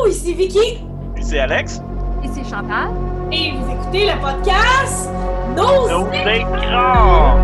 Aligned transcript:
Allô, 0.00 0.08
ici 0.08 0.32
Vicky. 0.32 0.82
Ici 1.18 1.38
Alex. 1.38 1.82
Ici 2.24 2.42
Chantal. 2.48 2.90
Et 3.30 3.52
vous 3.52 3.70
écoutez 3.70 4.06
le 4.06 4.18
podcast 4.18 5.10
Nos, 5.54 5.88
Nos 5.90 6.10
écrans. 6.10 7.36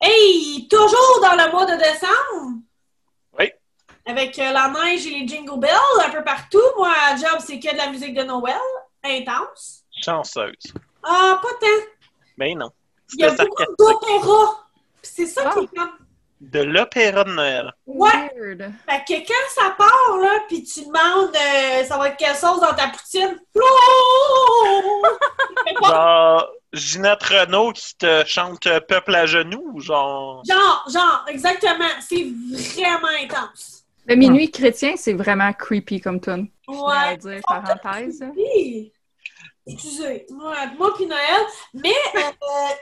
Hey, 0.00 0.66
toujours 0.70 1.20
dans 1.20 1.36
le 1.36 1.50
mois 1.52 1.66
de 1.66 1.76
décembre. 1.76 2.60
Oui. 3.38 3.50
Avec 4.06 4.38
euh, 4.38 4.52
la 4.52 4.68
neige 4.68 5.06
et 5.06 5.10
les 5.10 5.28
jingle 5.28 5.60
bells 5.60 6.06
un 6.06 6.10
peu 6.10 6.24
partout. 6.24 6.62
Moi, 6.78 6.88
à 7.10 7.16
job, 7.16 7.40
c'est 7.40 7.60
que 7.60 7.70
de 7.70 7.76
la 7.76 7.90
musique 7.90 8.14
de 8.14 8.22
Noël. 8.22 8.56
Intense. 9.02 9.82
Chanceuse. 10.02 10.72
Ah, 11.02 11.38
pas 11.42 11.48
tant. 11.60 11.93
Mais 12.36 12.54
non. 12.54 12.70
Il 13.14 13.20
y 13.20 13.24
a 13.24 13.30
beaucoup 13.30 13.62
d'opéra. 13.78 14.66
C'est 15.02 15.26
ça 15.26 15.50
qui 15.50 15.60
est 15.64 15.76
comme... 15.76 15.90
De 16.40 16.60
l'opéra 16.60 17.24
de 17.24 17.30
Noël. 17.32 17.72
Ouais. 17.86 18.10
Weird. 18.36 18.70
Fait 18.86 19.02
que 19.08 19.26
quand 19.26 19.48
ça 19.54 19.70
part, 19.78 20.18
là, 20.20 20.40
puis 20.48 20.62
tu 20.62 20.80
demandes 20.80 21.34
euh, 21.34 21.84
ça 21.84 21.96
va 21.96 22.08
être 22.08 22.16
quelle 22.18 22.34
sauce 22.36 22.60
dans 22.60 22.74
ta 22.74 22.88
poutine, 22.88 23.38
Oh! 23.54 25.02
Genre, 25.86 26.48
Ginette 26.72 27.22
Renault 27.22 27.72
qui 27.72 27.96
te 27.96 28.24
chante 28.26 28.68
Peuple 28.88 29.14
à 29.14 29.26
genoux, 29.26 29.70
ou 29.74 29.80
genre? 29.80 30.42
genre, 30.44 30.84
genre, 30.92 31.24
exactement. 31.28 31.84
C'est 32.00 32.26
vraiment 32.50 33.08
intense. 33.22 33.84
Le 34.06 34.16
minuit 34.16 34.50
chrétien, 34.50 34.94
c'est 34.96 35.14
vraiment 35.14 35.52
creepy 35.52 36.00
comme 36.00 36.20
tune. 36.20 36.48
Je 36.68 36.72
Ouais. 36.74 37.12
le 37.12 37.16
dire, 37.16 37.40
parenthèse. 37.46 38.22
Oui. 38.36 38.92
Excusez, 39.66 40.26
moi, 40.30 40.54
moi 40.78 40.92
puis 40.94 41.06
Noël. 41.06 41.46
Mais 41.72 41.94
euh, 42.16 42.74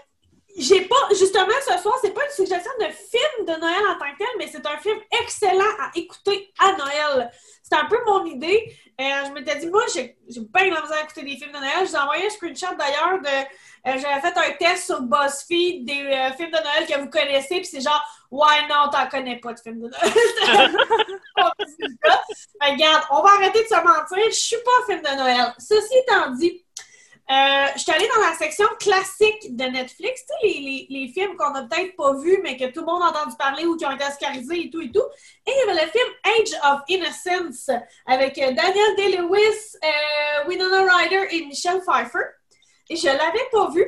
j'ai 0.59 0.83
pas, 0.83 1.09
justement, 1.11 1.47
ce 1.67 1.79
soir, 1.83 1.99
c'est 2.03 2.13
pas 2.13 2.25
une 2.25 2.31
suggestion 2.33 2.73
de 2.81 2.87
film 2.87 3.47
de 3.47 3.61
Noël 3.61 3.83
en 3.91 3.99
tant 3.99 4.13
que 4.13 4.19
tel, 4.19 4.27
mais 4.39 4.49
c'est 4.51 4.65
un 4.67 4.77
film 4.79 4.99
excellent 5.23 5.71
à 5.81 5.91
écouter 5.95 6.53
à 6.59 6.73
Noël. 6.73 7.31
C'est 7.63 7.75
un 7.77 7.85
peu 7.87 7.97
mon 8.07 8.25
idée. 8.27 8.71
Euh, 9.01 9.05
je 9.27 9.31
m'étais 9.33 9.57
dit, 9.59 9.67
moi, 9.69 9.83
j'ai 9.95 10.17
bien 10.29 10.71
la 10.71 10.83
misère 10.83 11.07
à 11.17 11.21
des 11.23 11.37
films 11.37 11.53
de 11.53 11.59
Noël. 11.59 11.71
Je 11.81 11.85
vous 11.91 11.97
ai 11.97 11.99
envoyé 11.99 12.27
un 12.27 12.31
screenshot 12.31 12.75
d'ailleurs 12.79 13.21
de. 13.23 13.29
euh, 13.29 13.99
J'avais 13.99 14.21
fait 14.21 14.37
un 14.39 14.53
test 14.59 14.85
sur 14.87 15.01
BuzzFeed 15.03 15.87
des 15.87 16.05
euh, 16.05 16.33
films 16.37 16.51
de 16.51 16.59
Noël 16.59 16.87
que 16.87 16.99
vous 17.01 17.09
connaissez, 17.09 17.57
puis 17.57 17.65
c'est 17.65 17.81
genre, 17.81 18.05
ouais, 18.31 18.67
non, 18.69 18.91
t'en 18.91 19.07
connais 19.09 19.41
pas 19.41 19.55
de 19.55 19.61
films 19.61 19.81
de 19.81 19.89
Noël? 19.89 20.13
Regarde, 22.61 23.05
on 23.11 23.23
va 23.23 23.31
arrêter 23.37 23.63
de 23.63 23.69
se 23.69 23.75
mentir, 23.75 24.25
je 24.31 24.37
suis 24.37 24.57
pas 24.59 24.87
film 24.87 25.03
de 25.03 25.17
Noël. 25.17 25.55
Ceci 25.59 25.95
étant 25.99 26.31
dit, 26.31 26.65
euh, 27.31 27.67
je 27.77 27.81
suis 27.81 27.93
allée 27.93 28.09
dans 28.15 28.21
la 28.21 28.35
section 28.35 28.67
classique 28.81 29.57
de 29.57 29.65
Netflix, 29.65 30.25
tu 30.27 30.49
sais, 30.49 30.59
les, 30.91 31.13
films 31.15 31.37
qu'on 31.37 31.55
a 31.55 31.63
peut-être 31.63 31.95
pas 31.97 32.15
vus, 32.15 32.39
mais 32.43 32.57
que 32.57 32.71
tout 32.73 32.81
le 32.81 32.87
monde 32.87 33.03
a 33.03 33.11
entendu 33.11 33.37
parler 33.37 33.65
ou 33.65 33.77
qui 33.77 33.87
ont 33.87 33.93
été 33.93 34.05
oscarisés 34.05 34.67
et 34.67 34.71
tout 34.71 34.81
et 34.81 34.91
tout. 34.91 35.05
Et 35.47 35.53
il 35.53 35.57
y 35.57 35.71
avait 35.71 35.85
le 35.85 35.91
film 35.91 36.09
Age 36.25 36.73
of 36.73 36.81
Innocence 36.89 37.71
avec 38.07 38.37
euh, 38.39 38.53
Daniel 38.53 38.97
Day-Lewis, 38.97 39.77
euh, 39.85 40.49
Winona 40.49 40.97
Ryder 40.97 41.29
et 41.31 41.47
Michelle 41.47 41.81
Pfeiffer. 41.81 42.25
Et 42.91 42.97
je 42.97 43.07
l'avais 43.07 43.49
pas 43.53 43.71
vu. 43.71 43.87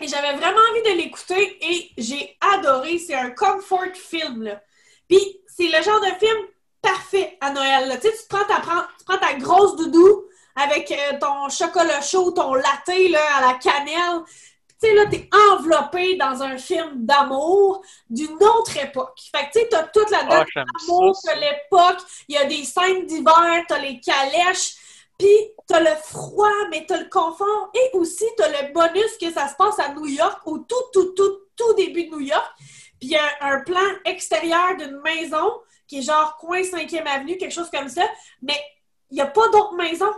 Et 0.00 0.08
j'avais 0.08 0.32
vraiment 0.34 0.60
envie 0.70 0.90
de 0.90 1.02
l'écouter 1.02 1.58
et 1.60 1.90
j'ai 1.98 2.36
adoré. 2.40 2.98
C'est 2.98 3.14
un 3.14 3.30
comfort 3.30 3.94
film. 3.94 4.58
Puis 5.06 5.42
c'est 5.46 5.68
le 5.68 5.82
genre 5.82 6.00
de 6.00 6.18
film 6.18 6.46
parfait 6.80 7.36
à 7.40 7.50
Noël. 7.50 8.00
Tu 8.00 8.08
sais, 8.08 8.16
tu 8.16 8.26
prends 8.28 9.18
ta 9.18 9.34
grosse 9.34 9.76
doudou 9.76 10.24
avec 10.56 10.90
euh, 10.90 11.18
ton 11.18 11.48
chocolat 11.48 12.00
chaud, 12.00 12.30
ton 12.32 12.54
latte 12.54 13.10
là, 13.10 13.20
à 13.38 13.52
la 13.52 13.54
cannelle. 13.54 14.22
Tu 14.80 14.88
sais, 14.88 14.94
là, 14.94 15.06
t'es 15.06 15.28
enveloppé 15.50 16.16
dans 16.16 16.42
un 16.42 16.58
film 16.58 17.06
d'amour 17.06 17.82
d'une 18.10 18.34
autre 18.42 18.76
époque. 18.76 19.18
Fait 19.34 19.46
que, 19.46 19.52
tu 19.52 19.60
sais, 19.60 19.68
t'as 19.70 19.84
toute 19.84 20.10
la 20.10 20.20
Ah, 20.22 20.28
date 20.28 20.48
j'aime 20.54 20.64
d'amour, 20.80 21.16
t'as 21.24 21.36
l'époque, 21.36 22.00
il 22.28 22.34
y 22.34 22.38
a 22.38 22.44
des 22.44 22.64
scènes 22.64 23.06
d'hiver, 23.06 23.64
t'as 23.68 23.78
les 23.78 24.00
calèches, 24.00 24.74
puis 25.18 25.28
t'as 25.68 25.80
le 25.80 25.94
froid, 26.02 26.50
mais 26.70 26.84
t'as 26.86 26.98
le 26.98 27.08
confort, 27.08 27.70
et 27.74 27.96
aussi 27.96 28.24
t'as 28.36 28.48
le 28.48 28.72
bonus 28.72 29.16
que 29.20 29.32
ça 29.32 29.48
se 29.48 29.54
passe 29.54 29.78
à 29.78 29.94
New 29.94 30.06
York, 30.06 30.40
au 30.46 30.58
tout, 30.58 30.74
tout, 30.92 31.12
tout, 31.14 31.38
tout 31.56 31.74
début 31.74 32.06
de 32.06 32.10
New 32.10 32.20
York. 32.20 32.52
Puis 32.98 33.08
il 33.08 33.10
y 33.10 33.16
a 33.16 33.28
un 33.40 33.60
plan 33.60 33.80
extérieur 34.04 34.76
d'une 34.76 35.00
maison 35.00 35.60
qui 35.86 35.98
est 35.98 36.02
genre 36.02 36.36
coin 36.38 36.62
5e 36.62 37.06
avenue, 37.06 37.36
quelque 37.36 37.52
chose 37.52 37.70
comme 37.70 37.88
ça, 37.88 38.02
mais 38.40 38.58
il 39.10 39.16
n'y 39.16 39.20
a 39.20 39.26
pas 39.26 39.48
d'autres 39.48 39.74
maisons. 39.74 40.12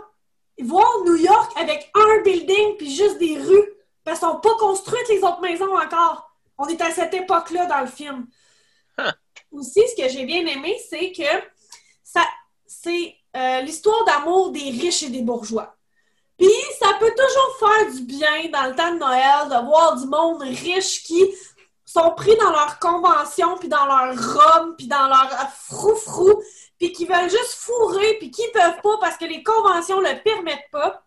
Voir 0.61 1.03
New 1.05 1.15
York 1.15 1.51
avec 1.57 1.91
un 1.93 2.21
building 2.21 2.77
puis 2.77 2.95
juste 2.95 3.17
des 3.17 3.37
rues, 3.37 3.69
parce 4.03 4.19
qu'elles 4.19 4.29
sont 4.29 4.39
pas 4.39 4.55
construites 4.55 5.09
les 5.09 5.23
autres 5.23 5.41
maisons 5.41 5.75
encore. 5.75 6.31
On 6.57 6.67
est 6.67 6.81
à 6.81 6.91
cette 6.91 7.13
époque-là 7.13 7.65
dans 7.65 7.81
le 7.81 7.87
film. 7.87 8.27
Huh. 8.97 9.11
Aussi, 9.51 9.81
ce 9.89 10.01
que 10.01 10.09
j'ai 10.09 10.25
bien 10.25 10.45
aimé, 10.45 10.77
c'est 10.89 11.11
que 11.11 11.23
ça, 12.03 12.21
c'est 12.65 13.15
euh, 13.35 13.61
l'histoire 13.61 14.05
d'amour 14.05 14.51
des 14.51 14.69
riches 14.69 15.03
et 15.03 15.09
des 15.09 15.21
bourgeois. 15.21 15.75
Puis 16.37 16.49
ça 16.79 16.93
peut 16.99 17.13
toujours 17.17 17.57
faire 17.59 17.91
du 17.91 18.01
bien 18.01 18.49
dans 18.51 18.69
le 18.69 18.75
temps 18.75 18.93
de 18.93 18.99
Noël 18.99 19.47
de 19.49 19.65
voir 19.65 19.95
du 19.97 20.07
monde 20.07 20.41
riche 20.41 21.03
qui 21.03 21.23
sont 21.85 22.11
pris 22.11 22.35
dans 22.37 22.51
leur 22.51 22.79
convention, 22.79 23.57
puis 23.57 23.69
dans 23.69 23.85
leur 23.85 24.15
rhum, 24.15 24.75
puis 24.75 24.87
dans 24.87 25.07
leur 25.07 25.29
frou-frou, 25.51 26.41
puis 26.77 26.91
qui 26.91 27.05
veulent 27.05 27.29
juste 27.29 27.53
fourrer, 27.53 28.17
puis 28.19 28.31
qui 28.31 28.43
peuvent 28.53 28.81
pas 28.81 28.97
parce 28.99 29.17
que 29.17 29.25
les 29.25 29.43
conventions 29.43 29.99
le 29.99 30.21
permettent 30.23 30.69
pas. 30.71 31.03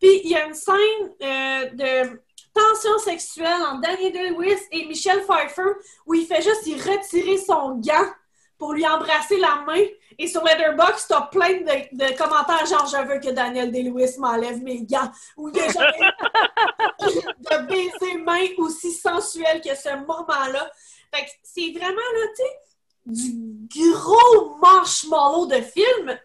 Puis 0.00 0.20
il 0.24 0.30
y 0.30 0.36
a 0.36 0.46
une 0.46 0.54
scène 0.54 0.76
euh, 1.22 1.70
de 1.72 2.22
tension 2.54 2.98
sexuelle 2.98 3.62
entre 3.68 3.82
Daniel 3.82 4.32
Lewis 4.32 4.60
et 4.70 4.86
Michelle 4.86 5.24
Pfeiffer 5.24 5.72
où 6.06 6.14
il 6.14 6.26
fait 6.26 6.42
juste 6.42 6.66
y 6.66 6.74
retirer 6.74 7.38
son 7.38 7.76
gant 7.76 8.06
pour 8.58 8.72
lui 8.72 8.86
embrasser 8.86 9.38
la 9.38 9.56
main. 9.66 9.82
Et 10.16 10.28
sur 10.28 10.44
Letterboxd, 10.44 11.06
t'as 11.08 11.22
plein 11.22 11.54
de, 11.54 12.16
commentaires 12.16 12.64
genre 12.66 12.86
«Je 12.92 13.08
veux 13.08 13.18
que 13.18 13.30
Daniel 13.30 13.72
Day-Lewis 13.72 14.16
m'enlève 14.18 14.62
mes 14.62 14.82
gants» 14.84 15.10
ou 15.36 15.48
«Il 15.50 15.56
y 15.56 15.60
a 15.60 15.68
jamais 15.68 16.10
de 17.08 17.66
baiser 17.66 18.18
main 18.18 18.46
aussi 18.58 18.92
sensuel 18.92 19.60
que 19.60 19.74
ce 19.74 19.96
moment-là.» 19.96 20.70
Fait 21.14 21.24
que 21.24 21.30
c'est 21.42 21.72
vraiment, 21.72 21.96
là, 21.96 22.26
tu 22.36 22.42
sais, 22.42 22.58
du 23.06 23.92
gros 23.92 24.56
marshmallow 24.60 25.46
de 25.46 25.60
film. 25.60 26.18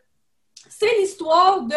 C'est 0.70 0.98
l'histoire 1.00 1.62
de 1.64 1.76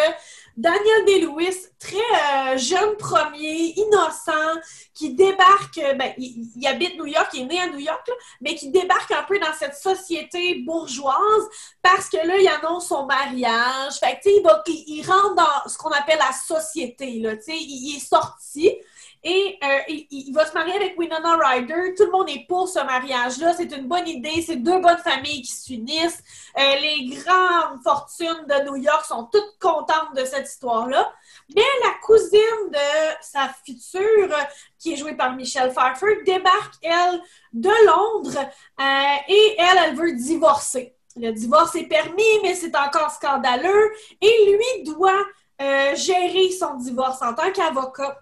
Daniel 0.56 1.04
Day-Lewis, 1.06 1.66
très 1.78 1.96
euh, 1.96 2.58
jeune 2.58 2.96
premier, 2.96 3.72
innocent, 3.76 4.60
qui 4.94 5.14
débarque, 5.14 5.78
euh, 5.78 5.94
ben, 5.94 6.12
il, 6.18 6.66
habite 6.66 6.96
New 6.96 7.06
York, 7.06 7.30
il 7.32 7.42
est 7.42 7.46
né 7.46 7.60
à 7.60 7.68
New 7.68 7.78
York, 7.78 8.08
mais 8.41 8.54
qui 8.54 8.68
débarque 8.70 9.10
un 9.12 9.22
peu 9.22 9.38
dans 9.38 9.52
cette 9.58 9.74
société 9.74 10.56
bourgeoise 10.66 11.48
parce 11.80 12.08
que 12.08 12.18
là, 12.18 12.36
il 12.38 12.48
annonce 12.48 12.88
son 12.88 13.06
mariage. 13.06 13.94
Fait 13.94 14.20
que, 14.22 14.28
il, 14.28 14.84
il- 14.86 15.06
rentre 15.06 15.34
dans 15.34 15.68
ce 15.68 15.76
qu'on 15.78 15.91
appelle 15.91 16.18
la 16.18 16.32
société, 16.32 17.18
là, 17.18 17.32
il 17.48 17.96
est 17.96 18.06
sorti. 18.06 18.70
Et 19.25 19.56
euh, 19.62 19.94
il, 20.10 20.33
va 20.34 20.44
se 20.44 20.53
marier 20.53 20.75
avec 20.75 20.99
Winona 20.99 21.37
Ryder. 21.37 21.94
Tout 21.97 22.06
le 22.06 22.10
monde 22.10 22.28
est 22.28 22.44
pour 22.49 22.69
ce 22.69 22.81
mariage-là. 22.81 23.55
C'est 23.55 23.71
une 23.71 23.87
bonne 23.87 24.09
idée. 24.09 24.43
C'est 24.44 24.56
deux 24.56 24.81
bonnes 24.81 24.99
familles 24.99 25.43
qui 25.43 25.53
s'unissent. 25.53 26.22
Euh, 26.59 26.75
les 26.81 27.15
grandes 27.15 27.81
fortunes 27.84 28.47
de 28.49 28.65
New 28.69 28.77
York 28.77 29.05
sont 29.05 29.28
toutes 29.33 29.59
contentes 29.60 30.16
de 30.16 30.25
cette 30.25 30.49
histoire-là. 30.49 31.12
Mais 31.55 31.62
la 31.84 31.94
cousine 32.03 32.71
de 32.71 33.16
sa 33.21 33.49
future, 33.65 34.37
qui 34.77 34.94
est 34.94 34.97
jouée 34.97 35.15
par 35.15 35.37
Michelle 35.37 35.72
Pfeiffer, 35.72 36.25
débarque, 36.25 36.75
elle, 36.83 37.21
de 37.53 37.87
Londres 37.87 38.41
euh, 38.81 39.16
et 39.28 39.56
elle, 39.56 39.78
elle 39.84 39.94
veut 39.94 40.15
divorcer. 40.15 40.97
Le 41.15 41.31
divorce 41.31 41.77
est 41.77 41.87
permis, 41.87 42.41
mais 42.43 42.56
c'est 42.56 42.75
encore 42.75 43.10
scandaleux. 43.10 43.93
Et 44.21 44.50
lui 44.50 44.84
doit 44.84 45.27
gérer 45.94 46.50
son 46.50 46.75
divorce 46.75 47.22
en 47.22 47.34
tant 47.34 47.53
qu'avocat. 47.53 48.19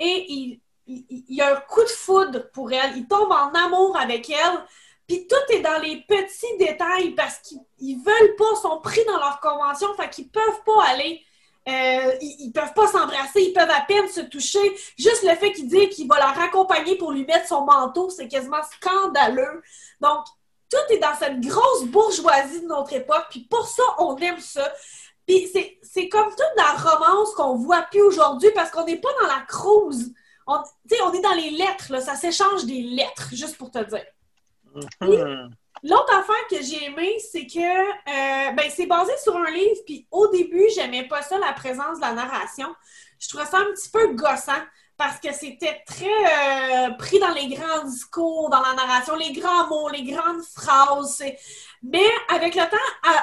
Et 0.00 0.26
il, 0.32 0.60
il, 0.86 1.40
a 1.40 1.56
un 1.56 1.60
coup 1.60 1.82
de 1.82 1.88
foudre 1.88 2.50
pour 2.52 2.72
elle. 2.72 2.96
Il 2.96 3.06
tombe 3.06 3.30
en 3.30 3.52
amour 3.52 3.96
avec 3.96 4.28
elle. 4.30 4.64
Puis 5.06 5.26
tout 5.26 5.54
est 5.54 5.60
dans 5.60 5.78
les 5.78 6.02
petits 6.02 6.56
détails 6.58 7.10
parce 7.10 7.38
qu'ils 7.38 7.58
ils 7.78 7.96
veulent 7.96 8.36
pas, 8.36 8.54
sont 8.62 8.80
pris 8.80 9.04
dans 9.06 9.18
leur 9.18 9.40
convention, 9.40 9.92
fait 9.94 10.08
qu'ils 10.08 10.28
peuvent 10.28 10.62
pas 10.64 10.84
aller, 10.88 11.20
euh, 11.68 12.14
ils, 12.20 12.36
ils 12.46 12.52
peuvent 12.52 12.72
pas 12.74 12.86
s'embrasser, 12.86 13.42
ils 13.42 13.52
peuvent 13.52 13.70
à 13.70 13.80
peine 13.80 14.08
se 14.08 14.20
toucher. 14.20 14.60
Juste 14.96 15.24
le 15.24 15.34
fait 15.34 15.52
qu'il 15.52 15.68
dit 15.68 15.88
qu'il 15.88 16.06
va 16.06 16.18
la 16.18 16.28
raccompagner 16.28 16.96
pour 16.96 17.10
lui 17.10 17.24
mettre 17.24 17.48
son 17.48 17.64
manteau, 17.64 18.08
c'est 18.10 18.28
quasiment 18.28 18.62
scandaleux. 18.62 19.62
Donc, 20.00 20.24
tout 20.70 20.94
est 20.94 20.98
dans 20.98 21.14
cette 21.18 21.40
grosse 21.40 21.84
bourgeoisie 21.86 22.62
de 22.62 22.66
notre 22.66 22.92
époque, 22.92 23.26
puis 23.30 23.40
pour 23.50 23.66
ça, 23.66 23.82
on 23.98 24.16
aime 24.18 24.38
ça. 24.38 24.72
Puis 25.26 25.48
c'est- 25.48 26.08
comme 26.08 26.30
toute 26.30 26.56
la 26.56 26.72
romance 26.72 27.34
qu'on 27.34 27.56
voit 27.56 27.82
plus 27.82 28.02
aujourd'hui 28.02 28.50
parce 28.54 28.70
qu'on 28.70 28.84
n'est 28.84 29.00
pas 29.00 29.10
dans 29.20 29.28
la 29.28 29.40
cruise. 29.46 30.12
On, 30.46 30.58
tu 30.58 30.96
sais, 30.96 31.02
on 31.02 31.12
est 31.12 31.20
dans 31.20 31.34
les 31.34 31.50
lettres, 31.50 31.92
là, 31.92 32.00
ça 32.00 32.14
s'échange 32.16 32.64
des 32.64 32.82
lettres, 32.82 33.28
juste 33.32 33.56
pour 33.56 33.70
te 33.70 33.78
dire. 33.78 34.04
Mhm. 35.00 35.50
L'autre 35.82 36.12
affaire 36.14 36.46
que 36.50 36.62
j'ai 36.62 36.84
aimé, 36.84 37.16
c'est 37.18 37.46
que 37.46 37.58
euh, 37.58 38.52
ben, 38.52 38.70
c'est 38.70 38.86
basé 38.86 39.12
sur 39.22 39.36
un 39.36 39.50
livre, 39.50 39.80
puis 39.86 40.06
au 40.10 40.28
début, 40.28 40.64
j'aimais 40.74 41.08
pas 41.08 41.22
ça, 41.22 41.38
la 41.38 41.52
présence 41.52 41.96
de 41.96 42.02
la 42.02 42.12
narration. 42.12 42.68
Je 43.18 43.28
trouvais 43.28 43.46
ça 43.46 43.58
un 43.58 43.72
petit 43.72 43.88
peu 43.90 44.12
gossant 44.14 44.60
parce 45.00 45.18
que 45.18 45.32
c'était 45.32 45.82
très 45.86 46.04
euh, 46.04 46.90
pris 46.90 47.18
dans 47.18 47.32
les 47.32 47.48
grands 47.48 47.84
discours, 47.84 48.50
dans 48.50 48.60
la 48.60 48.74
narration, 48.74 49.16
les 49.16 49.32
grands 49.32 49.66
mots, 49.66 49.88
les 49.88 50.02
grandes 50.02 50.42
phrases. 50.42 51.24
Mais 51.82 52.04
avec 52.28 52.54
le 52.54 52.68
temps, 52.68 52.76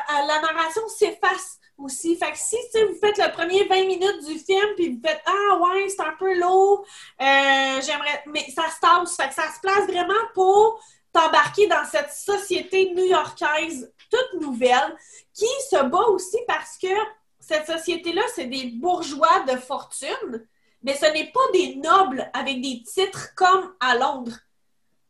la 0.10 0.42
narration 0.42 0.82
s'efface 0.88 1.60
aussi. 1.78 2.18
Fait 2.18 2.32
que 2.32 2.38
si 2.40 2.56
vous 2.74 2.96
faites 3.00 3.20
le 3.20 3.32
premier 3.32 3.66
20 3.66 3.86
minutes 3.86 4.26
du 4.26 4.40
film, 4.40 4.68
puis 4.76 4.96
vous 4.96 5.02
faites 5.06 5.22
Ah 5.28 5.58
ouais, 5.58 5.88
c'est 5.88 6.02
un 6.02 6.16
peu 6.18 6.34
lourd, 6.40 6.84
euh, 7.22 7.82
j'aimerais. 7.86 8.24
Mais 8.26 8.50
ça 8.50 8.64
se 8.72 8.80
tasse. 8.80 9.16
Ça 9.36 9.54
se 9.54 9.60
place 9.62 9.86
vraiment 9.88 10.14
pour 10.34 10.82
t'embarquer 11.14 11.68
dans 11.68 11.86
cette 11.86 12.12
société 12.12 12.92
new-yorkaise 12.96 13.94
toute 14.10 14.42
nouvelle 14.42 14.98
qui 15.32 15.46
se 15.70 15.84
bat 15.84 16.08
aussi 16.08 16.38
parce 16.48 16.76
que 16.80 16.88
cette 17.40 17.68
société-là, 17.68 18.24
c'est 18.34 18.46
des 18.46 18.72
bourgeois 18.72 19.42
de 19.48 19.58
fortune 19.58 20.48
mais 20.82 20.96
ce 20.96 21.06
n'est 21.06 21.32
pas 21.32 21.52
des 21.54 21.76
nobles 21.76 22.30
avec 22.34 22.62
des 22.62 22.84
titres 22.84 23.34
comme 23.36 23.74
à 23.80 23.96
Londres. 23.96 24.38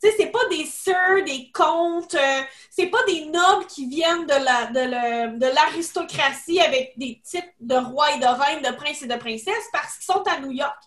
Tu 0.02 0.10
sais, 0.10 0.16
c'est 0.18 0.32
pas 0.32 0.48
des 0.50 0.66
sœurs, 0.66 1.24
des 1.26 1.52
comtes, 1.52 2.14
euh, 2.14 2.42
c'est 2.70 2.88
pas 2.88 3.04
des 3.06 3.26
nobles 3.26 3.66
qui 3.66 3.88
viennent 3.88 4.28
de 4.28 4.34
la 4.34 4.66
de 5.30 5.56
l'aristocratie 5.56 6.60
avec 6.60 6.94
des 6.98 7.20
titres 7.24 7.48
de 7.60 7.76
roi 7.76 8.14
et 8.14 8.20
de 8.20 8.26
reine, 8.26 8.62
de 8.62 8.76
prince 8.76 9.02
et 9.02 9.08
de 9.08 9.16
princesse 9.16 9.66
parce 9.72 9.98
qu'ils 9.98 10.06
sont 10.06 10.24
à 10.28 10.40
New 10.40 10.52
York. 10.52 10.78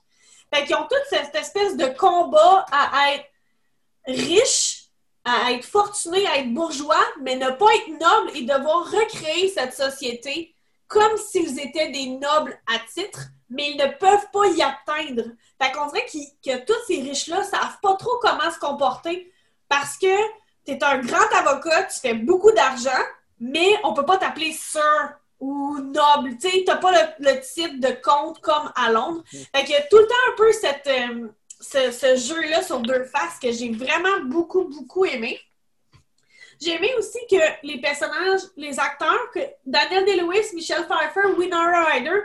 Fait 0.55 0.65
qu'ils 0.65 0.77
ont 0.77 0.87
toute 0.89 1.07
cette 1.09 1.35
espèce 1.35 1.77
de 1.77 1.87
combat 1.87 2.65
à 2.71 3.15
être 3.15 3.27
riche, 4.07 4.85
à 5.25 5.53
être 5.53 5.65
fortuné, 5.65 6.27
à 6.27 6.39
être 6.39 6.53
bourgeois, 6.53 7.05
mais 7.21 7.37
ne 7.37 7.51
pas 7.51 7.75
être 7.75 7.89
noble 7.89 8.37
et 8.37 8.43
devoir 8.43 8.91
recréer 8.91 9.49
cette 9.49 9.75
société 9.75 10.55
comme 10.89 11.17
s'ils 11.17 11.59
étaient 11.61 11.91
des 11.91 12.07
nobles 12.07 12.61
à 12.67 12.79
titre 12.93 13.29
mais 13.51 13.73
ils 13.73 13.77
ne 13.77 13.87
peuvent 13.87 14.31
pas 14.33 14.47
y 14.47 14.63
atteindre. 14.63 15.25
Fait 15.61 15.73
qu'on 15.73 15.87
dirait 15.89 16.07
que 16.07 16.65
tous 16.65 16.87
ces 16.87 17.03
riches-là 17.03 17.43
savent 17.43 17.79
pas 17.83 17.95
trop 17.97 18.19
comment 18.23 18.51
se 18.51 18.59
comporter 18.59 19.31
parce 19.69 19.99
que 19.99 20.15
tu 20.65 20.73
es 20.73 20.85
un 20.85 20.99
grand 20.99 21.29
avocat, 21.37 21.85
tu 21.85 22.01
fais 22.01 22.15
beaucoup 22.15 22.53
d'argent, 22.53 22.91
mais 23.39 23.77
on 23.85 23.93
peut 23.93 24.05
pas 24.05 24.19
t'appeler 24.19 24.53
sir 24.53 24.83
ou 25.41 25.79
noble. 25.79 26.37
Tu 26.41 26.51
sais, 26.51 26.65
t'as 26.67 26.77
pas 26.77 26.93
le, 27.19 27.41
titre 27.41 27.81
de 27.81 28.01
comte 28.03 28.41
comme 28.41 28.71
à 28.75 28.93
Londres. 28.93 29.25
Fait 29.31 29.65
qu'il 29.65 29.75
y 29.75 29.77
a 29.77 29.83
tout 29.83 29.99
le 29.99 30.07
temps 30.07 30.15
un 30.33 30.37
peu 30.37 30.53
cette, 30.53 30.87
euh, 30.87 31.29
ce, 31.61 32.17
jeu-là 32.17 32.63
sur 32.63 32.81
deux 32.81 33.05
faces 33.05 33.39
que 33.41 33.51
j'ai 33.51 33.71
vraiment 33.71 34.21
beaucoup, 34.25 34.65
beaucoup 34.65 35.05
aimé. 35.05 35.41
J'ai 36.61 36.75
aimé 36.75 36.91
aussi 36.99 37.19
que 37.31 37.37
les 37.63 37.81
personnages, 37.81 38.43
les 38.57 38.79
acteurs, 38.79 39.31
que 39.33 39.41
Daniel 39.65 40.05
Day-Lewis, 40.05 40.55
Michelle 40.55 40.87
Pfeiffer, 40.87 41.35
Winona 41.39 41.87
Ryder, 41.87 42.21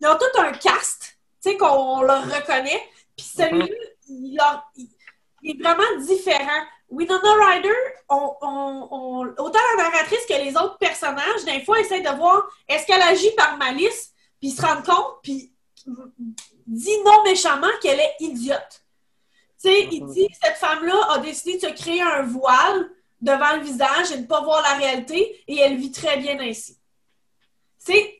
ils 0.00 0.06
ont 0.06 0.16
tout 0.16 0.40
un 0.40 0.52
cast, 0.52 1.18
tu 1.42 1.50
sais, 1.50 1.56
qu'on 1.56 2.02
leur 2.02 2.24
reconnaît. 2.24 2.82
Puis 3.16 3.26
celui-là, 3.26 4.64
il, 4.76 5.50
est 5.50 5.62
vraiment 5.62 6.00
différent. 6.00 6.62
Winona 6.90 7.46
Ryder, 7.46 7.74
on, 8.08 9.26
autant 9.38 9.58
la 9.76 9.84
narratrice 9.84 10.24
que 10.26 10.34
les 10.34 10.56
autres 10.56 10.78
personnages, 10.78 11.44
des 11.44 11.64
fois, 11.64 11.80
essayent 11.80 12.02
de 12.02 12.16
voir 12.16 12.48
est-ce 12.68 12.86
qu'elle 12.86 13.02
agit 13.02 13.32
par 13.36 13.56
malice, 13.56 14.12
puis 14.40 14.50
se 14.50 14.62
rendre 14.62 14.82
compte, 14.82 15.18
puis 15.22 15.52
dit 16.66 16.98
non 17.04 17.22
méchamment 17.24 17.66
qu'elle 17.82 18.00
est 18.00 18.14
idiote. 18.20 18.84
Tu 19.60 19.68
sais, 19.68 19.88
il 19.90 20.06
dit 20.06 20.28
cette 20.42 20.56
femme-là 20.56 21.12
a 21.12 21.18
décidé 21.18 21.56
de 21.56 21.60
se 21.60 21.72
créer 21.72 22.00
un 22.00 22.22
voile 22.22 22.90
devant 23.20 23.56
le 23.56 23.62
visage 23.62 24.12
et 24.12 24.16
de 24.16 24.22
ne 24.22 24.26
pas 24.26 24.42
voir 24.42 24.62
la 24.62 24.74
réalité, 24.74 25.42
et 25.48 25.58
elle 25.58 25.76
vit 25.76 25.90
très 25.90 26.18
bien 26.18 26.38
ainsi. 26.38 26.78
Tu 27.84 27.92
sais, 27.92 28.17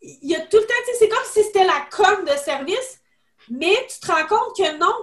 il 0.00 0.30
y 0.30 0.36
a 0.36 0.40
tout 0.40 0.56
le 0.56 0.66
temps, 0.66 0.74
c'est 0.98 1.08
comme 1.08 1.24
si 1.24 1.42
c'était 1.42 1.64
la 1.64 1.86
com 1.90 2.24
de 2.24 2.36
service, 2.36 3.00
mais 3.50 3.74
tu 3.88 4.00
te 4.00 4.12
rends 4.12 4.26
compte 4.26 4.56
que 4.56 4.78
non, 4.78 4.94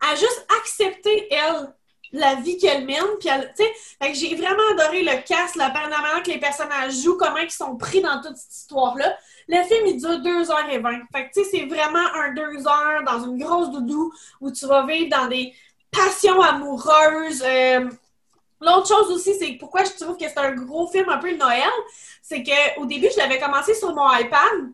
a 0.00 0.14
juste 0.14 0.46
accepté, 0.60 1.28
elle, 1.30 1.74
la 2.12 2.36
vie 2.36 2.56
qu'elle 2.56 2.84
mène. 2.84 3.02
Puis 3.18 3.28
elle, 3.28 4.14
j'ai 4.14 4.34
vraiment 4.36 4.62
adoré 4.72 5.02
le 5.02 5.22
cast, 5.26 5.56
la 5.56 5.70
manière 5.70 6.22
que 6.22 6.30
les 6.30 6.38
personnages 6.38 6.94
jouent, 7.02 7.18
comment 7.18 7.38
ils 7.38 7.50
sont 7.50 7.76
pris 7.76 8.00
dans 8.00 8.20
toute 8.22 8.36
cette 8.36 8.54
histoire-là. 8.54 9.16
Le 9.48 9.62
film, 9.64 9.86
il 9.86 10.00
dure 10.00 10.20
2h20. 10.20 11.02
Fait 11.12 11.28
que, 11.28 11.34
tu 11.34 11.44
sais, 11.44 11.50
c'est 11.50 11.66
vraiment 11.66 12.06
un 12.14 12.32
2 12.32 12.66
heures 12.66 13.02
dans 13.04 13.24
une 13.24 13.38
grosse 13.38 13.70
doudou 13.70 14.12
où 14.40 14.50
tu 14.50 14.66
vas 14.66 14.86
vivre 14.86 15.10
dans 15.10 15.26
des 15.26 15.52
passions 15.90 16.40
amoureuses. 16.40 17.42
Euh, 17.44 17.88
l'autre 18.64 18.88
chose 18.88 19.10
aussi, 19.10 19.34
c'est 19.38 19.52
pourquoi 19.52 19.84
je 19.84 19.90
trouve 20.02 20.16
que 20.16 20.28
c'est 20.28 20.38
un 20.38 20.52
gros 20.52 20.86
film 20.88 21.08
un 21.08 21.18
peu 21.18 21.34
Noël, 21.36 21.70
c'est 22.22 22.42
qu'au 22.42 22.86
début, 22.86 23.08
je 23.12 23.18
l'avais 23.18 23.38
commencé 23.38 23.74
sur 23.74 23.94
mon 23.94 24.10
iPad, 24.12 24.72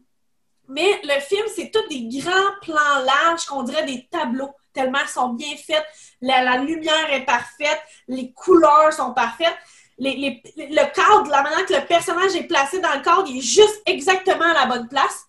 mais 0.68 1.00
le 1.02 1.20
film, 1.20 1.44
c'est 1.54 1.70
tous 1.70 1.86
des 1.88 2.20
grands 2.20 2.52
plans 2.62 3.04
larges 3.04 3.44
qu'on 3.46 3.62
dirait 3.64 3.84
des 3.84 4.06
tableaux, 4.10 4.50
tellement 4.72 5.00
ils 5.02 5.08
sont 5.08 5.30
bien 5.30 5.56
faits, 5.56 5.84
la, 6.20 6.58
lumière 6.58 7.12
est 7.12 7.24
parfaite, 7.24 7.80
les 8.06 8.32
couleurs 8.32 8.92
sont 8.92 9.12
parfaites. 9.12 9.56
le 9.98 10.94
cadre, 10.94 11.30
la 11.30 11.42
manière 11.42 11.66
que 11.66 11.74
le 11.74 11.84
personnage 11.86 12.36
est 12.36 12.44
placé 12.44 12.80
dans 12.80 12.94
le 12.94 13.02
cadre, 13.02 13.24
il 13.26 13.38
est 13.38 13.42
juste 13.42 13.82
exactement 13.86 14.44
à 14.44 14.54
la 14.54 14.66
bonne 14.66 14.88
place. 14.88 15.24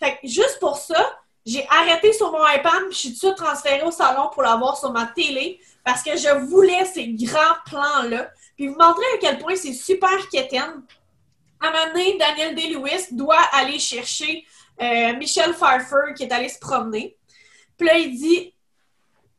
Fait 0.00 0.12
que 0.12 0.26
juste 0.26 0.58
pour 0.60 0.76
ça, 0.78 1.18
j'ai 1.44 1.66
arrêté 1.68 2.12
sur 2.12 2.32
mon 2.32 2.44
iPad, 2.46 2.88
puis 2.88 2.92
je 2.92 2.96
suis 2.96 3.18
tout 3.18 3.32
transférée 3.32 3.82
au 3.82 3.90
salon 3.90 4.30
pour 4.32 4.42
l'avoir 4.42 4.76
sur 4.76 4.92
ma 4.92 5.06
télé 5.06 5.60
parce 5.86 6.02
que 6.02 6.18
je 6.18 6.28
voulais 6.46 6.84
ces 6.84 7.08
grands 7.14 7.56
plans-là. 7.64 8.30
Puis 8.56 8.66
vous 8.66 8.76
montrer 8.76 9.06
à 9.14 9.18
quel 9.20 9.38
point 9.38 9.56
c'est 9.56 9.72
super 9.72 10.28
quétaine 10.28 10.82
à 11.60 11.68
un 11.68 11.70
moment 11.70 11.92
donné, 11.92 12.18
Daniel 12.18 12.54
Day-Lewis 12.54 13.06
doit 13.12 13.40
aller 13.52 13.78
chercher 13.78 14.44
euh, 14.80 15.14
Michel 15.16 15.54
Pfeiffer 15.54 16.14
qui 16.16 16.24
est 16.24 16.32
allé 16.32 16.48
se 16.48 16.58
promener. 16.58 17.16
Puis 17.76 17.86
là, 17.86 17.98
il 17.98 18.16
dit 18.16 18.52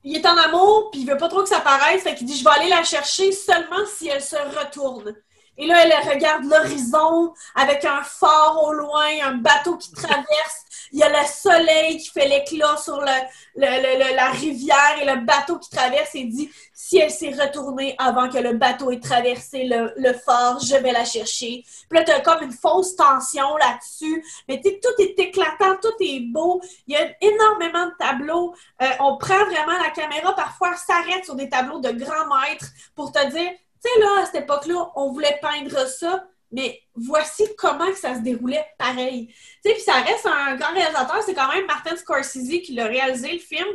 il 0.03 0.15
est 0.15 0.25
en 0.25 0.37
amour, 0.37 0.89
puis 0.91 1.01
il 1.01 1.07
veut 1.07 1.17
pas 1.17 1.27
trop 1.27 1.43
que 1.43 1.49
ça 1.49 1.59
paraisse, 1.59 2.03
fait 2.03 2.15
qu'il 2.15 2.27
dit 2.27 2.37
je 2.37 2.43
vais 2.43 2.51
aller 2.51 2.69
la 2.69 2.83
chercher 2.83 3.31
seulement 3.31 3.85
si 3.85 4.07
elle 4.07 4.21
se 4.21 4.35
retourne. 4.35 5.13
Et 5.57 5.65
là, 5.65 5.85
elle 5.85 6.09
regarde 6.09 6.45
l'horizon 6.45 7.33
avec 7.55 7.83
un 7.83 8.03
phare 8.03 8.63
au 8.63 8.73
loin, 8.73 9.07
un 9.23 9.37
bateau 9.37 9.75
qui 9.75 9.91
traverse 9.91 10.65
il 10.91 10.99
y 10.99 11.03
a 11.03 11.09
le 11.09 11.25
soleil 11.27 11.97
qui 11.97 12.09
fait 12.09 12.27
l'éclat 12.27 12.77
sur 12.77 12.99
le, 13.01 14.15
la 14.15 14.29
rivière 14.31 14.95
et 15.01 15.05
le 15.05 15.25
bateau 15.25 15.57
qui 15.59 15.69
traverse 15.69 16.15
et 16.15 16.23
dit 16.25 16.49
si 16.73 16.97
elle 16.99 17.11
s'est 17.11 17.31
retournée 17.31 17.95
avant 17.97 18.29
que 18.29 18.37
le 18.37 18.53
bateau 18.53 18.91
ait 18.91 18.99
traversé 18.99 19.65
le, 19.65 19.93
le 19.97 20.13
fort, 20.13 20.59
je 20.59 20.75
vais 20.75 20.91
la 20.91 21.03
chercher. 21.03 21.63
Puis 21.89 21.99
là, 21.99 22.05
tu 22.05 22.11
as 22.11 22.21
comme 22.21 22.43
une 22.43 22.51
fausse 22.51 22.95
tension 22.95 23.57
là-dessus. 23.57 24.23
Mais 24.47 24.61
tout 24.61 25.01
est 25.01 25.19
éclatant, 25.19 25.75
tout 25.81 25.93
est 25.99 26.21
beau. 26.21 26.61
Il 26.87 26.93
y 26.93 26.97
a 26.97 27.07
énormément 27.19 27.87
de 27.87 27.93
tableaux. 27.99 28.55
Euh, 28.81 28.85
on 28.99 29.17
prend 29.17 29.43
vraiment 29.45 29.77
la 29.81 29.89
caméra, 29.89 30.33
parfois 30.35 30.75
s'arrête 30.75 31.25
sur 31.25 31.35
des 31.35 31.49
tableaux 31.49 31.79
de 31.79 31.91
grands 31.91 32.27
maîtres 32.27 32.67
pour 32.95 33.11
te 33.11 33.19
dire, 33.31 33.51
tu 33.51 33.91
sais, 33.91 33.99
là, 33.99 34.21
à 34.21 34.25
cette 34.25 34.43
époque-là, 34.43 34.91
on 34.95 35.11
voulait 35.11 35.39
peindre 35.41 35.87
ça 35.87 36.25
mais 36.51 36.81
voici 36.95 37.43
comment 37.57 37.93
ça 37.95 38.15
se 38.15 38.19
déroulait 38.19 38.65
pareil. 38.77 39.27
Tu 39.27 39.69
sais, 39.69 39.73
puis 39.73 39.83
ça 39.83 40.01
reste 40.01 40.25
un 40.25 40.55
grand 40.55 40.73
réalisateur, 40.73 41.21
c'est 41.23 41.33
quand 41.33 41.51
même 41.51 41.65
Martin 41.65 41.95
Scorsese 41.95 42.61
qui 42.63 42.73
l'a 42.73 42.85
réalisé 42.85 43.33
le 43.33 43.39
film, 43.39 43.67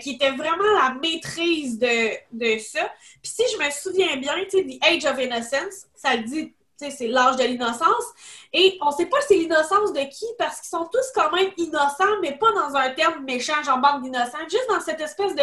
qui 0.00 0.12
était 0.12 0.30
vraiment 0.32 0.70
la 0.76 0.94
maîtrise 1.00 1.78
de, 1.78 2.10
de 2.32 2.58
ça. 2.58 2.90
Puis 3.22 3.32
si 3.32 3.42
je 3.52 3.64
me 3.64 3.70
souviens 3.70 4.16
bien, 4.16 4.34
tu 4.50 4.66
The 4.66 4.84
Age 4.84 5.04
of 5.06 5.18
Innocence, 5.20 5.86
ça 5.94 6.16
dit, 6.16 6.54
tu 6.78 6.84
sais, 6.84 6.90
c'est 6.90 7.08
l'âge 7.08 7.36
de 7.36 7.44
l'innocence. 7.44 8.04
Et 8.52 8.78
on 8.82 8.90
sait 8.90 9.06
pas 9.06 9.18
c'est 9.26 9.36
l'innocence 9.36 9.92
de 9.92 10.00
qui, 10.00 10.26
parce 10.38 10.60
qu'ils 10.60 10.68
sont 10.68 10.88
tous 10.92 11.12
quand 11.14 11.32
même 11.32 11.50
innocents, 11.56 12.20
mais 12.22 12.36
pas 12.36 12.52
dans 12.52 12.76
un 12.76 12.90
terme 12.90 13.24
méchant, 13.24 13.62
genre 13.64 13.78
bande 13.78 14.02
d'innocents, 14.02 14.48
juste 14.48 14.68
dans 14.68 14.80
cette 14.80 15.00
espèce 15.00 15.34
de, 15.34 15.42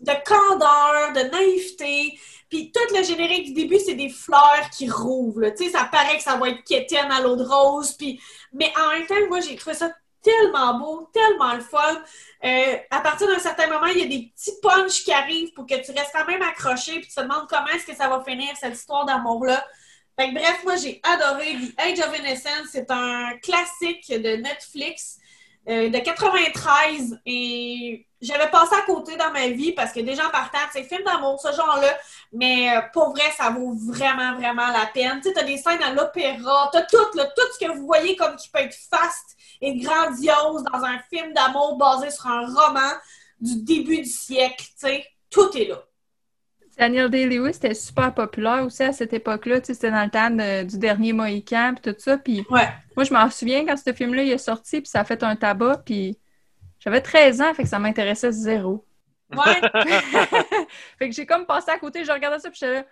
de 0.00 0.12
candeur, 0.24 1.12
de 1.12 1.30
naïveté. 1.30 2.18
Puis 2.48 2.72
tout 2.72 2.94
le 2.94 3.02
générique 3.02 3.46
du 3.46 3.52
début, 3.52 3.78
c'est 3.78 3.94
des 3.94 4.08
fleurs 4.08 4.70
qui 4.76 4.88
rouvrent. 4.88 5.50
Tu 5.56 5.64
sais, 5.64 5.70
ça 5.70 5.88
paraît 5.90 6.16
que 6.16 6.22
ça 6.22 6.36
va 6.36 6.48
être 6.48 6.64
quétaine 6.64 7.10
à 7.10 7.20
l'eau 7.20 7.36
de 7.36 7.44
rose. 7.44 7.92
Puis... 7.92 8.20
Mais 8.52 8.72
en 8.80 8.90
même 8.90 9.06
temps, 9.06 9.14
moi, 9.28 9.40
j'ai 9.40 9.56
trouvé 9.56 9.76
ça 9.76 9.90
tellement 10.22 10.78
beau, 10.78 11.10
tellement 11.12 11.54
le 11.54 11.60
fun. 11.60 12.02
Euh, 12.44 12.76
à 12.90 13.00
partir 13.00 13.26
d'un 13.28 13.38
certain 13.38 13.68
moment, 13.68 13.86
il 13.86 13.98
y 13.98 14.02
a 14.02 14.06
des 14.06 14.32
petits 14.34 14.52
punchs 14.62 15.04
qui 15.04 15.12
arrivent 15.12 15.52
pour 15.52 15.66
que 15.66 15.74
tu 15.74 15.92
restes 15.92 16.12
quand 16.12 16.26
même 16.26 16.42
accroché 16.42 16.92
puis 17.00 17.08
tu 17.08 17.14
te 17.14 17.20
demandes 17.20 17.46
comment 17.48 17.68
est-ce 17.68 17.86
que 17.86 17.94
ça 17.94 18.08
va 18.08 18.22
finir, 18.24 18.48
cette 18.58 18.74
histoire 18.74 19.04
d'amour-là. 19.04 19.64
Fait 20.18 20.30
que, 20.30 20.34
bref, 20.34 20.64
moi, 20.64 20.76
j'ai 20.76 21.00
adoré 21.04 21.54
The 21.54 21.80
Age 21.80 22.00
of 22.00 22.18
Innocence. 22.18 22.68
C'est 22.72 22.90
un 22.90 23.36
classique 23.40 24.08
de 24.10 24.36
Netflix 24.36 25.18
euh, 25.68 25.90
de 25.90 25.98
93 25.98 27.20
et 27.24 28.07
j'avais 28.20 28.50
passé 28.50 28.74
à 28.74 28.82
côté 28.82 29.16
dans 29.16 29.30
ma 29.30 29.48
vie 29.48 29.72
parce 29.72 29.92
que 29.92 30.00
déjà 30.00 30.26
en 30.26 30.30
partant, 30.30 30.58
c'est 30.72 30.82
film 30.82 31.02
d'amour, 31.04 31.40
ce 31.40 31.54
genre-là, 31.54 31.96
mais 32.32 32.76
euh, 32.76 32.80
pour 32.92 33.10
vrai, 33.10 33.30
ça 33.36 33.50
vaut 33.50 33.72
vraiment, 33.72 34.34
vraiment 34.34 34.66
la 34.68 34.86
peine. 34.92 35.20
Tu 35.20 35.28
sais, 35.28 35.34
t'as 35.34 35.44
des 35.44 35.56
scènes 35.56 35.82
à 35.82 35.92
l'opéra, 35.92 36.68
t'as 36.72 36.82
tout, 36.82 36.96
tout 37.14 37.52
ce 37.52 37.64
que 37.64 37.72
vous 37.72 37.86
voyez 37.86 38.16
comme 38.16 38.36
qui 38.36 38.48
peut 38.50 38.60
être 38.60 38.74
fast 38.74 39.36
et 39.60 39.76
grandiose 39.76 40.64
dans 40.72 40.84
un 40.84 40.98
film 41.12 41.32
d'amour 41.32 41.76
basé 41.76 42.10
sur 42.10 42.26
un 42.26 42.46
roman 42.46 42.92
du 43.40 43.62
début 43.62 43.98
du 43.98 44.04
siècle, 44.04 44.64
tu 44.64 44.72
sais, 44.76 45.06
tout 45.30 45.56
est 45.56 45.66
là. 45.66 45.82
Daniel 46.76 47.10
Day-Lewis 47.10 47.56
était 47.56 47.74
super 47.74 48.14
populaire 48.14 48.64
aussi 48.64 48.84
à 48.84 48.92
cette 48.92 49.12
époque-là. 49.12 49.60
Tu 49.60 49.66
sais, 49.66 49.74
c'était 49.74 49.90
dans 49.90 50.04
le 50.04 50.10
temps 50.10 50.64
du 50.64 50.78
dernier 50.78 51.12
Mohican, 51.12 51.74
puis 51.74 51.92
tout 51.92 51.98
ça. 52.00 52.18
Puis 52.18 52.46
ouais. 52.50 52.68
moi, 52.94 53.04
je 53.04 53.12
m'en 53.12 53.28
souviens 53.30 53.66
quand 53.66 53.76
ce 53.76 53.92
film-là 53.92 54.22
est 54.22 54.38
sorti, 54.38 54.80
puis 54.80 54.88
ça 54.88 55.00
a 55.00 55.04
fait 55.04 55.24
un 55.24 55.34
tabac, 55.34 55.82
puis 55.84 56.16
J'avais 56.80 57.00
13 57.00 57.40
ans, 57.40 57.54
fait 57.54 57.64
que 57.64 57.68
ça 57.68 57.78
m'intéressait 57.78 58.32
zéro. 58.32 58.84
Ouais. 59.30 59.60
fait 60.98 61.08
que 61.08 61.14
j'ai 61.14 61.26
comme 61.26 61.44
passé 61.46 61.70
à 61.70 61.78
côté, 61.78 62.04
je 62.04 62.12
regardais 62.12 62.38
ça, 62.38 62.50
puis 62.50 62.58
j'étais 62.60 62.74
là. 62.74 62.84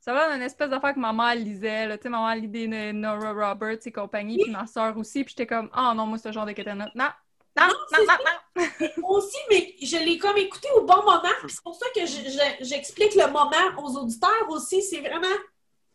Ça 0.00 0.14
va 0.14 0.34
une 0.34 0.42
espèce 0.42 0.70
d'affaire 0.70 0.94
que 0.94 1.00
ma 1.00 1.12
mère 1.12 1.34
lisait, 1.34 1.86
là. 1.86 1.98
Tu 1.98 2.04
sais, 2.04 2.08
maman 2.08 2.32
lisait 2.34 2.68
des 2.68 2.92
Nora 2.92 3.32
Roberts 3.32 3.78
et 3.84 3.92
compagnie, 3.92 4.38
puis 4.40 4.52
ma 4.52 4.66
soeur 4.66 4.96
aussi, 4.96 5.24
puis 5.24 5.34
j'étais 5.36 5.46
comme, 5.46 5.68
ah 5.72 5.92
non, 5.94 6.06
moi, 6.06 6.18
ce 6.18 6.30
genre 6.30 6.46
de 6.46 6.52
quétaine 6.52 6.78
Non, 6.78 6.86
non, 6.94 7.66
non, 7.66 7.66
non, 7.98 8.04
non. 8.06 8.64
Moi 8.98 9.10
aussi, 9.18 9.36
mais 9.50 9.74
je 9.82 9.96
l'ai 9.96 10.16
comme 10.18 10.36
écouté 10.36 10.68
au 10.76 10.82
bon 10.82 11.02
moment. 11.02 11.22
C'est 11.48 11.62
pour 11.62 11.74
ça 11.74 11.86
que 11.94 12.06
je- 12.06 12.30
je- 12.30 12.64
j'explique 12.64 13.14
le 13.16 13.26
moment 13.26 13.82
aux 13.82 13.96
auditeurs 13.98 14.48
aussi. 14.48 14.80
C'est 14.82 15.00
vraiment, 15.00 15.26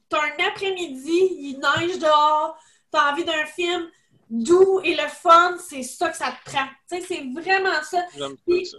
t'as 0.10 0.20
un 0.22 0.48
après-midi, 0.50 1.10
il 1.40 1.60
neige 1.60 1.98
dehors, 2.00 2.58
t'as 2.92 3.12
envie 3.14 3.24
d'un 3.24 3.46
film 3.46 3.88
doux 4.30 4.80
et 4.84 4.96
le 4.96 5.08
fun, 5.08 5.58
c'est 5.58 5.84
ça 5.84 6.10
que 6.10 6.18
ça 6.18 6.32
te 6.32 6.50
prend. 6.50 6.66
Tu 6.90 6.98
sais, 7.00 7.06
c'est 7.08 7.42
vraiment 7.42 7.82
ça. 7.84 8.04
J'aime 8.18 8.36
Puis- 8.48 8.66
ça. 8.66 8.78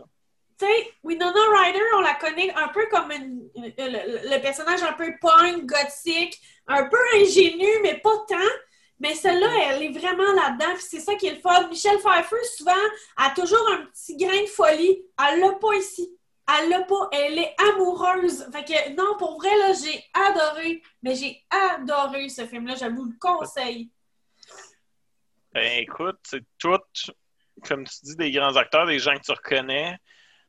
Tu 0.57 0.67
sais, 0.67 0.93
Winona 1.03 1.41
Ryder, 1.53 1.81
on 1.97 2.01
la 2.01 2.15
connaît 2.15 2.55
un 2.55 2.69
peu 2.69 2.87
comme 2.89 3.11
une- 3.11 3.51
le, 3.57 3.71
le- 3.77 4.31
le 4.37 4.41
personnage 4.41 4.85
un 4.85 4.93
peu 4.93 5.13
punk, 5.21 5.67
gothique, 5.67 6.39
un 6.69 6.85
peu 6.85 6.97
ingénu, 7.17 7.67
mais 7.83 7.99
pas 7.99 8.17
tant. 8.29 8.37
Mais 9.01 9.15
celle-là, 9.17 9.49
elle 9.67 9.83
est 9.83 9.99
vraiment 9.99 10.33
là-dedans, 10.33 10.77
c'est 10.79 11.01
ça 11.01 11.17
qui 11.17 11.27
est 11.27 11.35
le 11.35 11.41
fun. 11.41 11.67
Michelle 11.69 11.99
Pfeiffer, 11.99 12.37
souvent, 12.57 12.73
a 13.17 13.31
toujours 13.31 13.69
un 13.73 13.87
petit 13.87 14.17
grain 14.17 14.43
de 14.43 14.47
folie. 14.49 15.03
Elle 15.29 15.41
l'a 15.41 15.53
pas 15.55 15.75
ici. 15.75 16.09
Elle 16.57 16.69
l'a 16.71 16.83
pas. 16.83 17.09
Elle 17.11 17.39
est 17.39 17.55
amoureuse. 17.71 18.47
Fait 18.53 18.65
que, 18.65 18.91
non, 18.95 19.17
pour 19.19 19.37
vrai, 19.39 19.55
là, 19.59 19.73
j'ai 19.73 20.05
adoré. 20.29 20.81
Mais 21.03 21.17
j'ai 21.17 21.43
adoré 21.51 22.29
ce 22.29 22.47
film-là. 22.47 22.77
Je 22.77 22.87
vous 22.87 23.07
le 23.07 23.17
conseille. 23.21 23.91
Ben 25.55 25.79
écoute, 25.79 26.19
c'est 26.25 26.43
tout, 26.59 26.79
comme 27.67 27.85
tu 27.85 27.95
dis, 28.03 28.17
des 28.17 28.33
grands 28.33 28.57
acteurs, 28.57 28.87
des 28.87 28.99
gens 28.99 29.15
que 29.15 29.23
tu 29.23 29.31
reconnais. 29.33 29.97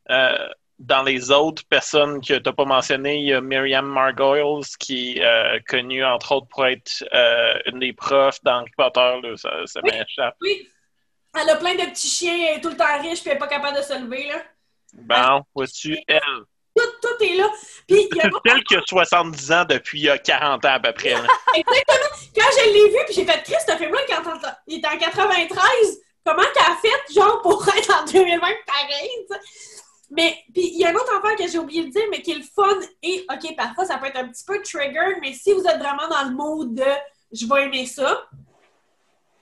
Euh, 0.10 0.48
dans 0.78 1.04
les 1.04 1.32
autres 1.32 1.64
personnes 1.70 2.20
que 2.20 2.34
tu 2.34 2.42
n'as 2.44 2.54
pas 2.54 2.66
mentionnées, 2.66 3.20
il 3.20 3.26
y 3.26 3.34
a 3.34 3.40
Miriam 3.40 3.86
Margolyes, 3.86 4.66
qui 4.78 5.18
est 5.18 5.24
euh, 5.24 5.60
connue 5.68 6.04
entre 6.04 6.34
autres 6.34 6.48
pour 6.48 6.66
être 6.66 7.04
euh, 7.14 7.58
une 7.68 7.80
des 7.80 7.94
profs 7.94 8.44
dans 8.44 8.58
Harry 8.60 8.72
Potter. 8.76 9.20
Là, 9.24 9.38
ça 9.38 9.52
ça 9.66 9.80
Oui. 9.84 9.92
m'échappe. 9.92 10.36
Oui. 10.42 10.70
Elle 11.40 11.50
a 11.50 11.56
plein 11.58 11.76
de 11.76 11.90
petits 11.92 12.08
chiens, 12.08 12.36
elle 12.36 12.58
est 12.58 12.62
tout 12.62 12.70
le 12.70 12.78
temps 12.78 13.02
riche, 13.02 13.22
puis 13.22 13.30
elle 13.30 13.34
n'est 13.34 13.40
pas 13.40 13.48
capable 13.48 13.78
de 13.78 13.84
se 13.84 13.94
lever, 14.02 14.28
là. 14.28 14.42
Bon, 14.94 15.44
vois-tu, 15.54 15.98
elle? 16.08 16.22
Tout, 17.02 17.24
est 17.24 17.36
là. 17.36 17.50
Puis, 17.88 18.08
il 18.12 18.18
y 18.18 18.22
a 18.22 18.30
C'est 18.46 18.52
elle 18.52 18.64
qui 18.64 18.76
a 18.76 18.82
70 18.86 19.52
ans 19.52 19.66
depuis 19.68 20.10
euh, 20.10 20.18
40 20.18 20.66
ans 20.66 20.70
à 20.70 20.80
peu 20.80 20.94
près. 20.94 21.14
Exactement. 21.56 22.10
Quand 22.36 22.48
je 22.58 22.74
l'ai 22.74 22.90
vu, 22.90 22.98
puis 23.06 23.16
j'ai 23.16 23.26
fait 23.26 23.44
Chris, 23.44 23.56
ce 23.68 23.76
film-là, 23.76 24.00
quand 24.08 24.32
il 24.68 24.78
était 24.78 24.88
en 24.88 24.98
93, 24.98 25.60
comment 26.26 26.42
qu'elle 26.54 26.64
a 26.64 26.76
fait, 26.82 27.14
genre, 27.14 27.42
pour 27.42 27.68
être 27.78 28.02
en 28.02 28.06
2020 28.06 28.40
pareil? 28.40 29.10
Mais, 30.12 30.38
puis 30.54 30.72
il 30.74 30.80
y 30.80 30.86
a 30.86 30.90
un 30.90 30.96
autre 30.96 31.14
affaire 31.18 31.36
que 31.36 31.48
j'ai 31.48 31.58
oublié 31.58 31.86
de 31.86 31.90
dire, 31.90 32.04
mais 32.12 32.22
qui 32.22 32.32
est 32.32 32.36
le 32.36 32.44
fun, 32.44 32.80
et, 33.02 33.26
OK, 33.32 33.56
parfois, 33.56 33.86
ça 33.86 33.98
peut 33.98 34.08
être 34.08 34.18
un 34.18 34.28
petit 34.28 34.44
peu 34.46 34.62
trigger, 34.62 35.18
mais 35.22 35.34
si 35.34 35.52
vous 35.54 35.66
êtes 35.66 35.80
vraiment 35.80 36.08
dans 36.08 36.30
le 36.30 36.36
mood 36.36 36.76
de 36.76 36.84
«je 37.32 37.46
vais 37.48 37.64
aimer 37.64 37.86
ça», 37.86 38.28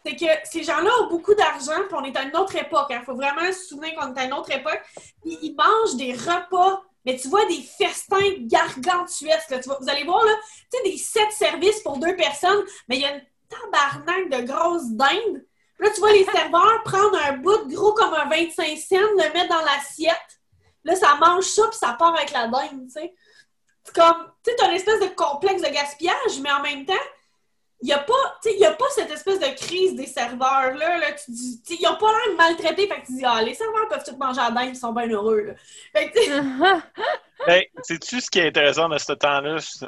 c'est 0.06 0.16
que 0.16 0.26
ces 0.44 0.64
gens-là 0.64 0.90
ont 1.02 1.08
beaucoup 1.08 1.34
d'argent, 1.34 1.80
puis 1.88 1.98
on 1.98 2.04
est 2.04 2.18
à 2.18 2.24
une 2.24 2.36
autre 2.36 2.56
époque. 2.56 2.88
Il 2.90 3.02
faut 3.06 3.16
vraiment 3.16 3.46
se 3.48 3.68
souvenir 3.68 3.96
qu'on 3.96 4.14
est 4.14 4.20
à 4.20 4.26
une 4.26 4.34
autre 4.34 4.52
époque. 4.52 4.82
Puis 5.22 5.38
ils 5.42 5.56
mangent 5.56 5.96
des 5.96 6.14
repas, 6.14 6.84
mais 7.06 7.18
tu 7.18 7.28
vois 7.28 7.46
des 7.46 7.62
festins 7.62 8.32
gargantuesques. 8.40 9.50
Là. 9.50 9.60
Tu 9.60 9.70
vous 9.70 9.90
allez 9.90 10.04
voir, 10.04 10.24
là, 10.24 10.34
tu 10.72 10.78
sais, 10.78 10.84
des 10.84 10.98
sept 10.98 11.32
services 11.32 11.82
pour 11.82 11.98
deux 11.98 12.16
personnes, 12.16 12.64
mais 12.88 12.98
il 12.98 13.02
y 13.02 13.06
a 13.06 13.16
une 13.16 13.24
tabarnak 13.50 14.30
de 14.30 14.48
grosses 14.48 14.90
dindes. 14.92 15.46
Là, 15.80 15.90
tu 15.94 16.00
vois 16.00 16.14
les 16.14 16.26
serveurs 16.34 16.84
prendre 16.84 17.18
un 17.26 17.34
bout 17.34 17.66
de 17.66 17.76
gros 17.76 17.94
comme 17.94 18.14
un 18.14 18.30
25 18.30 18.78
cents, 18.78 18.96
le 18.96 19.34
mettre 19.34 19.50
dans 19.50 19.66
l'assiette. 19.66 20.40
Là, 20.86 20.96
ça 20.96 21.16
mange 21.20 21.46
ça, 21.46 21.64
puis 21.70 21.78
ça 21.78 21.96
part 21.98 22.16
avec 22.16 22.32
la 22.32 22.48
dinde, 22.48 22.88
tu 22.88 22.92
sais. 22.92 23.14
C'est 23.84 23.96
comme, 23.96 24.32
tu 24.44 24.52
sais, 24.52 24.58
t'as 24.58 24.70
une 24.70 24.76
espèce 24.76 25.00
de 25.02 25.08
complexe 25.08 25.62
de 25.62 25.68
gaspillage, 25.68 26.40
mais 26.42 26.52
en 26.52 26.62
même 26.62 26.86
temps, 26.86 26.94
il 27.82 27.88
n'y 27.88 27.94
a 27.94 28.00
pas, 28.00 28.14
tu 28.42 28.50
sais, 28.50 28.56
il 28.56 28.62
y 28.62 28.66
a 28.66 28.72
pas 28.72 28.73
cette 28.96 29.12
espèce 29.12 29.40
de 29.40 29.56
crise 29.56 29.96
des 29.96 30.06
serveurs, 30.08 30.74
là, 30.76 30.98
là 30.98 31.12
tu 31.14 31.32
dis, 31.32 31.62
ils 31.80 31.88
ont 31.88 31.96
pas 31.98 32.08
l'air 32.12 32.36
maltraités, 32.38 32.88
fait 32.88 33.02
que 33.02 33.06
tu 33.08 33.14
dis, 33.16 33.24
ah, 33.26 33.42
les 33.42 33.54
serveurs 33.54 33.88
peuvent 33.90 34.04
tout 34.04 34.16
manger 34.18 34.42
à 34.42 34.50
la 34.50 34.64
ils 34.66 34.76
sont 34.76 34.94
bien 34.94 35.08
heureux, 35.10 35.42
là. 35.42 35.54
Fait 35.96 36.10
que, 36.10 36.20
tu 36.20 36.26
sais, 36.26 36.42
Ben, 37.48 37.64
sais-tu 37.84 38.22
ce 38.22 38.30
qui 38.30 38.40
est 38.40 38.48
intéressant 38.48 38.88
de 38.90 38.98
ce 38.98 39.14
temps-là? 39.14 39.60
C'est- 39.60 39.86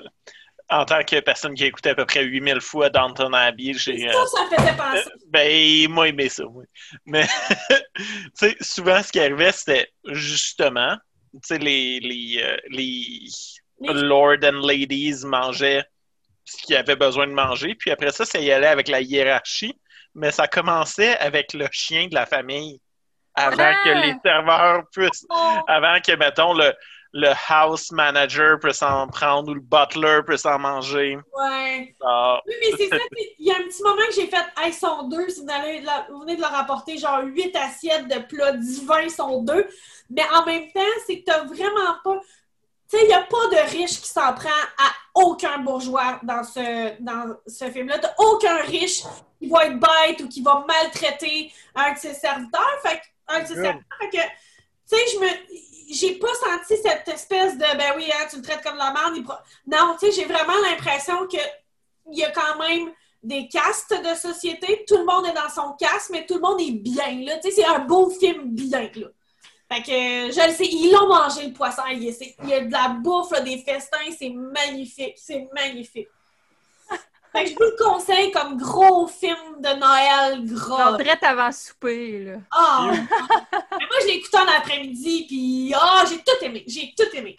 En 0.70 0.84
tant 0.84 1.04
que 1.04 1.20
personne 1.20 1.54
qui 1.54 1.64
a 1.64 1.68
écouté 1.68 1.92
à 1.92 1.96
peu 1.96 2.06
près 2.06 2.24
8000 2.24 2.60
fois 2.60 2.90
Downton 2.90 3.34
Abbey, 3.34 3.74
j'ai... 3.74 4.10
euh, 4.10 4.12
ça, 4.12 4.26
ça 4.26 4.44
me 4.46 4.50
faisait 4.50 4.76
penser. 4.78 5.10
Ben, 5.28 5.90
moi, 5.90 6.08
aimé 6.10 6.28
ça, 6.28 6.44
oui. 6.48 6.66
Mais, 7.06 7.28
tu 7.96 8.04
sais, 8.34 8.56
souvent, 8.62 9.02
ce 9.04 9.12
qui 9.12 9.20
arrivait, 9.20 9.52
c'était 9.52 9.90
justement, 10.08 10.96
tu 11.34 11.40
sais, 11.44 11.58
les, 11.60 12.00
les, 12.00 12.42
euh, 12.44 12.58
les 12.70 13.28
Les- 13.80 13.94
lords 13.94 14.44
and 14.44 14.66
ladies 14.66 15.24
mangeaient 15.26 15.86
ce 16.46 16.58
qu'ils 16.64 16.76
avaient 16.76 16.96
besoin 16.96 17.28
de 17.28 17.34
manger, 17.34 17.76
puis 17.76 17.92
après 17.92 18.12
ça, 18.12 18.26
ça 18.26 18.40
y 18.40 18.52
allait 18.52 18.68
avec 18.68 18.88
la 18.88 19.02
hiérarchie, 19.02 19.78
mais 20.14 20.32
ça 20.32 20.48
commençait 20.48 21.18
avec 21.18 21.54
le 21.54 21.68
chien 21.72 22.08
de 22.08 22.16
la 22.16 22.26
famille, 22.26 22.80
avant 23.34 23.58
Ah! 23.72 23.84
que 23.84 23.90
les 24.08 24.16
serveurs 24.24 24.84
puissent, 24.92 25.26
Oh, 25.30 25.60
avant 25.68 26.00
que, 26.00 26.16
mettons, 26.16 26.54
le, 26.54 26.74
le 27.14 27.32
house 27.50 27.92
manager 27.92 28.60
puisse 28.60 28.82
en 28.84 29.08
prendre 29.08 29.50
ou 29.52 29.54
le 29.56 29.62
butler 29.62 30.20
puisse 30.26 30.46
en 30.46 30.60
manger. 30.60 31.18
ouais. 31.34 31.96
Ah, 32.02 32.40
Oui, 32.46 32.54
mais 32.62 32.78
c'est 32.78 32.90
ça. 32.90 32.98
Il 33.40 33.46
y 33.48 33.52
a 33.52 33.56
un 33.56 33.64
petit 33.64 33.84
moment 33.84 34.02
que 34.08 34.14
j'ai 34.16 34.28
fait, 34.28 34.38
hey, 34.58 34.70
ils 34.70 34.74
sont 34.74 35.08
deux. 35.08 35.28
Si 35.30 35.42
vous, 35.42 35.48
allez 35.52 35.82
la- 35.82 36.06
vous 36.10 36.20
venez 36.22 36.36
de 36.36 36.42
leur 36.42 36.54
apporter 36.54 36.98
genre 36.98 37.22
huit 37.24 37.56
assiettes 37.56 38.08
de 38.08 38.20
plats 38.20 38.54
divins, 38.54 39.02
ils 39.02 39.10
sont 39.12 39.42
deux. 39.44 39.68
Mais 40.10 40.24
en 40.34 40.46
même 40.46 40.72
temps, 40.74 40.82
c'est 41.08 41.20
que 41.20 41.26
t'as 41.26 41.44
vraiment 41.46 41.98
pas. 42.04 42.20
Tu 42.96 43.02
sais, 43.02 43.08
il 43.08 43.10
n'y 43.10 43.14
a 43.14 43.24
pas 43.24 43.48
de 43.48 43.72
riche 43.72 44.02
qui 44.02 44.08
s'en 44.08 44.34
prend 44.34 44.50
à 44.78 44.92
aucun 45.14 45.58
bourgeois 45.58 46.20
dans 46.24 46.44
ce, 46.44 47.02
dans 47.02 47.36
ce 47.46 47.70
film-là. 47.70 48.00
T'as 48.00 48.14
aucun 48.18 48.56
riche 48.62 49.02
qui 49.38 49.50
va 49.50 49.66
être 49.66 49.80
bête 49.80 50.22
ou 50.22 50.30
qui 50.30 50.42
va 50.42 50.66
maltraiter 50.66 51.52
un 51.76 51.92
de 51.92 51.98
ses 51.98 52.14
serviteurs. 52.14 52.80
Fait 52.84 53.02
un 53.28 53.42
de 53.42 53.48
ses 53.48 53.56
serviteurs. 53.56 53.98
Fait 54.00 54.10
que, 54.10 54.18
tu 54.18 54.28
sais, 54.86 55.06
je 55.14 55.20
me. 55.20 55.28
J'ai 55.92 56.16
pas 56.16 56.34
senti 56.34 56.82
cette 56.82 57.08
espèce 57.08 57.58
de 57.58 57.78
ben 57.78 57.94
oui, 57.96 58.10
hein, 58.12 58.26
tu 58.30 58.38
le 58.38 58.42
traites 58.42 58.64
comme 58.64 58.74
de 58.74 58.80
la 58.80 58.92
merde. 58.92 59.24
Non, 59.68 59.96
tu 60.00 60.08
sais, 60.08 60.12
j'ai 60.14 60.26
vraiment 60.26 60.58
l'impression 60.68 61.28
que 61.28 61.38
il 62.12 62.18
y 62.18 62.24
a 62.24 62.32
quand 62.32 62.58
même 62.58 62.92
des 63.22 63.48
castes 63.48 63.94
de 63.94 64.16
société. 64.16 64.86
Tout 64.88 64.98
le 64.98 65.06
monde 65.06 65.28
est 65.28 65.34
dans 65.34 65.50
son 65.50 65.74
caste, 65.74 66.12
mais 66.12 66.26
tout 66.26 66.36
le 66.36 66.42
monde 66.42 66.62
est 66.62 66.72
bien. 66.72 67.24
Là. 67.26 67.38
Tu 67.38 67.50
sais, 67.50 67.62
c'est 67.62 67.66
un 67.66 67.80
beau 67.80 68.10
film 68.10 68.46
bien. 68.46 68.90
Là. 68.96 69.08
Fait 69.72 69.82
que, 69.82 69.92
je 70.32 70.48
le 70.48 70.54
sais, 70.54 70.66
ils 70.66 70.92
l'ont 70.92 71.08
mangé, 71.08 71.48
le 71.48 71.54
poisson. 71.54 71.82
Il 71.92 72.04
y 72.04 72.10
a, 72.10 72.14
c'est- 72.14 72.36
il 72.44 72.50
y 72.50 72.54
a 72.54 72.62
de 72.62 72.72
la 72.72 72.90
bouffe, 72.90 73.32
là, 73.32 73.42
des 73.42 73.58
festins. 73.58 73.98
C'est 74.18 74.30
magnifique. 74.30 75.16
C'est 75.18 75.48
magnifique. 75.54 76.08
Fait 77.32 77.44
que 77.44 77.50
je 77.50 77.56
vous 77.56 77.64
le 77.64 77.84
conseille 77.84 78.32
comme 78.32 78.56
gros 78.58 79.08
film 79.08 79.36
de 79.60 79.68
Noël 79.78 80.46
gras. 80.46 80.96
direct 80.96 81.22
avant 81.24 81.52
souper, 81.52 82.24
là. 82.24 82.34
Ah! 82.52 82.88
Mais 82.92 82.98
moi, 83.60 83.98
je 84.02 84.08
l'ai 84.08 84.14
écouté 84.14 84.38
en 84.38 84.48
après-midi, 84.48 85.26
puis 85.28 85.74
ah, 85.76 86.06
j'ai 86.10 86.18
tout 86.20 86.46
aimé. 86.46 86.64
J'ai 86.66 86.94
tout 86.98 87.14
aimé. 87.14 87.36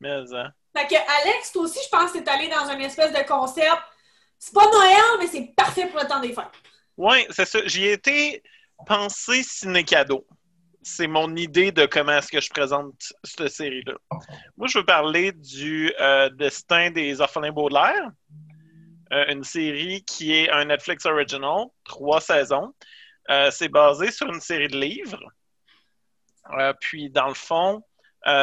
mais, 0.00 0.10
hein. 0.34 0.52
Fait 0.76 0.86
que 0.86 0.94
Alex, 0.96 1.52
toi 1.52 1.62
aussi, 1.62 1.78
je 1.82 1.88
pense 1.88 2.10
que 2.12 2.18
t'es 2.18 2.30
allé 2.30 2.48
dans 2.48 2.68
une 2.68 2.80
espèce 2.82 3.12
de 3.12 3.26
concept. 3.26 3.82
C'est 4.38 4.52
pas 4.52 4.66
Noël, 4.70 5.00
mais 5.20 5.26
c'est 5.28 5.54
parfait 5.56 5.86
pour 5.86 6.00
le 6.00 6.06
temps 6.06 6.20
des 6.20 6.32
fêtes. 6.34 6.44
Oui, 6.96 7.24
c'est 7.30 7.46
ça. 7.46 7.60
J'y 7.64 7.86
ai 7.86 7.98
été 8.80 8.86
pensé 8.86 9.42
ciné-cadeau. 9.42 10.26
C'est 10.82 11.06
mon 11.06 11.34
idée 11.36 11.72
de 11.72 11.86
comment 11.86 12.12
est-ce 12.12 12.30
que 12.30 12.40
je 12.40 12.50
présente 12.50 13.12
cette 13.24 13.48
série-là. 13.48 13.94
Moi, 14.56 14.68
je 14.68 14.78
veux 14.78 14.84
parler 14.84 15.32
du 15.32 15.92
euh, 15.98 16.28
Destin 16.30 16.90
des 16.90 17.20
orphelins 17.20 17.52
Baudelaire, 17.52 18.10
euh, 19.12 19.24
une 19.28 19.44
série 19.44 20.04
qui 20.04 20.34
est 20.34 20.50
un 20.50 20.66
Netflix 20.66 21.06
original, 21.06 21.66
trois 21.84 22.20
saisons. 22.20 22.74
Euh, 23.30 23.50
c'est 23.50 23.70
basé 23.70 24.10
sur 24.10 24.28
une 24.28 24.40
série 24.40 24.68
de 24.68 24.78
livres. 24.78 25.22
Puis, 26.80 27.08
dans 27.08 27.28
le 27.28 27.34
fond, 27.34 27.82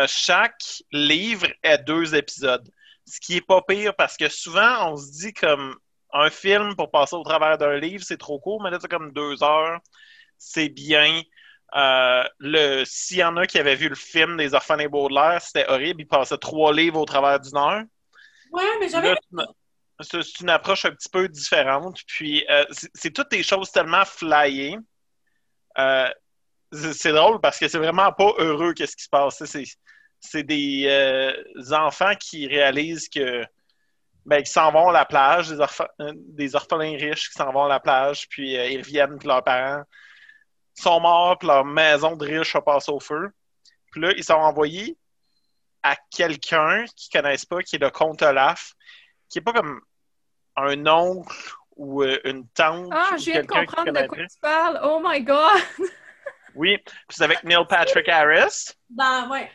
chaque 0.07 0.63
livre 0.91 1.47
est 1.61 1.77
deux 1.77 2.15
épisodes. 2.15 2.67
Ce 3.05 3.19
qui 3.19 3.37
est 3.37 3.45
pas 3.45 3.61
pire 3.61 3.95
parce 3.95 4.17
que 4.17 4.27
souvent, 4.27 4.91
on 4.91 4.97
se 4.97 5.11
dit 5.11 5.33
comme 5.33 5.77
un 6.13 6.29
film 6.29 6.75
pour 6.75 6.91
passer 6.91 7.15
au 7.15 7.23
travers 7.23 7.57
d'un 7.57 7.77
livre, 7.77 8.03
c'est 8.03 8.17
trop 8.17 8.39
court, 8.39 8.61
mais 8.61 8.69
là, 8.69 8.77
c'est 8.81 8.89
comme 8.89 9.11
deux 9.11 9.43
heures. 9.43 9.79
C'est 10.43 10.69
bien. 10.69 11.21
Euh, 11.75 12.23
le, 12.39 12.83
s'il 12.83 13.17
y 13.17 13.23
en 13.23 13.37
a 13.37 13.45
qui 13.45 13.59
avaient 13.59 13.75
vu 13.75 13.89
le 13.89 13.95
film 13.95 14.37
des 14.37 14.53
orphelins 14.55 14.87
Baudelaire, 14.89 15.39
c'était 15.39 15.67
horrible. 15.69 16.01
Ils 16.01 16.07
passaient 16.07 16.37
trois 16.39 16.73
livres 16.73 16.99
au 16.99 17.05
travers 17.05 17.39
d'une 17.39 17.55
heure. 17.55 17.83
Ouais, 18.51 18.63
mais 18.79 18.89
j'avais. 18.89 19.15
C'est 20.01 20.39
une- 20.41 20.49
approche 20.49 20.83
un 20.85 20.91
petit 20.91 21.09
peu 21.09 21.27
différente. 21.29 21.99
Puis, 22.07 22.43
euh, 22.49 22.65
c'est 22.95 23.11
toutes 23.13 23.29
des 23.29 23.43
choses 23.43 23.71
tellement 23.71 24.03
flyées. 24.03 24.77
Euh, 25.77 26.09
c'est 26.73 27.11
drôle 27.11 27.39
parce 27.39 27.59
que 27.59 27.67
c'est 27.67 27.77
vraiment 27.77 28.11
pas 28.11 28.33
heureux 28.39 28.73
qu'est-ce 28.73 28.95
qui 28.95 29.03
se 29.03 29.09
passe. 29.09 29.43
C'est- 29.45 30.43
des 30.43 31.71
enfants 31.71 32.15
qui 32.19 32.47
réalisent 32.47 33.09
que 33.09 33.45
ben, 34.25 34.41
qui 34.43 34.51
s'en 34.51 34.71
vont 34.71 34.89
à 34.89 34.93
la 34.93 35.05
plage, 35.05 35.49
des, 35.49 35.57
orph- 35.57 35.87
des 36.15 36.55
orphelins 36.55 36.95
riches 36.97 37.29
qui 37.29 37.33
s'en 37.35 37.51
vont 37.51 37.65
à 37.65 37.69
la 37.69 37.79
plage, 37.79 38.27
puis 38.29 38.55
euh, 38.55 38.67
ils 38.67 38.77
reviennent, 38.79 39.17
puis 39.17 39.27
leurs 39.27 39.43
parents 39.43 39.83
sont 40.73 40.99
morts, 40.99 41.37
puis 41.37 41.47
leur 41.47 41.65
maison 41.65 42.15
de 42.15 42.25
riche 42.25 42.55
a 42.55 42.61
passé 42.61 42.91
au 42.91 42.99
feu. 42.99 43.31
Puis 43.91 44.01
là, 44.01 44.11
ils 44.15 44.23
sont 44.23 44.33
envoyés 44.33 44.97
à 45.83 45.95
quelqu'un 46.09 46.85
qu'ils 46.95 47.11
connaissent 47.11 47.45
pas, 47.45 47.61
qui 47.61 47.75
est 47.75 47.79
le 47.79 47.89
comte 47.89 48.21
Olaf, 48.21 48.73
qui 49.29 49.39
est 49.39 49.41
pas 49.41 49.53
comme 49.53 49.81
un 50.55 50.87
oncle 50.87 51.53
ou 51.75 52.03
euh, 52.03 52.19
une 52.23 52.47
tante. 52.49 52.89
Ah, 52.91 53.15
je 53.17 53.31
viens 53.31 53.41
de 53.41 53.47
comprendre 53.47 53.91
de 53.91 54.07
quoi 54.07 54.17
tu 54.17 54.39
parles. 54.41 54.79
Oh 54.83 55.01
my 55.03 55.21
god! 55.21 55.61
Oui, 56.55 56.77
puis 56.77 56.93
c'est 57.09 57.23
avec 57.23 57.43
Neil 57.43 57.65
Patrick 57.67 58.09
Harris. 58.09 58.73
Ben, 58.89 59.29
ouais. 59.29 59.49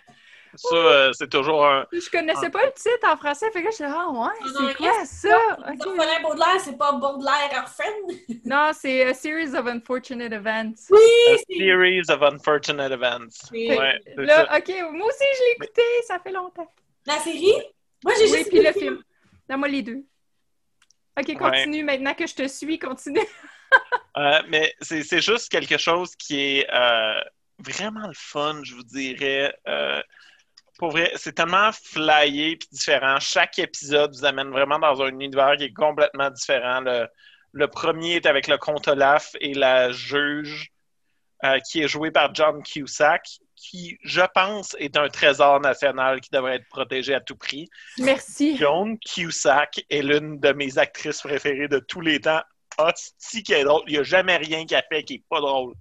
Ça, 0.57 0.75
euh, 0.77 1.13
c'est 1.13 1.29
toujours 1.31 1.67
un. 1.67 1.87
Je 1.93 2.11
connaissais 2.11 2.51
pas 2.51 2.65
le 2.65 2.73
titre 2.73 3.07
en 3.09 3.17
français, 3.17 3.51
fait 3.53 3.63
que 3.63 3.71
je 3.71 3.77
disais, 3.77 3.89
ah 3.89 4.09
ouais, 4.11 4.17
non, 4.19 4.69
c'est 4.69 4.75
quoi 4.77 4.87
yes, 4.87 5.11
ça? 5.11 5.29
Les 5.69 5.81
Ok. 5.81 5.87
orphelins 5.87 6.23
Baudelaire, 6.23 6.61
c'est 6.61 6.77
pas 6.79 6.93
Baudelaire 6.93 7.51
orphelin. 7.63 8.17
Non, 8.45 8.71
c'est 8.73 9.05
A 9.05 9.15
Series 9.15 9.55
of 9.55 9.67
Unfortunate 9.67 10.33
Events. 10.33 10.87
Oui, 10.91 10.99
A 11.33 11.37
c'est. 11.39 11.59
series 11.59 12.11
of 12.11 12.23
unfortunate 12.23 12.93
events. 12.93 13.29
c'est- 13.51 13.77
Ouais, 13.79 14.01
c'est 14.07 14.17
Là, 14.25 14.47
ça. 14.47 14.59
ok, 14.59 14.69
moi 14.93 15.07
aussi 15.09 15.25
je 15.39 15.43
l'ai 15.45 15.53
écouté, 15.65 15.83
ça 16.07 16.19
fait 16.21 16.33
longtemps. 16.33 16.71
La 17.07 17.19
série? 17.19 17.53
Moi, 18.05 18.15
j'ai 18.19 18.31
Oui, 18.31 18.39
juste 18.39 18.49
puis 18.51 18.61
le 18.63 18.73
film. 18.73 19.03
Non, 19.49 19.59
moi 19.59 19.69
les 19.69 19.83
deux. 19.83 20.05
Ok, 21.19 21.37
continue, 21.39 21.83
maintenant 21.83 22.15
que 22.15 22.27
je 22.27 22.35
te 22.35 22.47
suis, 22.49 22.79
continue. 22.79 23.21
Euh, 24.17 24.41
mais 24.49 24.73
c'est 24.81 25.03
c'est 25.03 25.21
juste 25.21 25.51
quelque 25.51 25.77
chose 25.77 26.15
qui 26.17 26.41
est 26.41 26.71
euh, 26.73 27.21
vraiment 27.59 28.07
le 28.07 28.15
fun, 28.15 28.63
je 28.63 28.75
vous 28.75 28.85
dirais. 28.85 29.55
Euh, 29.69 30.01
pour 30.79 30.91
vrai, 30.91 31.13
c'est 31.17 31.35
tellement 31.35 31.71
flyé 31.73 32.53
et 32.53 32.59
différent. 32.71 33.19
Chaque 33.21 33.59
épisode 33.59 34.15
vous 34.15 34.25
amène 34.25 34.51
vraiment 34.51 34.79
dans 34.79 35.03
un 35.03 35.09
univers 35.09 35.57
qui 35.57 35.65
est 35.65 35.73
complètement 35.73 36.31
différent. 36.31 36.81
Le, 36.81 37.07
le 37.53 37.69
premier 37.69 38.17
est 38.17 38.27
avec 38.27 38.49
le 38.49 38.59
comte 38.59 38.87
Olaf 38.89 39.35
et 39.41 39.55
la 39.55 39.91
juge 39.91 40.71
euh, 41.45 41.59
qui 41.61 41.83
est 41.83 41.89
jouée 41.89 42.11
par 42.11 42.35
John 42.35 42.63
Cusack, 42.63 43.27
qui, 43.55 43.99
je 44.03 44.23
pense, 44.35 44.75
est 44.79 44.97
un 44.97 45.09
trésor 45.09 45.61
national 45.61 46.21
qui 46.21 46.31
devrait 46.31 46.57
être 46.57 46.69
protégé 46.69 47.15
à 47.15 47.21
tout 47.21 47.37
prix. 47.37 47.69
Merci. 47.99 48.57
Joan 48.57 48.99
Cusack 48.99 49.85
est 49.91 50.03
l'une 50.03 50.41
de 50.41 50.53
mes 50.53 50.79
actrices 50.79 51.21
préférées 51.21 51.69
de 51.69 51.79
tous 51.79 52.01
les 52.01 52.21
temps. 52.21 52.43
Hostie 52.79 53.43
qui 53.43 53.55
est 53.55 53.65
drôle. 53.65 53.83
Il 53.87 53.93
n'y 53.93 53.99
a 53.99 54.03
jamais 54.03 54.37
rien 54.37 54.67
qu'elle 54.67 54.85
fait 54.91 55.03
qui 55.03 55.15
est 55.15 55.25
pas 55.29 55.41
drôle. 55.41 55.75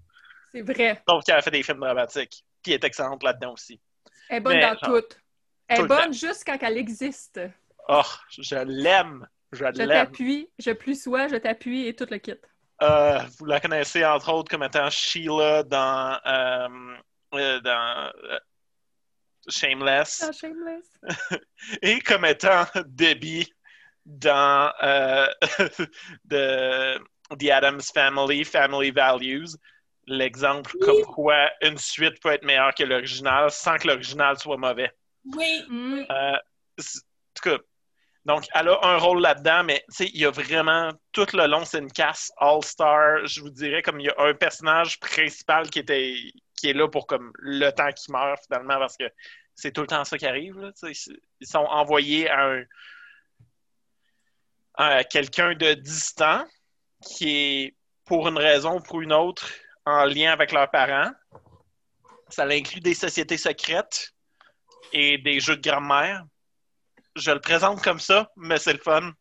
C'est 0.53 0.61
vrai. 0.61 1.01
Sauf 1.07 1.23
qu'elle 1.25 1.35
a 1.35 1.41
fait 1.41 1.51
des 1.51 1.63
films 1.63 1.79
dramatiques. 1.79 2.43
Puis 2.63 2.71
elle 2.71 2.75
est 2.75 2.83
excellente 2.85 3.23
là-dedans 3.23 3.53
aussi. 3.53 3.79
Elle 4.29 4.37
est 4.37 4.39
bonne 4.39 4.53
Mais, 4.53 4.61
dans 4.61 4.77
genre, 4.77 5.01
tout. 5.01 5.15
Elle 5.67 5.81
est 5.81 5.87
bonne 5.87 6.13
juste 6.13 6.43
quand 6.45 6.57
elle 6.61 6.77
existe. 6.77 7.39
Oh, 7.87 8.01
je 8.29 8.55
l'aime. 8.55 9.27
Je 9.51 9.65
Je 9.65 9.87
t'appuie, 9.87 10.49
je 10.59 10.71
plus 10.71 11.01
sois, 11.01 11.27
je 11.27 11.35
t'appuie 11.37 11.87
et 11.87 11.95
tout 11.95 12.07
le 12.09 12.17
kit. 12.17 12.35
Euh, 12.81 13.19
vous 13.39 13.45
la 13.45 13.59
connaissez 13.59 14.03
entre 14.03 14.33
autres 14.33 14.49
comme 14.49 14.63
étant 14.63 14.89
Sheila 14.89 15.63
dans, 15.63 16.19
euh, 16.25 16.97
euh, 17.35 17.59
dans 17.61 18.11
euh, 18.29 18.39
Shameless 19.47 20.25
Ah, 20.27 20.31
shameless. 20.33 20.91
et 21.81 21.99
comme 22.01 22.25
étant 22.25 22.65
Debbie 22.85 23.49
dans 24.05 24.73
de 26.25 26.97
The 27.29 27.49
Addams 27.49 27.81
Family, 27.93 28.43
Family 28.43 28.91
Values. 28.91 29.55
L'exemple 30.07 30.71
Oui. 30.75 30.85
comme 30.85 31.13
quoi 31.13 31.49
une 31.61 31.77
suite 31.77 32.21
peut 32.21 32.31
être 32.31 32.45
meilleure 32.45 32.73
que 32.75 32.83
l'original 32.83 33.49
sans 33.49 33.77
que 33.77 33.87
l'original 33.87 34.37
soit 34.37 34.57
mauvais. 34.57 34.91
Oui. 35.33 35.63
Mm. 35.67 36.05
Euh, 36.09 36.35
en 36.35 36.81
tout 37.33 37.49
cas, 37.49 37.57
donc 38.25 38.45
elle 38.53 38.69
a 38.69 38.79
un 38.83 38.97
rôle 38.97 39.21
là-dedans, 39.21 39.63
mais 39.63 39.83
tu 39.89 39.95
sais, 39.95 40.11
il 40.13 40.19
y 40.19 40.25
a 40.25 40.31
vraiment 40.31 40.91
tout 41.11 41.27
le 41.33 41.47
long, 41.47 41.63
c'est 41.63 41.79
une 41.79 41.91
casse 41.91 42.31
all-star. 42.37 43.25
Je 43.25 43.41
vous 43.41 43.49
dirais 43.49 43.81
comme 43.81 43.99
il 43.99 44.07
y 44.07 44.09
a 44.09 44.15
un 44.17 44.33
personnage 44.33 44.99
principal 44.99 45.69
qui 45.69 45.79
était 45.79 46.15
qui 46.55 46.69
est 46.69 46.73
là 46.73 46.87
pour 46.87 47.05
comme 47.05 47.31
le 47.37 47.69
temps 47.71 47.91
qui 47.91 48.11
meurt 48.11 48.43
finalement 48.45 48.79
parce 48.79 48.97
que 48.97 49.05
c'est 49.53 49.71
tout 49.71 49.81
le 49.81 49.87
temps 49.87 50.03
ça 50.03 50.17
qui 50.17 50.25
arrive. 50.25 50.57
là, 50.59 50.71
ils 50.83 51.47
sont 51.47 51.59
envoyés 51.59 52.29
à 52.29 52.45
un 52.45 52.63
à 54.77 55.03
quelqu'un 55.03 55.53
de 55.53 55.73
distant 55.73 56.45
qui 57.01 57.29
est 57.29 57.75
pour 58.05 58.27
une 58.27 58.37
raison 58.37 58.77
ou 58.77 58.81
pour 58.81 59.01
une 59.01 59.13
autre 59.13 59.49
en 59.85 60.05
lien 60.05 60.31
avec 60.31 60.51
leurs 60.51 60.69
parents. 60.69 61.11
Ça 62.29 62.43
inclut 62.45 62.81
des 62.81 62.93
sociétés 62.95 63.37
secrètes 63.37 64.11
et 64.91 65.17
des 65.19 65.39
jeux 65.39 65.55
de 65.57 65.61
grammaire. 65.61 66.23
Je 67.15 67.31
le 67.31 67.39
présente 67.39 67.81
comme 67.81 67.99
ça, 67.99 68.31
mais 68.35 68.57
c'est 68.57 68.73
le 68.73 68.79
fun. 68.79 69.11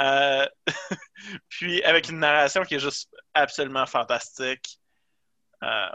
Euh, 0.00 0.46
Puis 1.48 1.82
avec 1.84 2.08
une 2.08 2.18
narration 2.18 2.62
qui 2.62 2.74
est 2.76 2.80
juste 2.80 3.10
absolument 3.34 3.86
fantastique. 3.86 4.80
Euh, 5.62 5.90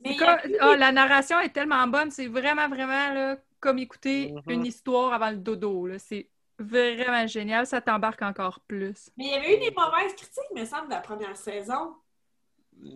Mais 0.00 0.14
il 0.14 0.56
ah, 0.60 0.76
la 0.76 0.92
narration 0.92 1.40
est 1.40 1.50
tellement 1.52 1.86
bonne, 1.88 2.10
c'est 2.10 2.28
vraiment, 2.28 2.68
vraiment 2.68 3.12
là, 3.12 3.36
comme 3.58 3.78
écouter 3.78 4.32
Mhm. 4.32 4.42
une 4.46 4.66
histoire 4.66 5.12
avant 5.12 5.30
le 5.30 5.38
dodo. 5.38 5.88
C'est 5.98 6.30
vraiment 6.58 7.26
génial, 7.26 7.66
ça 7.66 7.80
t'embarque 7.80 8.22
encore 8.22 8.60
plus. 8.60 9.10
mais 9.16 9.24
il 9.24 9.30
y 9.30 9.34
avait 9.34 9.56
eu 9.56 9.58
des 9.58 9.74
mauvaises 9.76 10.14
critiques, 10.14 10.52
me 10.54 10.64
semble, 10.64 10.86
de 10.86 10.92
la 10.94 11.00
première 11.00 11.36
saison. 11.36 11.96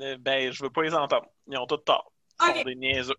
Euh, 0.00 0.16
ben, 0.18 0.52
je 0.52 0.62
veux 0.62 0.70
pas 0.70 0.82
les 0.82 0.94
entendre. 0.94 1.26
Ils 1.46 1.58
ont 1.58 1.66
tout 1.66 1.76
tort. 1.78 2.12
Ils 2.40 2.58
sont 2.58 2.62
des 2.64 2.74
niaiseux. 2.74 3.16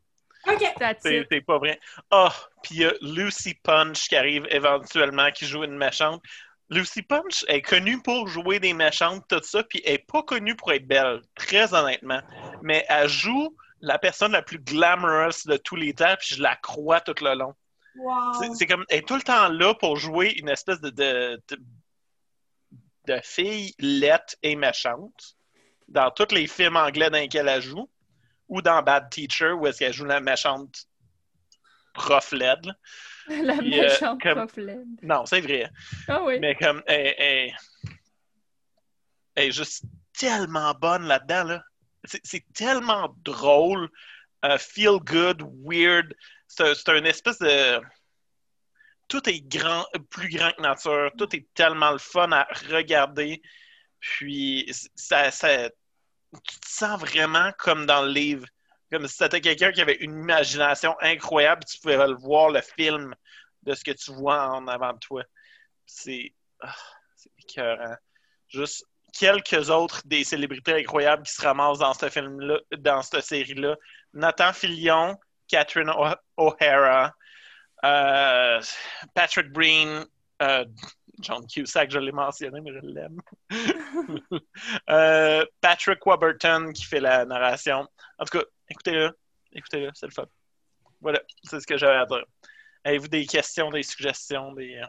OK. 0.47 0.63
C'est 1.01 1.41
pas 1.41 1.57
vrai. 1.57 1.79
Ah, 2.11 2.33
puis 2.63 2.75
il 2.75 2.81
y 2.81 2.85
a 2.85 2.93
Lucy 3.01 3.55
Punch 3.55 4.07
qui 4.07 4.15
arrive 4.15 4.47
éventuellement, 4.49 5.31
qui 5.31 5.45
joue 5.45 5.63
une 5.63 5.77
méchante. 5.77 6.21
Lucy 6.69 7.01
Punch 7.01 7.43
est 7.47 7.61
connue 7.61 8.01
pour 8.01 8.27
jouer 8.27 8.59
des 8.59 8.73
méchantes, 8.73 9.25
tout 9.27 9.41
ça, 9.43 9.63
puis 9.63 9.81
elle 9.83 9.95
est 9.95 10.07
pas 10.07 10.23
connue 10.23 10.55
pour 10.55 10.71
être 10.71 10.87
belle, 10.87 11.21
très 11.35 11.73
honnêtement. 11.73 12.21
Mais 12.61 12.85
elle 12.87 13.09
joue 13.09 13.55
la 13.81 13.97
personne 13.97 14.33
la 14.33 14.41
plus 14.41 14.59
glamorous 14.59 15.45
de 15.45 15.57
tous 15.57 15.75
les 15.75 15.93
temps, 15.93 16.15
puis 16.19 16.35
je 16.35 16.41
la 16.41 16.55
crois 16.57 17.01
tout 17.01 17.15
le 17.23 17.33
long. 17.33 17.53
Wow. 17.95 18.53
C'est- 18.53 18.67
comme, 18.67 18.85
elle 18.89 18.99
est 18.99 19.07
tout 19.07 19.15
le 19.15 19.21
temps 19.21 19.49
là 19.49 19.73
pour 19.73 19.97
jouer 19.97 20.35
une 20.37 20.47
espèce 20.47 20.79
de, 20.79 20.89
de, 20.91 21.41
de, 21.49 21.57
de 23.07 23.19
fille 23.23 23.73
laite 23.79 24.37
et 24.43 24.55
méchante 24.55 25.35
dans 25.89 26.11
tous 26.11 26.33
les 26.33 26.47
films 26.47 26.75
anglais 26.77 27.09
dans 27.09 27.17
lesquels 27.17 27.47
elle 27.47 27.61
joue, 27.61 27.89
ou 28.47 28.61
dans 28.61 28.81
Bad 28.81 29.09
Teacher, 29.09 29.51
où 29.51 29.67
est-ce 29.67 29.79
qu'elle 29.79 29.93
joue 29.93 30.05
la 30.05 30.19
méchante 30.21 30.85
prof 31.93 32.31
là. 32.31 32.57
La 33.29 33.57
Puis, 33.57 33.79
euh, 33.79 33.83
méchante 33.83 34.21
comme- 34.21 34.35
prof 34.39 34.57
laide. 34.57 34.87
Non, 35.03 35.25
c'est 35.25 35.41
vrai. 35.41 35.69
Ah 36.07 36.23
oui. 36.23 36.39
Mais 36.39 36.55
comme, 36.55 36.81
elle, 36.87 37.13
elle- 37.17 37.55
elle 39.35 39.47
est 39.47 39.51
juste 39.51 39.83
tellement 40.17 40.73
bonne 40.73 41.03
là-dedans, 41.05 41.43
là. 41.43 41.63
C'est 42.23 42.45
tellement 42.53 43.13
drôle, 43.23 43.89
feel 44.57 44.97
good, 45.03 45.43
weird. 45.63 46.15
C'est 46.47 46.87
une 46.87 47.05
espèce 47.05 47.37
de. 47.39 47.79
Tout 49.07 49.27
est 49.29 49.41
grand, 49.41 49.85
plus 50.09 50.29
grand 50.29 50.51
que 50.53 50.61
nature. 50.61 51.11
Tout 51.17 51.35
est 51.35 51.47
tellement 51.53 51.91
le 51.91 51.97
fun 51.97 52.31
à 52.31 52.47
regarder. 52.69 53.41
Puis, 53.99 54.71
ça, 54.95 55.29
ça- 55.29 55.69
tu 56.33 56.59
te 56.59 56.67
sens 56.67 56.99
vraiment 56.99 57.51
comme 57.57 57.85
dans 57.85 58.01
le 58.03 58.11
livre. 58.11 58.45
Comme 58.91 59.07
si 59.07 59.15
c'était 59.15 59.41
quelqu'un 59.41 59.71
qui 59.71 59.81
avait 59.81 59.97
une 59.97 60.17
imagination 60.17 60.95
incroyable, 61.01 61.63
tu 61.65 61.79
pouvais 61.79 61.97
voir, 62.13 62.49
le 62.49 62.61
film 62.61 63.13
de 63.63 63.75
ce 63.75 63.83
que 63.83 63.91
tu 63.91 64.11
vois 64.13 64.49
en 64.49 64.67
avant 64.67 64.93
de 64.93 64.99
toi. 64.99 65.23
C'est 65.85 66.33
ah, 66.61 66.73
écœurant. 67.37 67.95
Juste 68.47 68.85
quelques 69.13 69.69
autres 69.69 70.01
des 70.05 70.23
célébrités 70.23 70.73
incroyables 70.73 71.23
qui 71.23 71.33
se 71.33 71.41
ramassent 71.41 71.79
dans 71.79 71.93
ce 71.93 72.09
film-là, 72.09 72.59
dans 72.77 73.01
cette 73.01 73.21
série-là. 73.21 73.75
Nathan 74.13 74.53
Fillion, 74.53 75.17
Catherine 75.47 75.91
O'Hara, 76.37 77.13
euh, 77.83 78.61
Patrick 79.13 79.51
Breen, 79.51 80.05
euh, 80.41 80.65
John 81.19 81.45
Cusack, 81.47 81.91
je 81.91 81.99
l'ai 81.99 82.11
mentionné, 82.11 82.61
mais 82.61 82.71
je 82.73 82.79
l'aime. 82.85 83.19
Euh, 84.89 85.45
Patrick 85.61 86.05
Warburton 86.05 86.71
qui 86.73 86.83
fait 86.83 86.99
la 86.99 87.25
narration. 87.25 87.87
En 88.17 88.25
tout 88.25 88.37
cas, 88.39 88.45
écoutez-le. 88.69 89.11
Écoutez-le, 89.53 89.89
c'est 89.93 90.05
le 90.07 90.11
fun. 90.11 90.25
Voilà, 91.01 91.21
c'est 91.43 91.59
ce 91.59 91.67
que 91.67 91.77
j'avais 91.77 91.97
à 91.97 92.05
dire. 92.05 92.25
Avez-vous 92.83 93.07
des 93.07 93.25
questions, 93.25 93.69
des 93.69 93.83
suggestions, 93.83 94.53
des. 94.53 94.75
euh, 94.75 94.85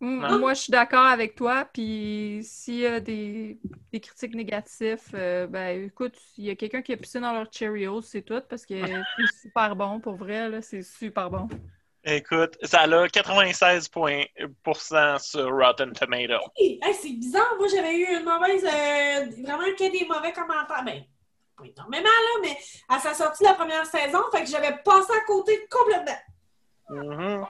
Mm, 0.00 0.20
Non? 0.22 0.38
Moi, 0.38 0.54
je 0.54 0.62
suis 0.62 0.70
d'accord 0.70 1.04
avec 1.06 1.34
toi. 1.34 1.68
Puis 1.72 2.40
s'il 2.42 2.76
y 2.76 2.86
a 2.86 3.00
des, 3.00 3.60
des 3.92 4.00
critiques 4.00 4.34
négatives, 4.34 4.98
euh, 5.14 5.46
ben 5.46 5.84
écoute, 5.86 6.16
il 6.38 6.44
y 6.44 6.50
a 6.50 6.56
quelqu'un 6.56 6.80
qui 6.82 6.92
a 6.92 6.96
pissé 6.96 7.20
dans 7.20 7.32
leur 7.32 7.52
Cheerios, 7.52 8.00
c'est 8.02 8.22
tout, 8.22 8.40
parce 8.48 8.64
que 8.64 8.74
c'est 9.18 9.40
super 9.42 9.76
bon, 9.76 10.00
pour 10.00 10.14
vrai, 10.16 10.48
là, 10.48 10.62
c'est 10.62 10.82
super 10.82 11.30
bon. 11.30 11.48
Écoute, 12.04 12.56
ça 12.62 12.80
a 12.80 13.06
96% 13.08 15.18
sur 15.18 15.50
Rotten 15.54 15.92
Tomato. 15.92 16.38
Hey, 16.56 16.78
hey, 16.82 16.94
c'est 16.94 17.12
bizarre. 17.12 17.54
Moi, 17.58 17.68
j'avais 17.68 17.94
eu 17.94 18.06
une 18.16 18.24
mauvaise. 18.24 18.64
euh, 18.64 19.26
vraiment 19.42 19.64
que 19.78 19.90
des 19.90 20.06
mauvais 20.06 20.32
commentaires. 20.32 20.82
Ben, 20.84 21.04
pas 21.56 21.64
énormément, 21.64 22.08
là, 22.08 22.38
mais 22.42 22.56
à 22.88 22.98
sa 23.00 23.12
sortie 23.12 23.42
de 23.44 23.48
la 23.48 23.54
première 23.54 23.84
saison, 23.84 24.20
fait 24.32 24.44
que 24.44 24.48
j'avais 24.50 24.78
passé 24.82 25.12
à 25.12 25.20
côté 25.26 25.66
complètement. 25.70 26.18
Mhm. 26.88 27.46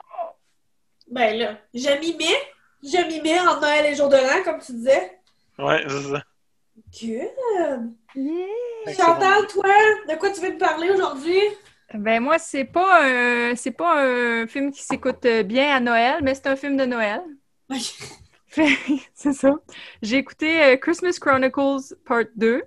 Ben 1.09 1.39
là, 1.39 1.57
je 1.73 1.91
m'y 2.01 2.17
mets. 2.17 2.43
Je 2.83 2.97
m'y 3.07 3.21
mets 3.21 3.39
en 3.41 3.61
Noël 3.61 3.87
et 3.87 3.95
jour 3.95 4.09
de 4.09 4.17
l'an, 4.17 4.43
comme 4.45 4.61
tu 4.61 4.73
disais. 4.73 5.19
Ouais, 5.59 5.85
c'est 5.87 6.11
ça. 6.13 6.23
Good! 7.01 7.93
Yeah! 8.17 8.95
Chantal, 8.97 9.47
toi, 9.47 9.69
de 10.09 10.15
quoi 10.19 10.31
tu 10.31 10.41
veux 10.41 10.55
me 10.55 10.59
parler 10.59 10.91
aujourd'hui? 10.91 11.39
Ben 11.95 12.21
moi, 12.23 12.39
c'est 12.39 12.65
pas 12.65 13.03
un, 13.53 13.57
c'est 13.57 13.73
pas 13.73 14.01
un 14.43 14.47
film 14.47 14.71
qui 14.73 14.83
s'écoute 14.83 15.27
bien 15.45 15.75
à 15.77 15.81
Noël, 15.81 16.21
mais 16.23 16.35
c'est 16.35 16.47
un 16.47 16.57
film 16.57 16.77
de 16.77 16.85
Noël. 16.85 17.21
C'est 19.15 19.33
ça. 19.33 19.55
J'ai 20.03 20.17
écouté 20.19 20.63
euh, 20.63 20.77
Christmas 20.77 21.19
Chronicles 21.21 21.95
Part 22.05 22.25
2. 22.37 22.63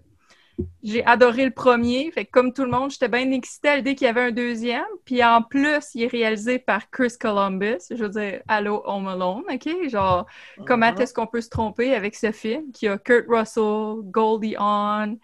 J'ai 0.83 1.05
adoré 1.05 1.45
le 1.45 1.51
premier. 1.51 2.11
Fait 2.11 2.25
que 2.25 2.31
comme 2.31 2.53
tout 2.53 2.63
le 2.65 2.71
monde, 2.71 2.91
j'étais 2.91 3.09
bien 3.09 3.31
excitée 3.31 3.69
à 3.69 3.77
l'idée 3.77 3.95
qu'il 3.95 4.05
y 4.05 4.09
avait 4.09 4.21
un 4.21 4.31
deuxième. 4.31 4.85
Puis 5.05 5.23
en 5.23 5.41
plus, 5.41 5.95
il 5.95 6.03
est 6.03 6.07
réalisé 6.07 6.59
par 6.59 6.89
Chris 6.91 7.13
Columbus. 7.19 7.79
Je 7.91 7.95
veux 8.03 8.09
dire, 8.09 8.41
Allô 8.47 8.81
Home 8.85 9.07
Alone, 9.07 9.43
OK? 9.51 9.89
Genre, 9.89 10.25
comment 10.65 10.87
Mhm. 10.87 10.95
est-ce 10.95 11.13
qu'on 11.13 11.27
peut 11.27 11.41
se 11.41 11.49
tromper 11.49 11.95
avec 11.95 12.15
ce 12.15 12.31
film? 12.31 12.71
Qui 12.71 12.87
a 12.87 12.97
Kurt 12.97 13.25
Russell, 13.29 14.03
Goldie 14.11 14.55
Hawn. 14.57 15.17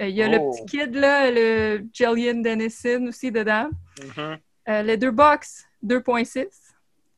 Euh, 0.00 0.08
Il 0.08 0.14
y 0.16 0.22
a 0.22 0.28
Oh. 0.28 0.32
le 0.32 0.38
petit 0.50 0.66
kid, 0.66 0.94
là, 0.94 1.30
le 1.30 1.84
Jillian 1.92 2.40
Dennison 2.40 3.06
aussi 3.08 3.30
dedans. 3.30 3.68
Mhm. 4.16 4.38
Euh, 4.68 4.82
Letterboxd, 4.82 5.66
2.6. 5.82 6.74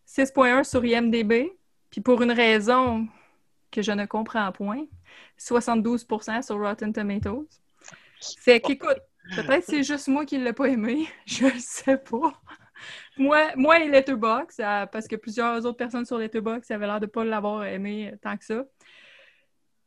6.1 0.07 0.65
sur 0.65 0.85
IMDB. 0.85 1.53
Puis 1.91 2.01
pour 2.01 2.23
une 2.23 2.33
raison 2.33 3.07
que 3.71 3.83
je 3.83 3.93
ne 3.93 4.07
comprends 4.07 4.51
point, 4.53 4.85
72% 5.39 6.43
sur 6.43 6.59
Rotten 6.59 6.93
Tomatoes. 6.93 7.47
Fait 8.41 8.61
qu'écoute, 8.61 8.99
peut-être 9.35 9.65
c'est 9.65 9.83
juste 9.83 10.09
moi 10.09 10.25
qui 10.25 10.39
ne 10.39 10.45
l'ai 10.45 10.53
pas 10.53 10.67
aimé. 10.69 11.07
Je 11.27 11.45
le 11.47 11.59
sais 11.59 11.97
pas. 11.99 12.41
Moi, 13.19 13.53
moi 13.57 13.79
et 13.81 13.89
Letterboxd, 13.89 14.59
parce 14.93 15.07
que 15.09 15.17
plusieurs 15.17 15.65
autres 15.65 15.77
personnes 15.77 16.05
sur 16.05 16.19
Letterboxd 16.19 16.71
avaient 16.73 16.87
l'air 16.87 17.01
de 17.01 17.07
pas 17.07 17.25
l'avoir 17.25 17.65
aimé 17.65 18.15
tant 18.23 18.37
que 18.37 18.45
ça. 18.45 18.65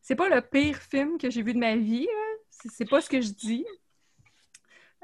C'est 0.02 0.16
pas 0.16 0.30
le 0.30 0.42
pire 0.42 0.78
film 0.78 1.18
que 1.18 1.30
j'ai 1.30 1.42
vu 1.44 1.54
de 1.54 1.60
ma 1.60 1.76
vie. 1.76 2.06
là. 2.06 2.29
C'est 2.68 2.90
pas 2.90 3.02
ce 3.02 3.10
que 3.10 3.22
je 3.22 3.32
dis. 3.32 3.66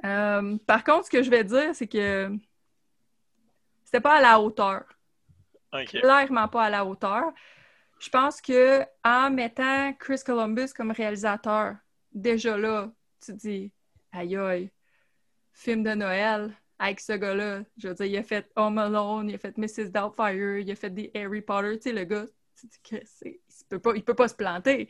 Euh, 0.04 0.58
par 0.66 0.84
contre, 0.84 1.06
ce 1.06 1.10
que 1.10 1.24
je 1.24 1.30
vais 1.30 1.44
dire, 1.44 1.74
c'est 1.74 1.88
que 1.88 2.32
c'était 3.86 4.02
pas 4.02 4.18
à 4.18 4.22
la 4.22 4.40
hauteur. 4.40 4.84
Clairement 5.86 6.48
pas 6.48 6.66
à 6.66 6.70
la 6.70 6.86
hauteur. 6.86 7.34
Je 8.00 8.10
pense 8.10 8.42
que 8.42 8.84
en 9.04 9.30
mettant 9.30 9.94
Chris 9.94 10.20
Columbus 10.26 10.74
comme 10.76 10.92
réalisateur, 10.92 11.76
déjà 12.12 12.58
là, 12.58 12.92
tu 13.26 13.34
te 13.34 13.38
dis 13.38 13.72
aïe 14.12 14.36
aïe, 14.38 14.72
film 15.54 15.84
de 15.84 15.94
Noël 15.94 16.54
avec 16.78 17.00
ce 17.00 17.14
gars-là. 17.14 17.64
Je 17.78 17.88
veux 17.88 17.94
dire, 17.94 18.06
il 18.06 18.18
a 18.18 18.24
fait 18.24 18.52
Home 18.56 18.78
Alone, 18.78 19.30
il 19.30 19.36
a 19.36 19.38
fait 19.38 19.58
Mrs. 19.58 19.92
Doubtfire, 19.92 20.58
il 20.58 20.72
a 20.72 20.76
fait 20.76 20.90
des 20.90 21.12
Harry 21.16 21.42
Potter. 21.42 21.78
Tu 21.78 21.84
sais, 21.84 21.94
le 21.94 22.04
gars, 22.04 22.26
tu 22.60 22.68
te 22.68 22.74
dis 22.74 22.82
que 22.84 23.06
il 23.26 23.40
peut 23.70 23.80
pas, 23.80 23.96
il 23.96 24.04
peut 24.04 24.14
pas 24.14 24.28
se 24.28 24.36
planter. 24.36 24.90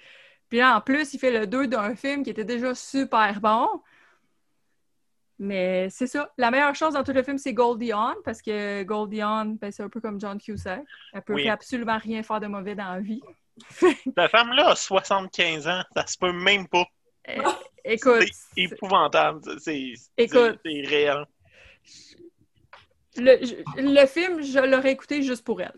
Puis 0.55 0.61
là, 0.61 0.77
en 0.77 0.79
plus, 0.79 1.13
il 1.13 1.19
fait 1.19 1.31
le 1.37 1.47
2 1.47 1.67
d'un 1.67 1.97
film 1.97 2.23
qui 2.23 2.29
était 2.29 2.45
déjà 2.45 2.73
super 2.73 3.41
bon. 3.41 3.67
Mais 5.37 5.89
c'est 5.89 6.07
ça. 6.07 6.31
La 6.37 6.49
meilleure 6.49 6.73
chose 6.75 6.93
dans 6.93 7.03
tout 7.03 7.11
le 7.11 7.23
film, 7.23 7.37
c'est 7.37 7.51
Goldie 7.51 7.91
Hawn, 7.91 8.15
parce 8.23 8.41
que 8.41 8.81
Goldie 8.83 9.21
Hawn, 9.21 9.57
ben, 9.57 9.69
c'est 9.69 9.83
un 9.83 9.89
peu 9.89 9.99
comme 9.99 10.17
John 10.17 10.39
Cusack. 10.39 10.81
Elle 11.11 11.21
peut 11.23 11.33
Oui. 11.33 11.49
absolument 11.49 11.97
rien 11.97 12.23
faire 12.23 12.39
de 12.39 12.47
mauvais 12.47 12.73
dans 12.73 12.89
la 12.89 13.01
vie. 13.01 13.21
La 14.15 14.29
femme-là 14.29 14.69
a 14.69 14.75
75 14.77 15.67
ans. 15.67 15.81
Ça 15.93 16.07
se 16.07 16.17
peut 16.17 16.31
même 16.31 16.69
pas. 16.69 16.85
Euh, 17.27 17.41
écoute, 17.83 18.23
C'est 18.55 18.61
épouvantable. 18.61 19.41
C'est 19.59 19.91
Écoute. 20.15 20.57
c'est- 20.63 20.83
c'est 20.83 20.87
réel. 20.87 21.25
le, 23.17 24.05
film, 24.05 24.41
je 24.41 24.59
l'aurais 24.59 24.93
écouté 24.93 25.21
juste 25.21 25.43
pour 25.43 25.61
elle. 25.61 25.77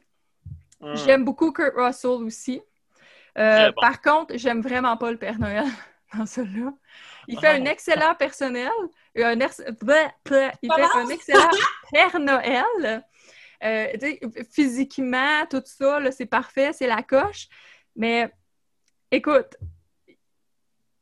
Mm. 0.82 0.96
J'aime 0.98 1.26
beaucoup 1.26 1.52
Kurt 1.52 1.74
Russell 1.76 2.12
aussi. 2.24 2.62
Euh, 3.38 3.72
bon. 3.72 3.82
Par 3.82 4.02
contre, 4.02 4.38
j'aime 4.38 4.62
vraiment 4.62 4.98
pas 4.98 5.12
le 5.12 5.18
Père 5.18 5.38
Noël 5.40 5.66
dans 6.18 6.26
celui-là. 6.26 6.74
Il 7.28 7.40
fait 7.40 7.48
un 7.48 7.66
excellent 7.66 8.16
personnel. 8.16 8.72
et 9.14 9.24
Un 9.24 9.40
ex- 9.40 9.64
bleh, 9.82 10.08
bleh, 10.26 10.52
il 10.62 10.72
fait 10.74 10.82
un 10.82 11.10
excellent 11.10 11.50
Père 11.92 12.20
Noël. 12.20 13.04
Euh, 13.64 13.88
physiquement, 14.52 15.46
tout 15.50 15.64
ça, 15.66 16.00
c'est 16.12 16.26
parfait, 16.28 16.74
c'est 16.74 16.88
la 16.88 17.04
coche. 17.04 17.48
Mais 17.96 18.32
écoute, 19.12 19.56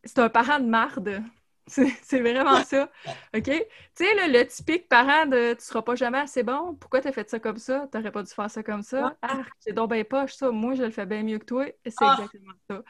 c'est 0.03 0.19
un 0.19 0.29
parent 0.29 0.59
de 0.59 0.65
marde. 0.67 1.21
C'est 1.67 2.19
vraiment 2.19 2.63
ça. 2.63 2.91
OK? 3.35 3.43
Tu 3.43 3.53
sais, 3.95 4.27
le 4.27 4.43
typique 4.45 4.87
parent 4.87 5.25
de 5.25 5.53
tu 5.55 5.65
seras 5.65 5.81
pas 5.81 5.95
jamais 5.95 6.19
assez 6.19 6.43
bon, 6.43 6.75
pourquoi 6.75 7.01
t'as 7.01 7.11
fait 7.11 7.27
ça 7.29 7.39
comme 7.39 7.57
ça? 7.57 7.87
T'aurais 7.91 8.11
pas 8.11 8.21
dû 8.21 8.31
faire 8.31 8.51
ça 8.51 8.61
comme 8.61 8.83
ça? 8.83 9.15
Ah, 9.21 9.41
c'est 9.59 9.73
donc 9.73 9.89
ben 9.89 10.03
poche, 10.05 10.33
ça. 10.35 10.51
Moi, 10.51 10.75
je 10.75 10.83
le 10.83 10.91
fais 10.91 11.05
bien 11.05 11.23
mieux 11.23 11.39
que 11.39 11.45
toi. 11.45 11.65
C'est 11.85 11.95
Ah. 12.01 12.15
exactement 12.17 12.53
ça. 12.69 12.83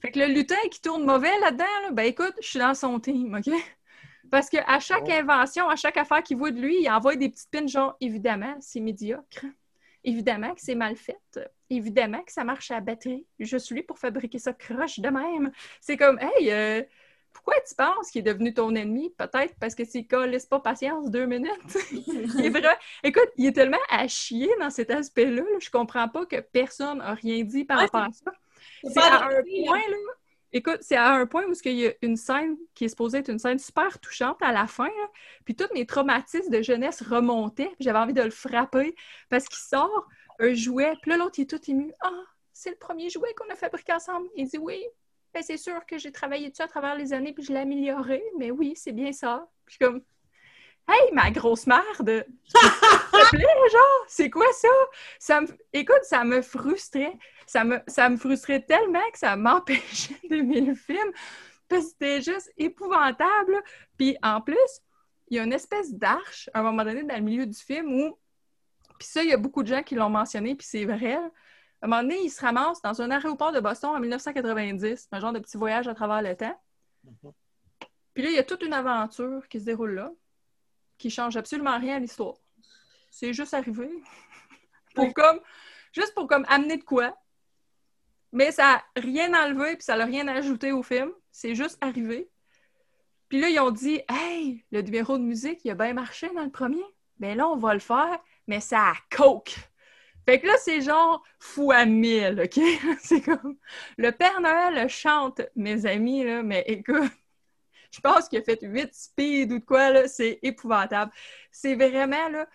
Fait 0.00 0.10
que 0.10 0.18
le 0.18 0.26
lutin 0.26 0.56
qui 0.70 0.80
tourne 0.80 1.04
mauvais 1.04 1.38
là-dedans, 1.40 1.64
là, 1.82 1.90
ben 1.92 2.04
écoute, 2.04 2.34
je 2.40 2.48
suis 2.48 2.58
dans 2.58 2.74
son 2.74 2.98
team, 3.00 3.34
OK? 3.34 3.52
Parce 4.30 4.48
qu'à 4.48 4.80
chaque 4.80 5.10
invention, 5.10 5.68
à 5.68 5.76
chaque 5.76 5.98
affaire 5.98 6.22
qu'il 6.22 6.38
voit 6.38 6.50
de 6.52 6.60
lui, 6.60 6.80
il 6.80 6.88
envoie 6.90 7.16
des 7.16 7.28
petites 7.28 7.50
pins 7.50 7.66
genre, 7.66 7.96
évidemment, 8.00 8.56
c'est 8.60 8.80
médiocre. 8.80 9.44
Évidemment 10.04 10.54
que 10.54 10.60
c'est 10.60 10.74
mal 10.74 10.96
fait. 10.96 11.18
Évidemment 11.70 12.22
que 12.22 12.32
ça 12.32 12.42
marche 12.42 12.70
à 12.70 12.74
la 12.74 12.80
batterie. 12.80 13.26
Je 13.38 13.56
suis 13.56 13.74
lui 13.74 13.82
pour 13.82 13.98
fabriquer 13.98 14.38
ça 14.38 14.52
croche 14.52 14.98
de 15.00 15.08
même. 15.08 15.52
C'est 15.80 15.96
comme, 15.96 16.18
hey, 16.18 16.50
euh, 16.50 16.82
pourquoi 17.32 17.54
tu 17.66 17.74
penses 17.74 18.10
qu'il 18.10 18.20
est 18.20 18.32
devenu 18.32 18.54
ton 18.54 18.74
ennemi? 18.74 19.10
Peut-être 19.16 19.54
parce 19.60 19.74
que 19.74 19.84
s'il 19.84 20.06
laisse 20.26 20.46
pas 20.46 20.60
patience 20.60 21.10
deux 21.10 21.26
minutes. 21.26 21.52
il 21.92 22.44
est 22.44 22.48
vraiment... 22.50 22.74
Écoute, 23.02 23.28
il 23.36 23.46
est 23.46 23.52
tellement 23.52 23.78
à 23.90 24.06
chier 24.08 24.50
dans 24.60 24.70
cet 24.70 24.90
aspect-là. 24.90 25.42
là. 25.42 25.58
Je 25.60 25.70
comprends 25.70 26.08
pas 26.08 26.26
que 26.26 26.40
personne 26.40 26.98
n'a 26.98 27.14
rien 27.14 27.42
dit 27.44 27.64
par 27.64 27.78
Ouais, 27.78 27.84
rapport 27.84 28.02
à 28.02 28.12
ça. 28.12 28.32
C'est 28.84 28.98
à 28.98 29.26
un 29.26 29.42
point, 29.42 29.78
là. 29.78 29.96
Écoute, 30.54 30.78
c'est 30.82 30.96
à 30.96 31.12
un 31.12 31.26
point 31.26 31.44
où 31.46 31.54
il 31.64 31.72
y 31.72 31.86
a 31.86 31.92
une 32.02 32.16
scène 32.16 32.58
qui 32.74 32.84
est 32.84 32.88
supposée 32.88 33.18
être 33.18 33.30
une 33.30 33.38
scène 33.38 33.58
super 33.58 33.98
touchante 33.98 34.36
à 34.42 34.52
la 34.52 34.66
fin, 34.66 34.84
là. 34.84 35.08
puis 35.46 35.56
tous 35.56 35.72
mes 35.72 35.86
traumatismes 35.86 36.50
de 36.50 36.60
jeunesse 36.60 37.02
remontaient, 37.02 37.68
puis 37.68 37.76
j'avais 37.80 37.98
envie 37.98 38.12
de 38.12 38.20
le 38.20 38.30
frapper 38.30 38.94
parce 39.30 39.46
qu'il 39.46 39.56
sort 39.56 40.06
un 40.38 40.52
jouet, 40.52 40.92
puis 41.00 41.10
là, 41.10 41.16
l'autre, 41.16 41.38
il 41.38 41.42
est 41.42 41.46
tout 41.46 41.70
ému. 41.70 41.90
Ah, 42.02 42.10
c'est 42.52 42.68
le 42.68 42.76
premier 42.76 43.08
jouet 43.08 43.32
qu'on 43.34 43.50
a 43.50 43.56
fabriqué 43.56 43.94
ensemble. 43.94 44.28
Il 44.36 44.46
dit 44.46 44.58
oui, 44.58 44.78
c'est 45.40 45.56
sûr 45.56 45.86
que 45.86 45.96
j'ai 45.98 46.12
travaillé 46.12 46.50
dessus 46.50 46.62
à 46.62 46.68
travers 46.68 46.94
les 46.94 47.12
années, 47.12 47.32
puis 47.32 47.42
je 47.42 47.52
l'ai 47.52 47.60
amélioré, 47.60 48.22
mais 48.38 48.50
oui, 48.50 48.74
c'est 48.76 48.92
bien 48.92 49.12
ça. 49.12 49.48
Puis 49.64 49.78
comme, 49.78 50.02
hey, 50.88 51.12
ma 51.12 51.30
grosse 51.30 51.66
merde! 51.66 52.26
Genre, 53.32 54.04
c'est 54.08 54.28
quoi 54.28 54.46
ça? 54.52 54.68
ça. 55.18 55.40
Écoute, 55.72 56.02
ça 56.02 56.24
me 56.24 56.42
frustrait. 56.42 57.16
Ça 57.46 57.64
me, 57.64 57.80
ça 57.86 58.08
me 58.08 58.16
frustrait 58.16 58.60
tellement 58.60 59.10
que 59.12 59.18
ça 59.18 59.36
m'empêchait 59.36 60.20
d'aimer 60.28 60.60
le 60.60 60.74
film. 60.74 61.10
C'était 61.70 62.20
juste 62.20 62.52
épouvantable. 62.58 63.62
Puis 63.96 64.16
en 64.22 64.42
plus, 64.42 64.82
il 65.28 65.36
y 65.36 65.40
a 65.40 65.44
une 65.44 65.52
espèce 65.52 65.94
d'arche 65.94 66.50
à 66.52 66.60
un 66.60 66.62
moment 66.62 66.84
donné 66.84 67.02
dans 67.04 67.14
le 67.14 67.22
milieu 67.22 67.46
du 67.46 67.58
film 67.58 67.92
où. 67.92 68.18
Puis 68.98 69.08
ça, 69.08 69.22
il 69.22 69.30
y 69.30 69.32
a 69.32 69.38
beaucoup 69.38 69.62
de 69.62 69.68
gens 69.68 69.82
qui 69.82 69.94
l'ont 69.94 70.10
mentionné, 70.10 70.54
puis 70.54 70.66
c'est 70.68 70.84
vrai. 70.84 71.18
À 71.82 71.86
un 71.86 71.88
moment 71.88 72.02
donné, 72.02 72.20
il 72.22 72.30
se 72.30 72.40
ramasse 72.40 72.80
dans 72.80 73.02
un 73.02 73.10
aéroport 73.10 73.50
de 73.50 73.58
Boston 73.58 73.90
en 73.90 73.98
1990, 73.98 75.08
un 75.10 75.20
genre 75.20 75.32
de 75.32 75.40
petit 75.40 75.56
voyage 75.56 75.88
à 75.88 75.94
travers 75.94 76.22
le 76.22 76.36
temps. 76.36 76.56
Mhm. 77.02 77.32
Puis 78.14 78.22
là, 78.22 78.30
il 78.30 78.36
y 78.36 78.38
a 78.38 78.44
toute 78.44 78.62
une 78.62 78.72
aventure 78.72 79.48
qui 79.48 79.58
se 79.58 79.64
déroule 79.64 79.94
là, 79.94 80.12
qui 80.96 81.10
change 81.10 81.36
absolument 81.36 81.76
rien 81.76 81.96
à 81.96 81.98
l'histoire. 81.98 82.36
C'est 83.10 83.34
juste 83.34 83.52
arrivé. 83.52 83.90
pour 84.94 85.12
comme, 85.12 85.40
juste 85.92 86.14
pour 86.14 86.28
comme 86.28 86.46
amener 86.48 86.76
de 86.76 86.84
quoi. 86.84 87.16
Mais 88.30 88.52
ça 88.52 88.82
n'a 88.96 89.02
rien 89.02 89.34
enlevé, 89.34 89.74
puis 89.74 89.82
ça 89.82 89.96
n'a 89.96 90.04
rien 90.04 90.28
ajouté 90.28 90.70
au 90.70 90.84
film. 90.84 91.10
C'est 91.32 91.56
juste 91.56 91.78
arrivé. 91.80 92.30
Puis 93.28 93.40
là, 93.40 93.48
ils 93.48 93.58
ont 93.58 93.72
dit 93.72 94.00
Hey, 94.08 94.64
le 94.70 94.82
numéro 94.82 95.18
de 95.18 95.24
musique, 95.24 95.64
il 95.64 95.70
a 95.72 95.74
bien 95.74 95.94
marché 95.94 96.30
dans 96.32 96.44
le 96.44 96.50
premier. 96.50 96.84
Ben 97.18 97.36
là, 97.36 97.48
on 97.48 97.56
va 97.56 97.74
le 97.74 97.80
faire, 97.80 98.20
mais 98.46 98.60
ça 98.60 98.90
a 98.90 98.94
coke. 99.10 99.71
Fait 100.26 100.40
que 100.40 100.46
là, 100.46 100.54
c'est 100.58 100.80
genre 100.80 101.22
fois 101.38 101.84
mille, 101.84 102.40
OK? 102.44 102.60
c'est 103.00 103.20
comme. 103.22 103.56
Le 103.98 104.10
Père 104.12 104.40
Noël 104.40 104.88
chante, 104.88 105.40
mes 105.56 105.86
amis, 105.86 106.24
là, 106.24 106.42
mais 106.42 106.64
écoute, 106.68 107.10
je 107.92 108.00
pense 108.00 108.28
qu'il 108.28 108.38
a 108.38 108.42
fait 108.42 108.58
8 108.62 108.94
speed 108.94 109.52
ou 109.52 109.58
de 109.58 109.64
quoi, 109.64 109.90
là, 109.90 110.08
c'est 110.08 110.38
épouvantable. 110.42 111.12
C'est 111.50 111.74
vraiment, 111.74 112.28
là. 112.28 112.46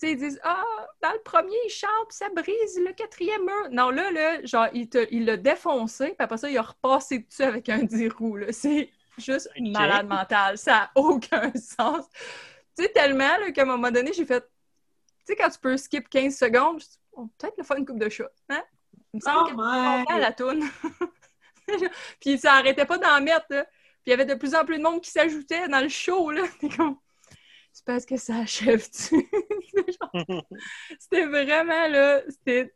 Tu 0.00 0.06
sais, 0.08 0.12
ils 0.12 0.18
disent 0.18 0.40
Ah, 0.44 0.64
dans 1.02 1.12
le 1.12 1.20
premier, 1.24 1.56
il 1.66 1.70
chante, 1.70 2.10
ça 2.12 2.28
brise 2.30 2.78
le 2.78 2.92
quatrième 2.92 3.44
mur. 3.44 3.70
Non, 3.72 3.90
là, 3.90 4.10
là, 4.12 4.44
genre, 4.44 4.68
il 4.74 4.88
te- 4.88 5.08
il 5.10 5.24
l'a 5.26 5.36
défoncé, 5.36 6.06
puis 6.08 6.16
après 6.20 6.38
ça, 6.38 6.50
il 6.50 6.58
a 6.58 6.62
repassé 6.62 7.20
dessus 7.20 7.42
avec 7.42 7.68
un 7.68 7.82
10 7.84 8.08
roues, 8.08 8.36
là. 8.36 8.52
C'est 8.52 8.90
juste 9.18 9.50
Ok. 9.56 9.80
malade 9.80 10.06
mental. 10.08 10.58
Ça 10.58 10.72
n'a 10.72 10.90
aucun 10.96 11.52
sens. 11.56 12.06
Tu 12.76 12.84
sais, 12.84 12.88
tellement, 12.90 13.38
là, 13.38 13.50
qu'à 13.52 13.62
un 13.62 13.64
moment 13.66 13.90
donné, 13.90 14.12
j'ai 14.12 14.24
fait. 14.26 14.44
Tu 15.28 15.34
sais, 15.34 15.42
quand 15.42 15.50
tu 15.50 15.58
peux 15.58 15.76
skip 15.76 16.08
15 16.08 16.34
secondes, 16.38 16.80
je 16.80 16.86
dis, 16.86 17.28
peut-être 17.36 17.58
le 17.58 17.62
faire 17.64 17.76
une 17.76 17.84
coupe 17.84 17.98
de 17.98 18.08
chat. 18.08 18.30
Hein? 18.48 18.64
Il 19.12 19.18
me 19.18 19.20
semble 19.20 19.50
Oh 19.52 20.04
que 20.08 20.18
la 20.18 20.32
toune. 20.32 20.64
puis 22.20 22.38
ça 22.38 22.54
arrêtait 22.54 22.86
pas 22.86 22.96
d'en 22.96 23.20
mettre, 23.20 23.44
là. 23.50 23.64
Puis 23.64 24.04
il 24.06 24.10
y 24.10 24.12
avait 24.14 24.24
de 24.24 24.32
plus 24.32 24.54
en 24.54 24.64
plus 24.64 24.78
de 24.78 24.82
monde 24.82 25.02
qui 25.02 25.10
s'ajoutait 25.10 25.68
dans 25.68 25.82
le 25.82 25.90
show, 25.90 26.30
là. 26.30 26.44
C'est 27.74 27.84
parce 27.84 28.06
que 28.06 28.16
ça 28.16 28.36
achève-tu? 28.36 29.28
C'était 30.98 31.26
vraiment, 31.26 31.88
là, 31.88 32.22
c'était... 32.28 32.74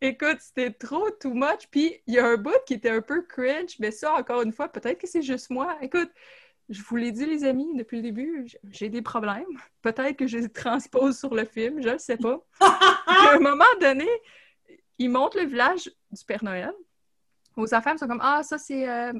Écoute, 0.00 0.38
c'était 0.40 0.70
trop 0.70 1.10
too 1.10 1.34
much. 1.34 1.66
Puis 1.68 2.00
il 2.06 2.14
y 2.14 2.18
a 2.20 2.26
un 2.26 2.36
bout 2.36 2.58
qui 2.64 2.74
était 2.74 2.90
un 2.90 3.02
peu 3.02 3.22
cringe, 3.22 3.76
mais 3.80 3.90
ça, 3.90 4.14
encore 4.14 4.42
une 4.42 4.52
fois, 4.52 4.68
peut-être 4.68 5.00
que 5.00 5.08
c'est 5.08 5.22
juste 5.22 5.50
moi. 5.50 5.76
Écoute, 5.82 6.10
je 6.68 6.82
vous 6.82 6.96
l'ai 6.96 7.12
dit, 7.12 7.26
les 7.26 7.44
amis, 7.44 7.74
depuis 7.76 7.96
le 7.96 8.02
début, 8.02 8.46
j'ai 8.70 8.88
des 8.88 9.02
problèmes. 9.02 9.44
Peut-être 9.82 10.16
que 10.16 10.26
je 10.26 10.38
les 10.38 10.48
transpose 10.48 11.18
sur 11.18 11.34
le 11.34 11.44
film, 11.44 11.82
je 11.82 11.90
ne 11.90 11.98
sais 11.98 12.16
pas. 12.16 12.40
à 12.60 13.34
un 13.34 13.38
moment 13.38 13.64
donné, 13.80 14.08
ils 14.98 15.10
montrent 15.10 15.38
le 15.38 15.46
village 15.46 15.90
du 16.10 16.24
Père 16.24 16.44
Noël. 16.44 16.72
Aux 17.56 17.74
enfants, 17.74 17.92
ils 17.92 17.98
sont 17.98 18.08
comme 18.08 18.22
Ah, 18.22 18.42
ça, 18.42 18.58
c'est 18.58 18.88
euh, 18.88 19.12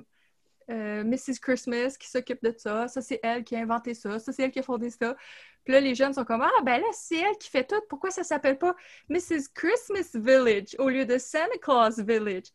euh, 0.70 1.04
Mrs. 1.04 1.38
Christmas 1.40 1.96
qui 1.98 2.08
s'occupe 2.08 2.42
de 2.42 2.54
ça. 2.56 2.88
Ça, 2.88 3.00
c'est 3.02 3.20
elle 3.22 3.44
qui 3.44 3.56
a 3.56 3.60
inventé 3.60 3.94
ça. 3.94 4.18
Ça, 4.18 4.32
c'est 4.32 4.44
elle 4.44 4.50
qui 4.50 4.60
a 4.60 4.62
fondé 4.62 4.90
ça. 4.90 5.16
Puis 5.64 5.72
là, 5.72 5.80
les 5.80 5.94
jeunes 5.94 6.14
sont 6.14 6.24
comme 6.24 6.42
Ah, 6.42 6.62
ben 6.64 6.80
là, 6.80 6.86
c'est 6.92 7.18
elle 7.18 7.36
qui 7.38 7.50
fait 7.50 7.64
tout. 7.64 7.80
Pourquoi 7.88 8.10
ça 8.10 8.24
s'appelle 8.24 8.58
pas 8.58 8.74
Mrs. 9.08 9.48
Christmas 9.54 10.10
Village 10.14 10.76
au 10.78 10.88
lieu 10.88 11.04
de 11.04 11.18
Santa 11.18 11.58
Claus 11.60 11.98
Village? 11.98 12.52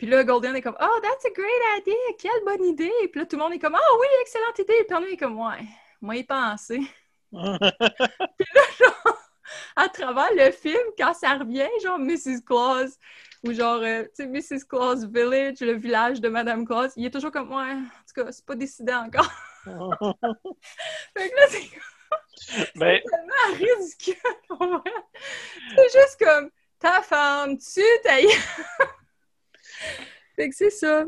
Puis 0.00 0.08
là, 0.08 0.24
Golden 0.24 0.56
est 0.56 0.62
comme 0.62 0.78
Oh, 0.80 1.00
that's 1.02 1.26
a 1.26 1.30
great 1.34 1.60
idea. 1.76 1.94
Quelle 2.18 2.42
bonne 2.46 2.64
idée. 2.64 2.90
Puis 3.12 3.20
là, 3.20 3.26
tout 3.26 3.36
le 3.36 3.42
monde 3.42 3.52
est 3.52 3.58
comme 3.58 3.74
Ah 3.74 3.96
oui, 4.00 4.06
excellente 4.22 4.58
idée. 4.58 4.82
Puis 4.88 4.98
Noël 4.98 5.12
est 5.12 5.18
comme 5.18 5.38
Ouais, 5.38 5.66
moi 6.00 6.16
y 6.16 6.24
penser. 6.24 6.80
à 9.76 9.88
travers 9.90 10.32
le 10.34 10.52
film, 10.52 10.80
quand 10.96 11.12
ça 11.12 11.34
revient, 11.34 11.68
genre 11.82 11.98
Mrs. 11.98 12.40
Claus, 12.46 12.96
ou 13.44 13.52
genre, 13.52 13.82
euh, 13.82 14.04
tu 14.16 14.24
sais, 14.24 14.26
Mrs. 14.26 14.64
Claus 14.66 15.04
Village, 15.04 15.60
le 15.60 15.74
village 15.74 16.22
de 16.22 16.30
Madame 16.30 16.66
Claus, 16.66 16.94
il 16.96 17.04
est 17.04 17.10
toujours 17.10 17.30
comme, 17.30 17.50
ouais, 17.50 17.72
en 17.72 17.84
tout 18.08 18.14
cas, 18.24 18.32
c'est 18.32 18.46
pas 18.46 18.54
décidé 18.54 18.94
encore. 18.94 19.30
fait 21.14 21.28
que 21.28 21.36
là, 21.36 21.46
c'est 21.46 21.68
Ben, 22.74 22.98
tellement 23.04 23.58
ridicule. 23.58 24.16
C'est 25.76 25.92
juste 26.00 26.16
comme, 26.18 26.48
ta 26.78 27.02
femme, 27.02 27.58
tu 27.58 27.82
t'as 28.02 28.20
Fait 30.36 30.48
que 30.48 30.54
c'est 30.54 30.70
ça. 30.70 31.04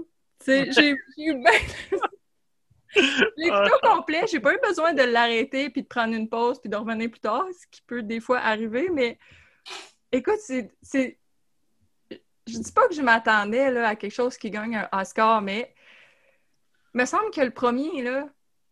J'ai 0.46 0.94
eu 1.18 1.34
ben... 1.34 1.52
J'ai 2.94 3.50
au 3.50 3.88
complet, 3.88 4.24
j'ai 4.30 4.40
pas 4.40 4.52
eu 4.52 4.58
besoin 4.62 4.92
de 4.92 5.02
l'arrêter 5.02 5.70
puis 5.70 5.82
de 5.82 5.86
prendre 5.86 6.14
une 6.14 6.28
pause 6.28 6.60
puis 6.60 6.68
de 6.68 6.76
revenir 6.76 7.10
plus 7.10 7.20
tard, 7.20 7.46
ce 7.58 7.66
qui 7.70 7.80
peut 7.82 8.02
des 8.02 8.20
fois 8.20 8.38
arriver, 8.38 8.90
mais 8.90 9.18
écoute, 10.10 10.38
c'est. 10.38 11.18
Je 12.10 12.58
dis 12.58 12.72
pas 12.72 12.86
que 12.88 12.94
je 12.94 13.00
m'attendais 13.00 13.78
à 13.78 13.96
quelque 13.96 14.12
chose 14.12 14.36
qui 14.36 14.50
gagne 14.50 14.76
un 14.76 14.88
Oscar, 14.92 15.40
mais 15.40 15.74
il 16.92 17.00
me 17.00 17.06
semble 17.06 17.30
que 17.30 17.40
le 17.40 17.50
premier, 17.50 18.02
là, 18.02 18.28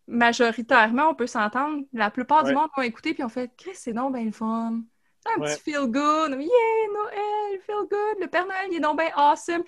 majoritairement, 0.06 1.10
on 1.10 1.14
peut 1.14 1.28
s'entendre, 1.28 1.84
la 1.92 2.10
plupart 2.10 2.42
Ouais. 2.42 2.50
du 2.50 2.54
monde 2.56 2.68
l'ont 2.76 2.82
écouté 2.82 3.14
puis 3.14 3.22
ont 3.22 3.28
fait 3.28 3.50
Chris, 3.56 3.74
c'est 3.74 3.92
donc 3.92 4.14
bien 4.14 4.24
le 4.24 4.32
fun. 4.32 4.82
Un 5.26 5.40
Ouais. 5.40 5.54
petit 5.54 5.62
feel 5.72 5.86
good. 5.86 6.30
Yeah, 6.30 6.92
Noël, 6.94 7.60
feel 7.66 7.86
good. 7.90 8.20
Le 8.20 8.26
Père 8.26 8.46
Noël, 8.46 8.68
il 8.70 8.76
est 8.76 8.80
donc 8.80 8.98
bien 8.98 9.10
awesome. 9.16 9.62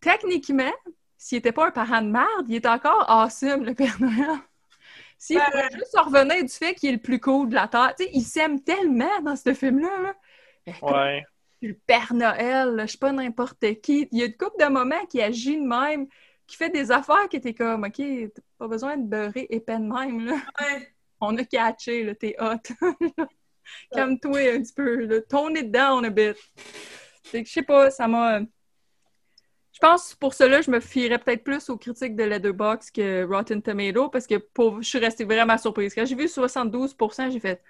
Techniquement, 0.00 0.72
s'il 1.16 1.38
n'était 1.38 1.52
pas 1.52 1.66
un 1.68 1.70
parent 1.70 2.02
de 2.02 2.08
merde, 2.10 2.46
il 2.48 2.56
est 2.56 2.66
encore 2.66 3.04
awesome, 3.08 3.64
le 3.64 3.74
Père 3.74 3.96
Noël. 4.00 4.38
S'il 5.18 5.38
Ben, 5.38 5.44
pouvait 5.50 5.68
juste 5.72 5.96
revenir 5.98 6.42
du 6.44 6.52
fait 6.52 6.74
qu'il 6.74 6.90
est 6.90 6.92
le 6.92 6.98
plus 7.00 7.18
cool 7.20 7.48
de 7.48 7.54
la 7.54 7.68
Terre. 7.68 7.94
Tu 7.98 8.04
sais, 8.04 8.10
il 8.12 8.22
s'aime 8.22 8.60
tellement 8.62 9.20
dans 9.22 9.34
ce 9.34 9.54
film-là. 9.54 9.98
là. 10.02 10.14
Ouais. 10.82 11.24
Le 11.62 11.72
Père 11.72 12.12
Noël, 12.12 12.76
je 12.82 12.92
sais 12.92 12.98
pas 12.98 13.12
n'importe 13.12 13.80
qui. 13.80 14.08
Il 14.12 14.18
y 14.18 14.22
a 14.22 14.26
une 14.26 14.36
couple 14.36 14.62
de 14.62 14.68
moments 14.70 15.06
qui 15.06 15.22
agit 15.22 15.56
de 15.56 15.66
même, 15.66 16.06
qui 16.46 16.56
fait 16.56 16.68
des 16.68 16.92
affaires 16.92 17.28
qui 17.30 17.36
étaient 17.38 17.54
comme, 17.54 17.84
OK, 17.84 17.94
t'as 17.96 18.42
pas 18.58 18.68
besoin 18.68 18.98
de 18.98 19.04
beurrer 19.08 19.46
épais 19.48 19.78
de 19.78 19.84
même, 19.90 20.26
là. 20.26 20.34
Ouais. 20.60 20.92
On 21.20 21.34
a 21.38 21.44
catché, 21.44 22.04
là, 22.04 22.14
t'es 22.14 22.36
hot. 22.38 22.60
Calme-toi 23.92 24.54
un 24.54 24.62
petit 24.62 24.72
peu, 24.72 25.06
là. 25.06 25.20
Tone 25.22 25.56
it 25.56 25.70
down 25.70 26.04
a 26.04 26.10
bit. 26.10 26.36
Je 27.32 27.42
sais 27.44 27.62
pas, 27.62 27.90
ça 27.90 28.06
m'a. 28.08 28.40
Je 28.40 29.78
pense 29.80 30.14
pour 30.14 30.32
cela, 30.32 30.62
je 30.62 30.70
me 30.70 30.80
fierais 30.80 31.18
peut-être 31.18 31.44
plus 31.44 31.68
aux 31.68 31.76
critiques 31.76 32.16
de 32.16 32.24
Letterboxd 32.24 32.92
que 32.92 33.24
Rotten 33.24 33.60
Tomato 33.60 34.08
parce 34.08 34.26
que 34.26 34.36
je 34.80 34.88
suis 34.88 34.98
restée 34.98 35.24
vraiment 35.24 35.58
surprise. 35.58 35.94
Quand 35.94 36.06
j'ai 36.06 36.14
vu 36.14 36.24
72%, 36.24 37.30
j'ai 37.30 37.40
fait 37.40 37.62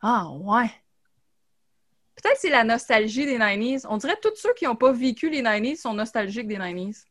Ah 0.00 0.28
ouais. 0.32 0.68
Peut-être 2.16 2.38
c'est 2.38 2.50
la 2.50 2.64
nostalgie 2.64 3.24
des 3.24 3.38
90s. 3.38 3.86
On 3.88 3.98
dirait 3.98 4.16
que 4.16 4.28
tous 4.28 4.36
ceux 4.36 4.52
qui 4.54 4.64
n'ont 4.64 4.74
pas 4.74 4.90
vécu 4.90 5.30
les 5.30 5.42
90s 5.42 5.82
sont 5.82 5.94
nostalgiques 5.94 6.48
des 6.48 6.56
90s. 6.56 7.04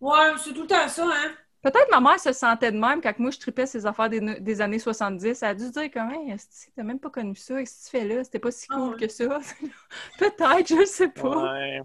Ouais, 0.00 0.32
c'est 0.42 0.54
tout 0.54 0.62
le 0.62 0.66
temps 0.66 0.88
ça, 0.88 1.04
hein. 1.06 1.32
Peut-être 1.62 1.90
ma 1.92 2.00
mère 2.00 2.18
se 2.18 2.32
sentait 2.32 2.72
de 2.72 2.78
même 2.78 3.00
quand 3.00 3.16
moi 3.20 3.30
je 3.30 3.38
tripais 3.38 3.66
ces 3.66 3.86
affaires 3.86 4.10
des, 4.10 4.20
des 4.40 4.60
années 4.60 4.80
70. 4.80 5.42
Elle 5.42 5.48
a 5.48 5.54
dû 5.54 5.64
se 5.66 5.70
dire 5.70 5.90
comme 5.92 6.10
hey, 6.10 6.32
esti, 6.32 6.72
t'as 6.74 6.82
même 6.82 6.98
pas 6.98 7.10
connu 7.10 7.36
ça, 7.36 7.58
qu'est-ce 7.58 7.78
que 7.78 7.84
tu 7.84 7.90
fais 7.90 8.04
là? 8.08 8.24
C'était 8.24 8.40
pas 8.40 8.50
si 8.50 8.66
Ah 8.68 8.74
cool 8.74 8.94
ouais. 8.94 8.96
que 8.96 9.08
ça. 9.08 9.38
Peut-être, 10.18 10.68
je 10.68 10.84
sais 10.86 11.08
pas. 11.08 11.52
Ouais. 11.52 11.80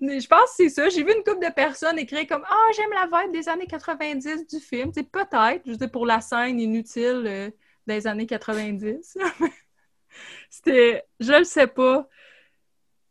Mais 0.00 0.20
je 0.20 0.28
pense 0.28 0.40
que 0.50 0.56
c'est 0.56 0.68
ça. 0.70 0.88
J'ai 0.88 1.04
vu 1.04 1.12
une 1.16 1.22
couple 1.24 1.46
de 1.46 1.52
personnes 1.52 1.98
écrire 1.98 2.26
comme 2.26 2.44
Ah, 2.48 2.68
j'aime 2.76 2.90
la 2.90 3.06
vibe 3.06 3.32
des 3.32 3.48
années 3.48 3.66
90 3.66 4.46
du 4.48 4.60
film. 4.60 4.90
C'est 4.94 5.04
peut-être, 5.10 5.62
je 5.66 5.72
veux 5.72 5.76
dire, 5.76 5.90
pour 5.90 6.06
la 6.06 6.20
scène 6.20 6.58
inutile 6.60 7.24
euh, 7.26 7.50
des 7.86 8.06
années 8.06 8.26
90. 8.26 9.16
C'était. 10.50 11.04
Je 11.20 11.32
le 11.32 11.44
sais 11.44 11.66
pas. 11.66 12.08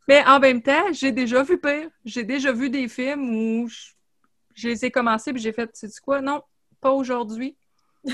Mais 0.08 0.24
en 0.26 0.40
même 0.40 0.62
temps, 0.62 0.92
j'ai 0.92 1.12
déjà 1.12 1.42
vu 1.42 1.58
pire. 1.60 1.88
J'ai 2.04 2.24
déjà 2.24 2.52
vu 2.52 2.70
des 2.70 2.88
films 2.88 3.34
où 3.62 3.68
je, 3.68 3.92
je 4.54 4.68
les 4.68 4.84
ai 4.84 4.90
commencés 4.90 5.32
puis 5.32 5.42
j'ai 5.42 5.52
fait, 5.52 5.70
sais 5.74 5.88
quoi? 6.02 6.20
Non, 6.20 6.42
pas 6.80 6.92
aujourd'hui. 6.92 7.56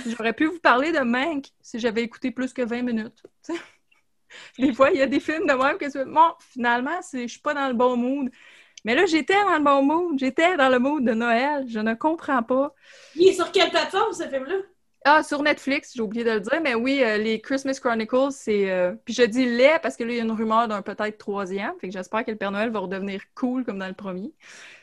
J'aurais 0.06 0.34
pu 0.34 0.46
vous 0.46 0.60
parler 0.60 0.92
de 0.92 1.00
Mank 1.00 1.46
si 1.62 1.78
j'avais 1.78 2.02
écouté 2.02 2.30
plus 2.30 2.52
que 2.52 2.62
20 2.62 2.82
minutes. 2.82 3.22
Des 4.58 4.74
fois, 4.74 4.90
il 4.90 4.98
y 4.98 5.02
a 5.02 5.06
des 5.06 5.20
films 5.20 5.46
de 5.46 5.52
même 5.54 5.78
que 5.78 5.90
tu 5.90 6.10
bon, 6.10 6.32
finalement, 6.40 7.00
c'est- 7.02 7.22
je 7.22 7.32
suis 7.32 7.40
pas 7.40 7.54
dans 7.54 7.68
le 7.68 7.74
bon 7.74 7.96
mood. 7.96 8.30
Mais 8.84 8.94
là, 8.94 9.06
j'étais 9.06 9.34
dans 9.44 9.58
le 9.58 9.64
bon 9.64 9.82
mood. 9.82 10.18
J'étais 10.18 10.56
dans 10.56 10.68
le 10.68 10.78
mood 10.78 11.04
de 11.04 11.12
Noël. 11.12 11.66
Je 11.68 11.80
ne 11.80 11.94
comprends 11.94 12.42
pas. 12.42 12.74
Il 13.16 13.28
est 13.28 13.32
sur 13.34 13.50
quelle 13.52 13.70
plateforme, 13.70 14.12
ce 14.12 14.28
film-là? 14.28 14.56
Ah, 15.10 15.22
sur 15.22 15.42
Netflix, 15.42 15.92
j'ai 15.94 16.02
oublié 16.02 16.22
de 16.24 16.30
le 16.32 16.40
dire, 16.40 16.60
mais 16.62 16.74
oui, 16.74 17.02
euh, 17.02 17.16
les 17.16 17.40
Christmas 17.40 17.78
Chronicles, 17.80 18.30
c'est... 18.30 18.70
euh, 18.70 18.94
Puis 19.06 19.14
je 19.14 19.22
dis 19.22 19.46
les 19.46 19.78
parce 19.82 19.96
que 19.96 20.04
là, 20.04 20.10
il 20.12 20.16
y 20.16 20.20
a 20.20 20.24
une 20.24 20.32
rumeur 20.32 20.68
d'un 20.68 20.82
peut-être 20.82 21.16
troisième, 21.18 21.72
fait 21.80 21.88
que 21.88 21.92
j'espère 21.94 22.24
que 22.24 22.30
le 22.30 22.36
Père 22.36 22.50
Noël 22.50 22.70
va 22.70 22.80
redevenir 22.80 23.22
cool 23.34 23.64
comme 23.64 23.78
dans 23.78 23.86
le 23.88 23.94
premier. 23.94 24.32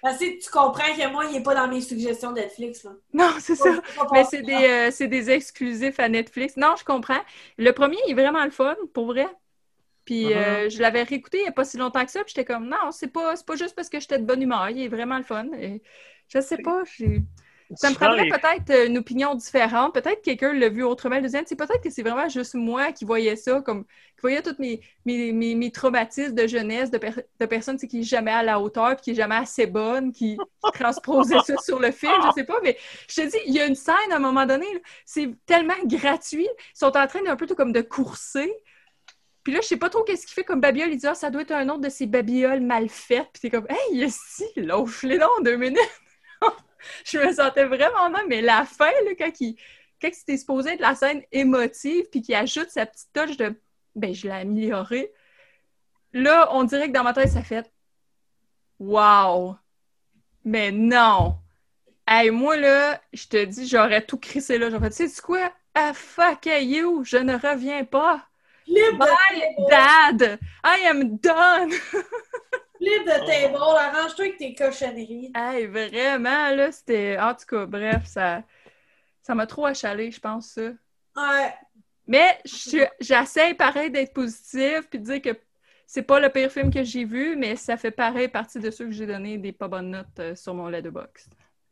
Parce 0.02 0.18
que 0.18 0.40
tu 0.44 0.50
comprends 0.50 0.96
que 0.96 1.12
moi, 1.12 1.26
il 1.26 1.34
n'est 1.34 1.44
pas 1.44 1.56
dans 1.56 1.68
mes 1.68 1.82
suggestions 1.82 2.32
Netflix, 2.32 2.84
là. 2.84 2.92
Non, 3.14 3.36
c'est 3.40 3.56
ça. 3.56 3.70
Pas 3.96 4.08
Mais 4.12 4.24
c'est 4.24 4.42
des, 4.42 4.66
euh, 4.66 4.92
c'est 4.92 5.08
des 5.08 5.30
exclusifs 5.30 6.00
à 6.00 6.10
Netflix. 6.10 6.58
Non, 6.58 6.76
je 6.78 6.84
comprends. 6.84 7.22
Le 7.58 7.72
premier 7.72 7.98
il 8.08 8.12
est 8.12 8.14
vraiment 8.22 8.44
le 8.44 8.52
fun, 8.52 8.76
pour 8.94 9.08
vrai. 9.08 9.28
Puis 10.06 10.34
euh, 10.34 10.70
je 10.70 10.80
l'avais 10.82 11.04
réécouté 11.04 11.40
il 11.40 11.44
n'y 11.44 11.48
a 11.50 11.52
pas 11.52 11.66
si 11.66 11.78
longtemps 11.78 12.06
que 12.06 12.12
ça, 12.12 12.24
puis 12.24 12.34
j'étais 12.36 12.46
comme, 12.46 12.68
non, 12.70 12.92
c'est 12.92 13.08
pas, 13.08 13.36
c'est 13.36 13.46
pas 13.46 13.56
juste 13.56 13.76
parce 13.76 13.90
que 13.90 14.00
j'étais 14.00 14.20
de 14.20 14.26
bonne 14.26 14.42
humeur, 14.42 14.70
il 14.70 14.82
est 14.84 14.88
vraiment 14.88 15.18
le 15.18 15.24
fun. 15.24 15.48
Et 15.60 15.82
je 16.30 16.40
sais 16.42 16.60
pas, 16.60 16.84
j'ai... 16.98 17.24
Ça 17.74 17.90
me 17.90 17.96
prendrait 17.96 18.28
peut-être 18.30 18.70
euh, 18.70 18.88
une 18.88 18.98
opinion 19.00 19.34
différente. 19.34 19.94
Peut-être 19.94 20.20
que 20.20 20.26
quelqu'un 20.26 20.54
l'a 20.54 20.70
vu 20.70 20.84
autrement. 20.84 21.16
Le 21.16 21.24
deuxième, 21.24 21.46
c'est 21.48 21.56
peut-être 21.56 21.82
que 21.82 21.90
c'est 21.90 22.04
vraiment 22.04 22.30
juste 22.30 22.54
moi 22.54 22.92
qui 22.92 23.06
voyais 23.06 23.36
ça, 23.36 23.62
comme 23.62 23.86
qui 23.86 24.22
voyais 24.22 24.44
tous 24.44 24.56
mes, 24.60 24.82
mes, 25.06 25.32
mes, 25.32 25.56
mes 25.56 25.72
traumatismes 25.72 26.36
de 26.36 26.46
jeunesse, 26.46 26.92
de, 26.92 27.00
per- 27.00 27.26
de 27.40 27.46
personnes 27.48 27.78
qui 27.78 27.98
n'est 27.98 28.04
jamais 28.04 28.32
à 28.32 28.44
la 28.44 28.60
hauteur, 28.60 28.96
puis 28.96 29.06
qui 29.06 29.10
n'est 29.12 29.16
jamais 29.16 29.36
assez 29.36 29.66
bonne, 29.66 30.12
qui, 30.12 30.38
qui 30.38 30.72
transposait 30.74 31.40
ça 31.46 31.58
sur 31.58 31.80
le 31.80 31.92
film, 31.92 32.14
je 32.28 32.32
sais 32.36 32.44
pas. 32.46 32.60
Mais 32.64 32.78
je 33.10 33.22
te 33.22 33.28
dis, 33.28 33.38
il 33.48 33.54
y 33.54 33.60
a 33.60 33.66
une 33.66 33.76
scène 33.76 34.12
à 34.12 34.18
un 34.18 34.20
moment 34.20 34.46
donné, 34.46 34.68
c'est 35.04 35.32
tellement 35.48 35.74
gratuit. 35.86 36.48
Ils 36.48 36.78
sont 36.78 36.96
en 36.96 37.08
train 37.08 37.24
d'un 37.24 37.36
peu 37.36 37.48
tout 37.48 37.56
comme 37.56 37.72
de 37.72 37.82
courser. 37.82 38.54
Puis 39.44 39.54
là, 39.54 39.62
je 39.62 39.68
sais 39.68 39.78
pas 39.78 39.90
trop 39.90 40.04
qu'est-ce 40.04 40.26
qu'il 40.26 40.34
fait 40.34 40.44
comme 40.44 40.60
babiole. 40.62 40.92
Il 40.92 40.98
dit, 40.98 41.08
ah, 41.08 41.14
ça 41.14 41.30
doit 41.30 41.42
être 41.44 41.52
un 41.52 41.70
autre 41.70 41.82
de 41.82 41.90
ces 41.90 42.08
babioles 42.08 42.62
mal 42.62 42.90
faites. 42.90 43.28
Puis 43.34 43.42
t'es 43.42 43.50
comme, 43.52 43.68
hey, 43.70 44.10
si, 44.10 44.46
lâche-les 44.56 45.20
donc 45.20 45.44
deux 45.44 45.56
minutes. 45.56 45.80
je 47.06 47.18
me 47.18 47.34
sentais 47.34 47.66
vraiment 47.66 48.10
mal, 48.10 48.26
mais 48.28 48.42
la 48.42 48.66
fin, 48.66 48.92
là, 49.06 49.12
quand 49.18 49.32
il, 49.42 49.56
quand 50.02 50.10
c'était 50.14 50.38
supposé 50.38 50.74
être 50.74 50.80
la 50.80 50.96
scène 50.96 51.22
émotive, 51.32 52.06
puis 52.12 52.22
qu'il 52.22 52.36
ajoute 52.36 52.70
sa 52.70 52.86
petite 52.86 53.10
touche 53.14 53.38
de, 53.38 53.54
ben, 53.96 54.14
je 54.14 54.28
l'ai 54.28 54.34
amélioré. 54.34 55.12
Là, 56.14 56.50
on 56.52 56.64
dirait 56.64 56.88
que 56.88 56.94
dans 56.94 57.04
ma 57.04 57.14
tête, 57.14 57.30
ça 57.30 57.44
fait, 57.44 57.72
wow. 58.80 59.56
Mais 60.44 60.72
non. 60.72 61.38
Hey, 62.08 62.30
moi, 62.30 62.56
là, 62.56 63.02
je 63.14 63.28
te 63.28 63.44
dis, 63.46 63.68
j'aurais 63.68 64.06
tout 64.06 64.18
crissé 64.18 64.58
là. 64.58 64.70
J'aurais 64.70 64.90
dit, 64.90 65.10
sais 65.10 65.22
quoi? 65.22 65.52
Ah, 65.74 65.94
fuck 65.94 66.46
you, 66.46 67.04
je 67.04 67.18
ne 67.18 67.34
reviens 67.34 67.84
pas. 67.84 68.28
Flip 68.64 68.94
de 68.94 68.98
Bye, 68.98 69.56
dad! 69.70 70.40
I 70.64 70.88
am 70.88 71.18
done! 71.18 71.72
Flip 72.78 73.04
de 73.06 73.26
table! 73.26 73.56
Arrange-toi 73.56 74.26
avec 74.26 74.38
tes 74.38 74.54
cochonneries. 74.56 75.32
Hey, 75.36 75.66
vraiment, 75.68 76.50
là, 76.52 76.72
c'était... 76.72 77.18
En 77.20 77.34
tout 77.34 77.46
cas, 77.48 77.66
bref, 77.66 78.06
ça... 78.06 78.44
Ça 79.22 79.34
m'a 79.34 79.48
trop 79.48 79.66
achalé, 79.66 80.12
je 80.12 80.20
pense, 80.20 80.50
ça. 80.50 80.62
Ouais. 80.62 81.54
Mais 82.06 82.38
je- 82.46 82.86
j'essaie, 83.00 83.56
pareil, 83.56 83.90
d'être 83.90 84.14
positive 84.14 84.88
puis 84.88 85.00
de 85.00 85.06
dire 85.06 85.22
que 85.22 85.40
c'est 85.88 86.04
pas 86.04 86.20
le 86.20 86.30
pire 86.30 86.52
film 86.52 86.72
que 86.72 86.84
j'ai 86.84 87.06
vu, 87.06 87.36
mais 87.36 87.56
ça 87.56 87.78
fait 87.78 87.90
pareil 87.90 88.28
partie 88.28 88.60
de 88.60 88.70
ceux 88.70 88.86
que 88.86 88.92
j'ai 88.92 89.08
donné 89.08 89.40
des 89.40 89.52
pas 89.52 89.68
bonnes 89.68 89.90
notes 89.90 90.20
euh, 90.20 90.36
sur 90.36 90.54
mon 90.54 90.68
letterbox. 90.68 91.28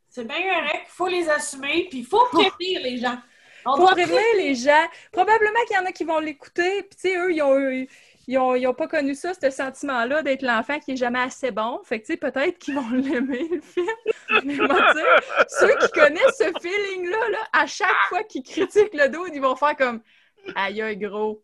C'est 0.08 0.24
bien 0.24 0.42
correct. 0.42 0.86
Il 0.86 0.90
faut 0.90 1.06
les 1.06 1.28
assumer, 1.28 1.86
puis 1.88 2.00
il 2.00 2.06
faut 2.06 2.24
prévenir 2.32 2.80
les 2.82 2.96
gens. 2.98 3.18
On 3.66 3.76
Faut 3.76 3.82
doit 3.82 3.92
prévenir 3.92 4.20
les 4.36 4.54
gens. 4.56 4.86
Probablement 5.12 5.60
qu'il 5.68 5.76
y 5.76 5.78
en 5.78 5.86
a 5.86 5.92
qui 5.92 6.04
vont 6.04 6.18
l'écouter, 6.18 6.82
puis 6.82 6.96
tu 7.00 7.08
sais, 7.08 7.16
eux, 7.16 7.32
ils 7.32 7.42
ont 7.42 7.56
eu... 7.56 7.88
ils 8.26 8.38
ont, 8.38 8.54
ils 8.54 8.66
ont 8.66 8.74
pas 8.74 8.88
connu 8.88 9.14
ça, 9.14 9.32
ce 9.34 9.50
sentiment-là 9.50 10.22
d'être 10.22 10.42
l'enfant 10.42 10.78
qui 10.78 10.92
est 10.92 10.96
jamais 10.96 11.20
assez 11.20 11.50
bon. 11.50 11.80
Fait 11.84 12.00
que, 12.00 12.06
tu 12.06 12.12
sais, 12.12 12.16
peut-être 12.16 12.58
qu'ils 12.58 12.74
vont 12.74 12.90
l'aimer, 12.92 13.48
le 13.50 13.60
film. 13.60 13.86
Mais 14.44 14.56
moi, 14.56 14.92
ceux 15.48 15.74
qui 15.76 15.90
connaissent 15.92 16.38
ce 16.38 16.50
feeling-là, 16.60 17.30
là, 17.30 17.38
à 17.52 17.66
chaque 17.66 17.88
fois 18.08 18.22
qu'ils 18.24 18.42
critiquent 18.42 18.94
le 18.94 19.08
dos, 19.08 19.26
ils 19.26 19.40
vont 19.40 19.56
faire 19.56 19.76
comme 19.76 20.00
aïe, 20.54 20.96
gros, 20.96 21.42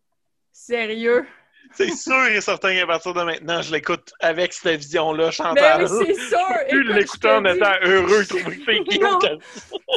sérieux. 0.53 1.27
C'est 1.75 1.95
sûr 1.97 2.25
et 2.27 2.41
certain 2.41 2.75
qu'à 2.75 2.87
partir 2.87 3.15
de 3.15 3.23
maintenant, 3.23 3.63
je 3.63 3.73
l'écoute 3.73 4.13
avec 4.21 4.53
cette 4.53 4.81
vision-là, 4.81 5.27
Ben 5.27 5.31
Chantal. 5.31 5.87
oui, 5.91 6.05
c'est 6.07 6.15
sûr. 6.15 6.39
Plus 6.69 6.83
Écoute, 6.83 6.97
l'écouter 6.97 7.31
en 7.31 7.45
étant 7.45 7.73
heureux, 7.83 8.25
trouver 8.27 8.57
que 8.59 8.63
c'est 8.67 9.39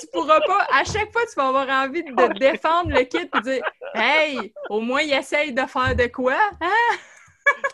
tu 0.02 0.08
pourras 0.12 0.40
pas, 0.42 0.68
à 0.72 0.84
chaque 0.84 1.12
fois, 1.12 1.22
tu 1.26 1.36
vas 1.36 1.48
avoir 1.48 1.70
envie 1.70 2.04
de 2.04 2.40
défendre 2.40 2.90
le 2.92 3.04
kid 3.04 3.30
et 3.36 3.42
dire 3.42 3.64
Hey, 3.94 4.54
au 4.70 4.80
moins, 4.80 5.02
il 5.02 5.14
essaye 5.14 5.54
de 5.54 5.66
faire 5.66 5.96
de 5.96 6.08
quoi? 6.08 6.38
Hein? 6.62 6.98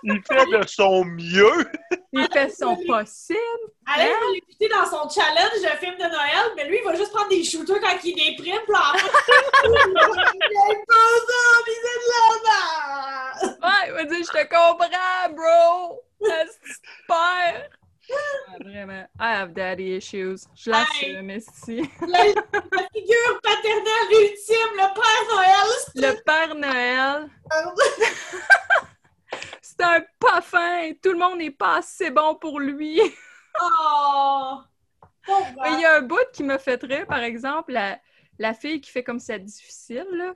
Il 0.04 0.22
fait 0.28 0.46
de 0.46 0.66
son 0.68 1.04
mieux. 1.06 1.72
Il 2.14 2.28
fait 2.32 2.50
son 2.50 2.76
possible. 2.88 3.40
Alex 3.86 4.12
va 4.12 4.32
l'écouter 4.34 4.70
dans 4.70 4.86
son 4.86 5.10
challenge 5.10 5.62
de 5.62 5.78
film 5.78 5.96
de 5.98 6.04
Noël, 6.04 6.54
mais 6.56 6.68
lui, 6.68 6.78
il 6.82 6.86
va 6.86 6.96
juste 6.96 7.12
prendre 7.12 7.30
des 7.30 7.44
shooters 7.44 7.80
quand 7.82 7.98
il 8.04 8.16
déprime, 8.16 8.62
puis 8.66 8.76
en 8.76 8.98
fait, 8.98 9.12
il 9.66 9.72
est 9.72 10.86
pas 10.88 11.10
ça, 11.28 11.64
puis 11.66 11.74
c'est 11.84 12.00
de! 12.46 13.50
Ouais, 13.62 13.84
il 13.88 13.94
va 13.94 14.04
dire 14.06 14.26
Je 14.26 14.32
te 14.32 14.44
comprends, 14.48 15.30
bro. 15.32 16.04
Ah, 18.12 18.56
vraiment. 18.64 19.06
I 19.20 19.34
have 19.34 19.54
daddy 19.54 19.96
issues. 19.98 20.48
Je 20.56 20.72
l'assume, 20.72 21.30
ici. 21.30 21.90
La, 22.08 22.26
la 22.26 22.88
figure 22.94 23.40
paternelle 23.44 24.12
ultime, 24.12 24.74
le 24.76 24.88
Père 24.96 25.26
Noël, 25.32 25.70
Le 25.96 26.12
Père 26.24 26.56
Noël, 26.56 27.30
c'est 29.62 29.82
un 29.82 30.02
pas 30.20 30.42
fin. 30.42 30.92
Tout 31.02 31.12
le 31.12 31.18
monde 31.18 31.38
n'est 31.38 31.52
pas 31.52 31.78
assez 31.78 32.12
bon 32.12 32.36
pour 32.36 32.60
lui. 32.60 33.00
Oh! 33.62 34.60
Pauvre. 35.26 35.46
Mais 35.64 35.74
il 35.74 35.82
y 35.82 35.86
a 35.86 35.98
un 35.98 36.02
bout 36.02 36.16
qui 36.32 36.44
me 36.44 36.58
fait 36.58 36.82
rire, 36.82 37.06
par 37.08 37.20
exemple, 37.20 37.74
la, 37.74 38.00
la 38.38 38.54
fille 38.54 38.80
qui 38.80 38.90
fait 38.90 39.04
comme 39.04 39.20
ça 39.20 39.38
difficile, 39.38 40.08
là. 40.14 40.34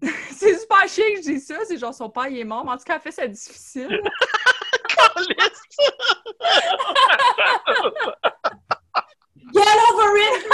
c'est 0.30 0.58
super 0.58 0.88
chiant 0.88 1.04
que 1.14 1.16
je 1.16 1.32
dis 1.32 1.40
ça, 1.40 1.56
c'est 1.66 1.76
genre 1.76 1.92
son 1.92 2.08
père 2.08 2.28
il 2.28 2.38
est 2.38 2.44
mort, 2.44 2.64
mais 2.64 2.70
en 2.70 2.78
tout 2.78 2.84
cas, 2.84 2.94
elle 2.94 3.02
fait 3.02 3.10
ça 3.10 3.26
difficile. 3.26 4.00
Get 9.52 9.60
over 9.92 10.18
it! 10.18 10.46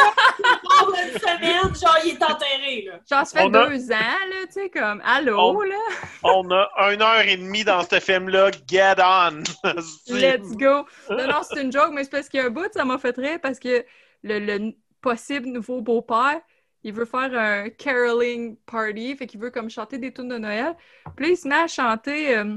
Pendant 0.78 0.96
une 0.96 1.18
semaine, 1.18 1.74
genre, 1.74 1.98
il 2.04 2.10
est 2.10 2.22
enterré, 2.22 2.82
là. 2.86 2.92
Genre, 3.10 3.26
ça 3.26 3.38
fait 3.40 3.44
On 3.46 3.54
a- 3.54 3.66
deux 3.68 3.90
ans, 3.92 3.94
là, 4.30 4.46
tu 4.46 4.52
sais, 4.52 4.70
comme, 4.70 5.00
allô, 5.04 5.36
On- 5.38 5.60
là, 5.62 5.76
On 6.22 6.50
a 6.50 6.92
une 6.92 7.02
heure 7.02 7.20
et 7.22 7.36
demie 7.36 7.64
dans 7.64 7.82
ce 7.82 7.98
film-là. 8.00 8.50
Get 8.68 8.96
on! 8.98 9.42
let's 10.08 10.56
go. 10.56 10.86
Non, 11.10 11.26
non, 11.26 11.40
c'est 11.42 11.62
une 11.62 11.72
joke, 11.72 11.90
mais 11.92 12.04
c'est 12.04 12.10
parce 12.10 12.28
qu'il 12.28 12.40
y 12.40 12.42
a 12.42 12.46
un 12.46 12.50
bout, 12.50 12.72
ça 12.72 12.84
m'a 12.84 12.98
fait 12.98 13.16
rire, 13.16 13.38
parce 13.42 13.58
que 13.58 13.84
le, 14.22 14.38
le 14.38 14.72
possible 15.00 15.46
nouveau 15.48 15.80
beau-père, 15.80 16.40
il 16.82 16.92
veut 16.92 17.04
faire 17.06 17.30
un 17.38 17.70
caroling 17.70 18.56
party, 18.66 19.16
fait 19.16 19.26
qu'il 19.26 19.40
veut 19.40 19.50
comme 19.50 19.70
chanter 19.70 19.98
des 19.98 20.12
tunes 20.12 20.28
de 20.28 20.38
Noël. 20.38 20.74
Puis 21.16 21.26
là, 21.26 21.32
il 21.32 21.36
se 21.36 21.48
met 21.48 21.54
à 21.56 21.66
chanter... 21.66 22.36
euh, 22.36 22.56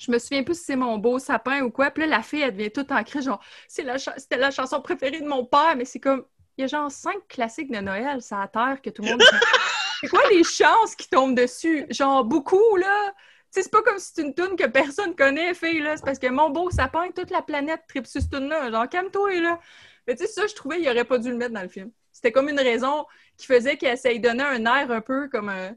je 0.00 0.10
me 0.10 0.18
souviens 0.18 0.42
plus 0.42 0.54
si 0.58 0.64
c'est 0.64 0.76
mon 0.76 0.96
beau 0.96 1.18
sapin 1.18 1.62
ou 1.62 1.70
quoi. 1.70 1.90
Puis 1.90 2.02
là, 2.02 2.08
la 2.16 2.22
fille, 2.22 2.40
elle 2.40 2.56
devient 2.56 2.70
toute 2.70 2.90
en 2.90 3.04
cri, 3.04 3.22
genre, 3.22 3.40
c'est 3.68 3.82
la 3.82 3.98
c'était 3.98 4.38
la 4.38 4.50
chanson 4.50 4.80
préférée 4.80 5.20
de 5.20 5.26
mon 5.26 5.44
père, 5.44 5.76
mais 5.76 5.84
c'est 5.84 6.00
comme, 6.00 6.24
il 6.56 6.62
y 6.62 6.64
a 6.64 6.66
genre 6.66 6.90
cinq 6.90 7.16
classiques 7.28 7.70
de 7.70 7.78
Noël, 7.78 8.22
ça 8.22 8.40
à 8.40 8.48
terre 8.48 8.80
que 8.82 8.88
tout 8.90 9.02
le 9.02 9.10
monde. 9.10 9.22
c'est 10.00 10.08
quoi 10.08 10.22
les 10.30 10.42
chances 10.42 10.94
qui 10.96 11.08
tombent 11.08 11.36
dessus? 11.36 11.86
Genre, 11.90 12.24
beaucoup, 12.24 12.76
là. 12.76 13.12
Tu 13.52 13.60
sais, 13.60 13.62
c'est 13.64 13.72
pas 13.72 13.82
comme 13.82 13.98
si 13.98 14.12
c'est 14.14 14.22
une 14.22 14.34
tune 14.34 14.56
que 14.56 14.66
personne 14.66 15.14
connaît, 15.14 15.52
fille, 15.54 15.80
là. 15.80 15.96
C'est 15.96 16.04
parce 16.04 16.18
que 16.18 16.28
mon 16.28 16.48
beau 16.48 16.70
sapin, 16.70 17.10
toute 17.14 17.30
la 17.30 17.42
planète 17.42 17.82
tripe 17.86 18.06
sur 18.06 18.22
cette 18.22 18.30
tune-là. 18.30 18.70
Genre, 18.70 18.88
calme-toi, 18.88 19.40
là. 19.40 19.60
Mais 20.06 20.16
tu 20.16 20.24
sais, 20.24 20.32
ça, 20.32 20.46
je 20.46 20.54
trouvais, 20.54 20.80
il 20.80 20.88
aurait 20.88 21.04
pas 21.04 21.18
dû 21.18 21.28
le 21.30 21.36
mettre 21.36 21.52
dans 21.52 21.62
le 21.62 21.68
film. 21.68 21.90
C'était 22.10 22.32
comme 22.32 22.48
une 22.48 22.60
raison 22.60 23.06
qui 23.36 23.46
faisait 23.46 23.76
qu'il 23.76 23.88
essaye 23.88 24.18
de 24.18 24.28
donner 24.28 24.44
un 24.44 24.64
air 24.64 24.90
un 24.90 25.00
peu 25.02 25.28
comme 25.28 25.50
un. 25.50 25.70
Tu 25.70 25.76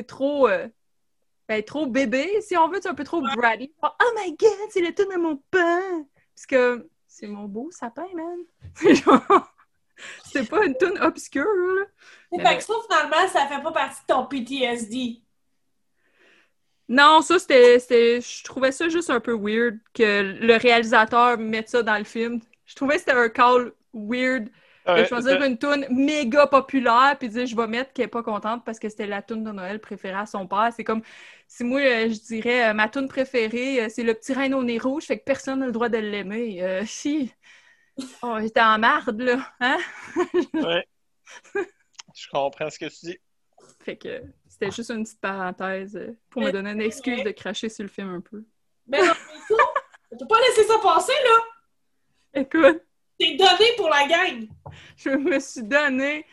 sais, 0.00 0.02
trop. 0.02 0.48
euh, 0.48 0.66
ben, 1.48 1.62
trop 1.62 1.86
bébé, 1.86 2.40
si 2.40 2.56
on 2.56 2.68
veut, 2.68 2.80
c'est 2.80 2.88
un 2.88 2.94
peu 2.94 3.04
trop 3.04 3.20
bratty. 3.20 3.72
Oh 3.82 3.88
my 4.16 4.36
god, 4.36 4.70
c'est 4.70 4.80
le 4.80 4.94
tune 4.94 5.08
de 5.08 5.18
mon 5.18 5.36
pain! 5.50 6.06
Parce 6.34 6.46
que 6.46 6.88
c'est 7.06 7.26
mon 7.26 7.44
beau 7.44 7.70
sapin, 7.70 8.06
man. 8.14 8.38
C'est 8.74 8.94
genre. 8.94 9.52
C'est 10.24 10.48
pas 10.48 10.64
une 10.64 10.76
tune 10.76 10.98
obscure, 11.00 11.44
là. 11.44 11.84
C'est 12.32 12.40
Fait 12.40 12.56
que 12.56 12.64
ça, 12.64 12.74
finalement, 12.88 13.28
ça 13.28 13.46
fait 13.46 13.62
pas 13.62 13.70
partie 13.70 14.00
de 14.00 14.06
ton 14.06 14.26
PTSD. 14.26 15.22
Non, 16.88 17.20
ça, 17.20 17.38
c'était. 17.38 17.78
Je 18.20 18.44
trouvais 18.44 18.72
ça 18.72 18.88
juste 18.88 19.10
un 19.10 19.20
peu 19.20 19.36
weird 19.38 19.78
que 19.94 20.36
le 20.40 20.56
réalisateur 20.56 21.38
mette 21.38 21.68
ça 21.68 21.82
dans 21.82 21.98
le 21.98 22.04
film. 22.04 22.40
Je 22.66 22.74
trouvais 22.74 22.94
que 22.94 23.00
c'était 23.00 23.12
un 23.12 23.28
call 23.28 23.72
weird 23.92 24.48
Ouais, 24.86 25.06
choisir 25.06 25.40
une 25.42 25.56
tune 25.56 25.86
méga 25.90 26.48
populaire 26.48 27.16
puis 27.18 27.28
dire 27.28 27.46
je 27.46 27.54
vais 27.54 27.68
mettre 27.68 27.92
qu'elle 27.92 28.06
est 28.06 28.08
pas 28.08 28.22
contente 28.22 28.64
parce 28.64 28.80
que 28.80 28.88
c'était 28.88 29.06
la 29.06 29.22
tune 29.22 29.44
de 29.44 29.52
Noël 29.52 29.80
préférée 29.80 30.18
à 30.18 30.26
son 30.26 30.46
père. 30.48 30.72
C'est 30.74 30.82
comme 30.82 31.02
si 31.46 31.62
moi 31.62 31.80
euh, 31.80 32.08
je 32.08 32.20
dirais 32.20 32.70
euh, 32.70 32.74
ma 32.74 32.88
tune 32.88 33.06
préférée 33.06 33.84
euh, 33.84 33.88
c'est 33.88 34.02
le 34.02 34.14
petit 34.14 34.32
reine 34.32 34.54
au 34.54 34.64
nez 34.64 34.78
rouge, 34.78 35.04
fait 35.04 35.18
que 35.18 35.24
personne 35.24 35.60
n'a 35.60 35.66
le 35.66 35.72
droit 35.72 35.88
de 35.88 35.98
l'aimer. 35.98 36.62
Euh, 36.62 36.82
si. 36.84 37.32
Oh, 38.22 38.38
j'étais 38.40 38.60
en 38.60 38.78
marde 38.78 39.20
là, 39.20 39.52
hein? 39.60 39.78
ouais. 40.54 40.88
Je 42.14 42.28
comprends 42.32 42.68
ce 42.68 42.78
que 42.78 42.86
tu 42.86 43.06
dis. 43.06 43.18
Fait 43.84 43.96
que 43.96 44.22
c'était 44.48 44.72
juste 44.72 44.90
une 44.90 45.04
petite 45.04 45.20
parenthèse 45.20 45.98
pour 46.28 46.42
me 46.42 46.50
donner 46.50 46.72
une 46.72 46.80
excuse 46.80 47.22
de 47.22 47.30
cracher 47.30 47.68
sur 47.68 47.84
le 47.84 47.88
film 47.88 48.10
un 48.14 48.20
peu. 48.20 48.42
Mais 48.88 48.98
non, 48.98 49.04
mais 49.14 49.56
ça, 49.56 49.62
on 50.10 50.16
peut 50.16 50.26
pas 50.26 50.40
laisser 50.40 50.64
ça 50.64 50.78
passer, 50.78 51.12
là! 51.12 52.40
Écoute, 52.40 52.82
C'est 53.22 53.36
donné 53.36 53.64
pour 53.76 53.88
la 53.88 54.06
gang! 54.06 54.48
je 54.96 55.10
me 55.10 55.38
suis 55.38 55.62
donné. 55.62 56.26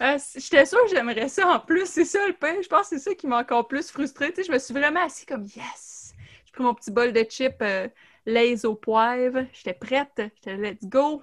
Euh, 0.00 0.18
J'étais 0.36 0.64
sûre 0.66 0.82
que 0.84 0.90
j'aimerais 0.90 1.28
ça 1.28 1.48
en 1.48 1.60
plus. 1.60 1.86
C'est 1.86 2.04
ça 2.04 2.26
le 2.26 2.32
pain. 2.32 2.56
Je 2.62 2.68
pense 2.68 2.88
que 2.88 2.98
c'est 2.98 3.10
ça 3.10 3.14
qui 3.14 3.26
m'a 3.26 3.38
encore 3.38 3.66
plus 3.66 3.90
frustrée. 3.90 4.32
Tu 4.32 4.36
sais, 4.36 4.44
je 4.44 4.52
me 4.52 4.58
suis 4.58 4.72
vraiment 4.72 5.04
assis 5.04 5.26
comme 5.26 5.44
yes. 5.44 6.14
J'ai 6.44 6.52
pris 6.52 6.62
mon 6.62 6.74
petit 6.74 6.90
bol 6.90 7.12
de 7.12 7.22
chips 7.28 7.54
euh, 7.60 7.88
Lay's 8.24 8.64
au 8.64 8.74
poivre. 8.74 9.46
J'étais 9.52 9.74
prête. 9.74 10.22
J'étais 10.36 10.56
let's 10.56 10.84
go. 10.84 11.22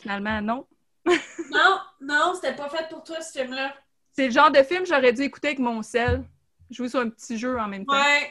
Finalement, 0.00 0.40
non. 0.40 0.66
Non, 1.50 1.80
non, 2.00 2.32
c'était 2.34 2.56
pas 2.56 2.70
fait 2.70 2.88
pour 2.88 3.04
toi, 3.04 3.20
ce 3.20 3.38
film-là. 3.38 3.74
C'est 4.12 4.26
le 4.26 4.32
genre 4.32 4.50
de 4.50 4.62
film 4.62 4.82
que 4.82 4.88
j'aurais 4.88 5.12
dû 5.12 5.22
écouter 5.22 5.48
avec 5.48 5.58
mon 5.58 5.82
sel. 5.82 6.24
Jouer 6.70 6.88
sur 6.88 7.00
un 7.00 7.10
petit 7.10 7.36
jeu 7.36 7.58
en 7.58 7.68
même 7.68 7.84
temps. 7.84 7.92
Ouais. 7.92 8.30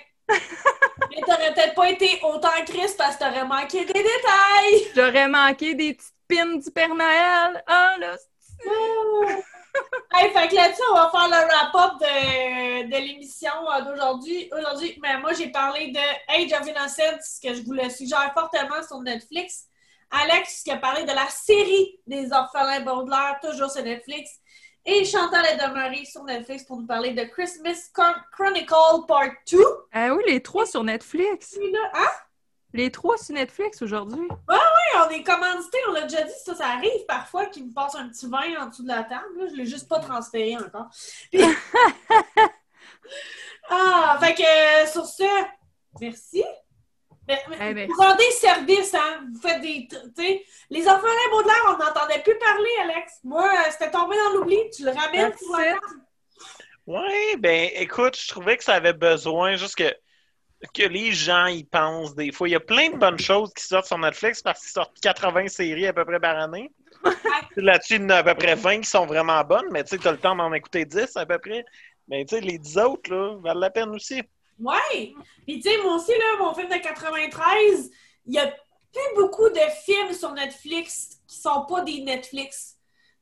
Mais 1.10 1.22
t'aurais 1.22 1.54
peut-être 1.54 1.76
pas 1.76 1.90
été 1.90 2.20
autant 2.24 2.50
triste 2.66 2.98
parce 2.98 3.16
que 3.16 3.24
t'aurais 3.24 3.46
manqué 3.46 3.86
des 3.86 3.94
détails! 3.94 4.92
J'aurais 4.96 5.28
manqué 5.28 5.74
des 5.74 5.94
petites 5.94 6.14
pins 6.28 6.56
du 6.58 6.72
Père 6.72 6.94
Noël. 6.96 7.64
Ah 7.68 7.96
là, 8.00 8.16
Hey, 10.14 10.30
fait 10.32 10.50
que 10.50 10.56
là-dessus, 10.56 10.82
on 10.92 10.96
va 10.96 11.10
faire 11.10 11.28
le 11.28 11.48
wrap-up 11.48 12.00
de, 12.02 12.84
de 12.84 12.98
l'émission 12.98 13.52
euh, 13.72 13.82
d'aujourd'hui. 13.82 14.50
Aujourd'hui, 14.52 15.00
mais 15.02 15.18
moi, 15.20 15.34
j'ai 15.34 15.50
parlé 15.50 15.92
de 15.92 16.00
Age 16.28 16.52
of 16.60 16.68
Innocence, 16.68 17.40
que 17.42 17.54
je 17.54 17.62
vous 17.64 17.72
le 17.72 17.90
suggère 17.90 18.32
fortement 18.34 18.84
sur 18.86 19.00
Netflix. 19.00 19.68
Alex, 20.12 20.64
qui 20.64 20.72
a 20.72 20.78
parlé 20.78 21.04
de 21.04 21.12
la 21.14 21.28
série 21.30 21.98
des 22.06 22.34
orphelins 22.34 22.82
Baudelaire, 22.82 23.40
toujours 23.42 23.72
sur 23.72 23.84
Netflix. 23.84 24.32
Et 24.86 25.06
Chantal 25.06 25.46
est 25.46 25.58
demeurée 25.58 26.06
sur 26.06 26.24
Netflix 26.24 26.64
pour 26.64 26.78
nous 26.78 26.88
parler 26.88 27.12
de 27.14 27.24
Christmas 27.26 27.90
Chron- 27.94 28.16
Chronicle 28.32 29.06
Part 29.08 29.30
2. 29.52 29.60
Ah 29.94 30.14
oui, 30.16 30.24
les 30.26 30.42
trois 30.42 30.66
sur 30.66 30.84
Netflix. 30.84 31.58
Hein? 31.94 32.08
Les 32.74 32.90
trois 32.90 33.18
sur 33.18 33.36
Netflix 33.36 33.82
aujourd'hui. 33.82 34.28
Oui, 34.50 34.58
on 35.06 35.10
est 35.10 35.24
commandité, 35.24 35.78
on 35.90 35.92
l'a 35.92 36.04
déjà 36.04 36.24
dit, 36.24 36.32
ça, 36.44 36.56
ça 36.56 36.68
arrive 36.68 37.06
parfois 37.08 37.46
qu'il 37.48 37.68
me 37.68 37.74
passe 37.74 37.96
un 37.96 38.08
petit 38.10 38.28
vin 38.28 38.42
en 38.60 38.68
dessous 38.68 38.84
de 38.84 38.88
la 38.88 39.04
table. 39.04 39.26
Là, 39.38 39.48
je 39.52 39.56
l'ai 39.56 39.66
juste 39.66 39.88
pas 39.90 40.00
transféré 40.00 40.56
encore. 40.58 40.88
Puis- 41.32 41.42
ah, 43.70 44.18
fait 44.22 44.34
que 44.36 44.84
euh, 44.84 44.88
sur 44.88 45.06
ce, 45.06 45.24
merci. 46.00 46.44
Mais- 47.28 47.40
mais 47.50 47.58
Eh 47.70 47.74
ben. 47.74 47.88
vous 47.88 48.02
rendez 48.02 48.32
service, 48.32 48.94
hein? 48.96 49.26
Vous 49.34 49.40
faites 49.42 49.62
des. 49.62 49.88
Tu 49.90 49.98
sais, 50.18 50.44
les 50.70 50.88
orphelins 50.88 51.30
Baudelaire, 51.32 51.64
on 51.68 51.78
n'entendait 51.78 52.22
plus 52.24 52.38
parler, 52.40 52.70
Alex. 52.84 53.20
Moi, 53.24 53.48
euh, 53.48 53.72
c'était 53.72 53.92
tombé 53.92 54.16
dans 54.18 54.40
l'oubli. 54.40 54.58
Tu 54.76 54.84
le 54.84 54.92
ramènes 54.92 55.32
table. 55.32 55.92
Ouais, 56.88 57.36
ben 57.38 57.70
écoute, 57.76 58.18
je 58.20 58.28
trouvais 58.28 58.58
que 58.58 58.64
ça 58.64 58.74
avait 58.74 58.94
besoin 58.94 59.56
juste 59.56 59.76
que, 59.76 59.94
que 60.74 60.84
les 60.88 61.12
gens 61.12 61.46
y 61.46 61.64
pensent 61.64 62.16
des 62.16 62.32
fois. 62.32 62.50
Il 62.50 62.52
y 62.52 62.56
a 62.56 62.60
plein 62.60 62.90
de 62.90 62.98
bonnes 62.98 63.20
choses 63.20 63.54
qui 63.54 63.64
sortent 63.64 63.86
sur 63.86 64.00
Netflix 64.00 64.42
parce 64.42 64.60
qu'ils 64.62 64.72
sortent 64.72 65.00
80 65.00 65.48
séries 65.48 65.88
à 65.88 65.94
peu 65.94 66.04
près 66.06 66.20
par 66.20 66.38
année. 66.40 66.72
Là-dessus, 67.56 67.96
il 67.96 68.02
y 68.02 68.06
en 68.06 68.10
a 68.10 68.16
à 68.18 68.24
peu 68.24 68.34
près 68.36 68.56
20 68.56 68.82
qui 68.82 68.90
sont 68.90 69.06
vraiment 69.06 69.42
bonnes, 69.44 69.68
mais 69.72 69.84
tu 69.84 69.92
sais, 69.92 69.98
tu 70.00 70.08
as 70.08 70.12
le 70.12 70.18
temps 70.18 70.36
d'en 70.36 70.52
écouter 70.54 70.86
10 70.86 71.16
à 71.18 71.26
peu 71.26 71.38
près. 71.38 71.64
Mais 72.08 72.26
tu 72.26 72.36
sais, 72.36 72.42
les 72.42 72.58
10 72.58 72.78
autres, 72.80 73.12
là, 73.14 73.38
valent 73.42 73.60
la 73.60 73.70
peine 73.70 73.90
aussi. 73.90 74.22
Ouais! 74.62 75.14
Puis 75.46 75.60
tu 75.60 75.70
sais, 75.70 75.78
moi 75.84 75.96
aussi, 75.96 76.12
là, 76.12 76.38
mon 76.40 76.54
film 76.54 76.70
de 76.70 76.78
93, 76.78 77.92
il 78.28 78.34
y 78.34 78.40
a 78.40 78.48
plus 78.48 79.16
beaucoup 79.16 79.50
de 79.50 79.62
films 79.86 80.14
sur 80.14 80.32
Netflix 80.34 81.20
qui 81.28 81.38
sont 81.38 81.66
pas 81.66 81.82
des 81.82 82.02
Netflix. 82.02 82.78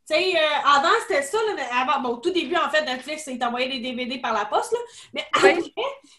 Tu 0.08 0.16
sais, 0.16 0.36
euh, 0.36 0.40
avant, 0.66 0.90
c'était 1.08 1.22
ça, 1.22 1.38
là, 1.38 1.64
avant, 1.82 2.02
bon, 2.02 2.10
au 2.16 2.18
tout 2.18 2.32
début, 2.32 2.56
en 2.56 2.70
fait, 2.70 2.84
Netflix, 2.84 3.26
il 3.28 3.38
t'envoyait 3.38 3.70
des 3.70 3.80
DVD 3.80 4.18
par 4.18 4.34
la 4.34 4.46
poste, 4.46 4.72
là, 4.72 4.80
mais 5.14 5.26
après, 5.34 5.58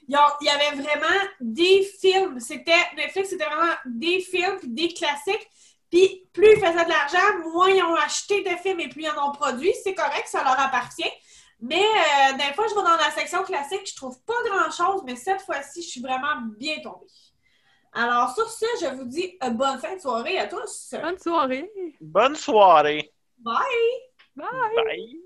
il 0.09 0.15
y 0.43 0.49
avait 0.49 0.81
vraiment 0.81 1.21
des 1.41 1.83
films. 2.01 2.39
C'était, 2.39 2.73
Netflix, 2.97 3.31
c'était 3.31 3.47
vraiment 3.47 3.75
des 3.85 4.21
films, 4.21 4.59
des 4.63 4.89
classiques. 4.89 5.49
Puis 5.91 6.25
plus 6.33 6.53
ils 6.53 6.61
faisaient 6.61 6.85
de 6.85 6.89
l'argent, 6.89 7.51
moins 7.53 7.69
ils 7.69 7.83
ont 7.83 7.97
acheté 7.97 8.43
de 8.43 8.51
films 8.63 8.79
et 8.79 8.89
plus 8.89 9.03
ils 9.03 9.11
en 9.11 9.31
ont 9.31 9.33
produit. 9.33 9.73
C'est 9.83 9.95
correct, 9.95 10.27
ça 10.27 10.45
leur 10.45 10.59
appartient. 10.61 11.11
Mais 11.61 11.83
euh, 11.83 12.37
des 12.37 12.55
fois, 12.55 12.67
je 12.69 12.75
vais 12.75 12.83
dans 12.83 12.97
la 12.97 13.11
section 13.11 13.43
classique, 13.43 13.87
je 13.87 13.95
trouve 13.95 14.19
pas 14.25 14.35
grand-chose, 14.47 15.03
mais 15.05 15.17
cette 15.17 15.43
fois-ci, 15.43 15.83
je 15.83 15.89
suis 15.89 16.01
vraiment 16.01 16.41
bien 16.59 16.81
tombée. 16.83 17.07
Alors, 17.93 18.33
sur 18.35 18.49
ce, 18.49 18.67
je 18.81 18.95
vous 18.95 19.05
dis 19.05 19.37
euh, 19.43 19.51
bonne 19.51 19.79
fin 19.79 19.97
de 19.97 20.01
soirée 20.01 20.39
à 20.39 20.47
tous. 20.47 20.95
Bonne 21.03 21.19
soirée! 21.19 21.71
Bonne 22.01 22.37
soirée. 22.37 23.13
Bye! 23.39 23.65
Bye! 24.37 24.47
Bye. 24.77 25.21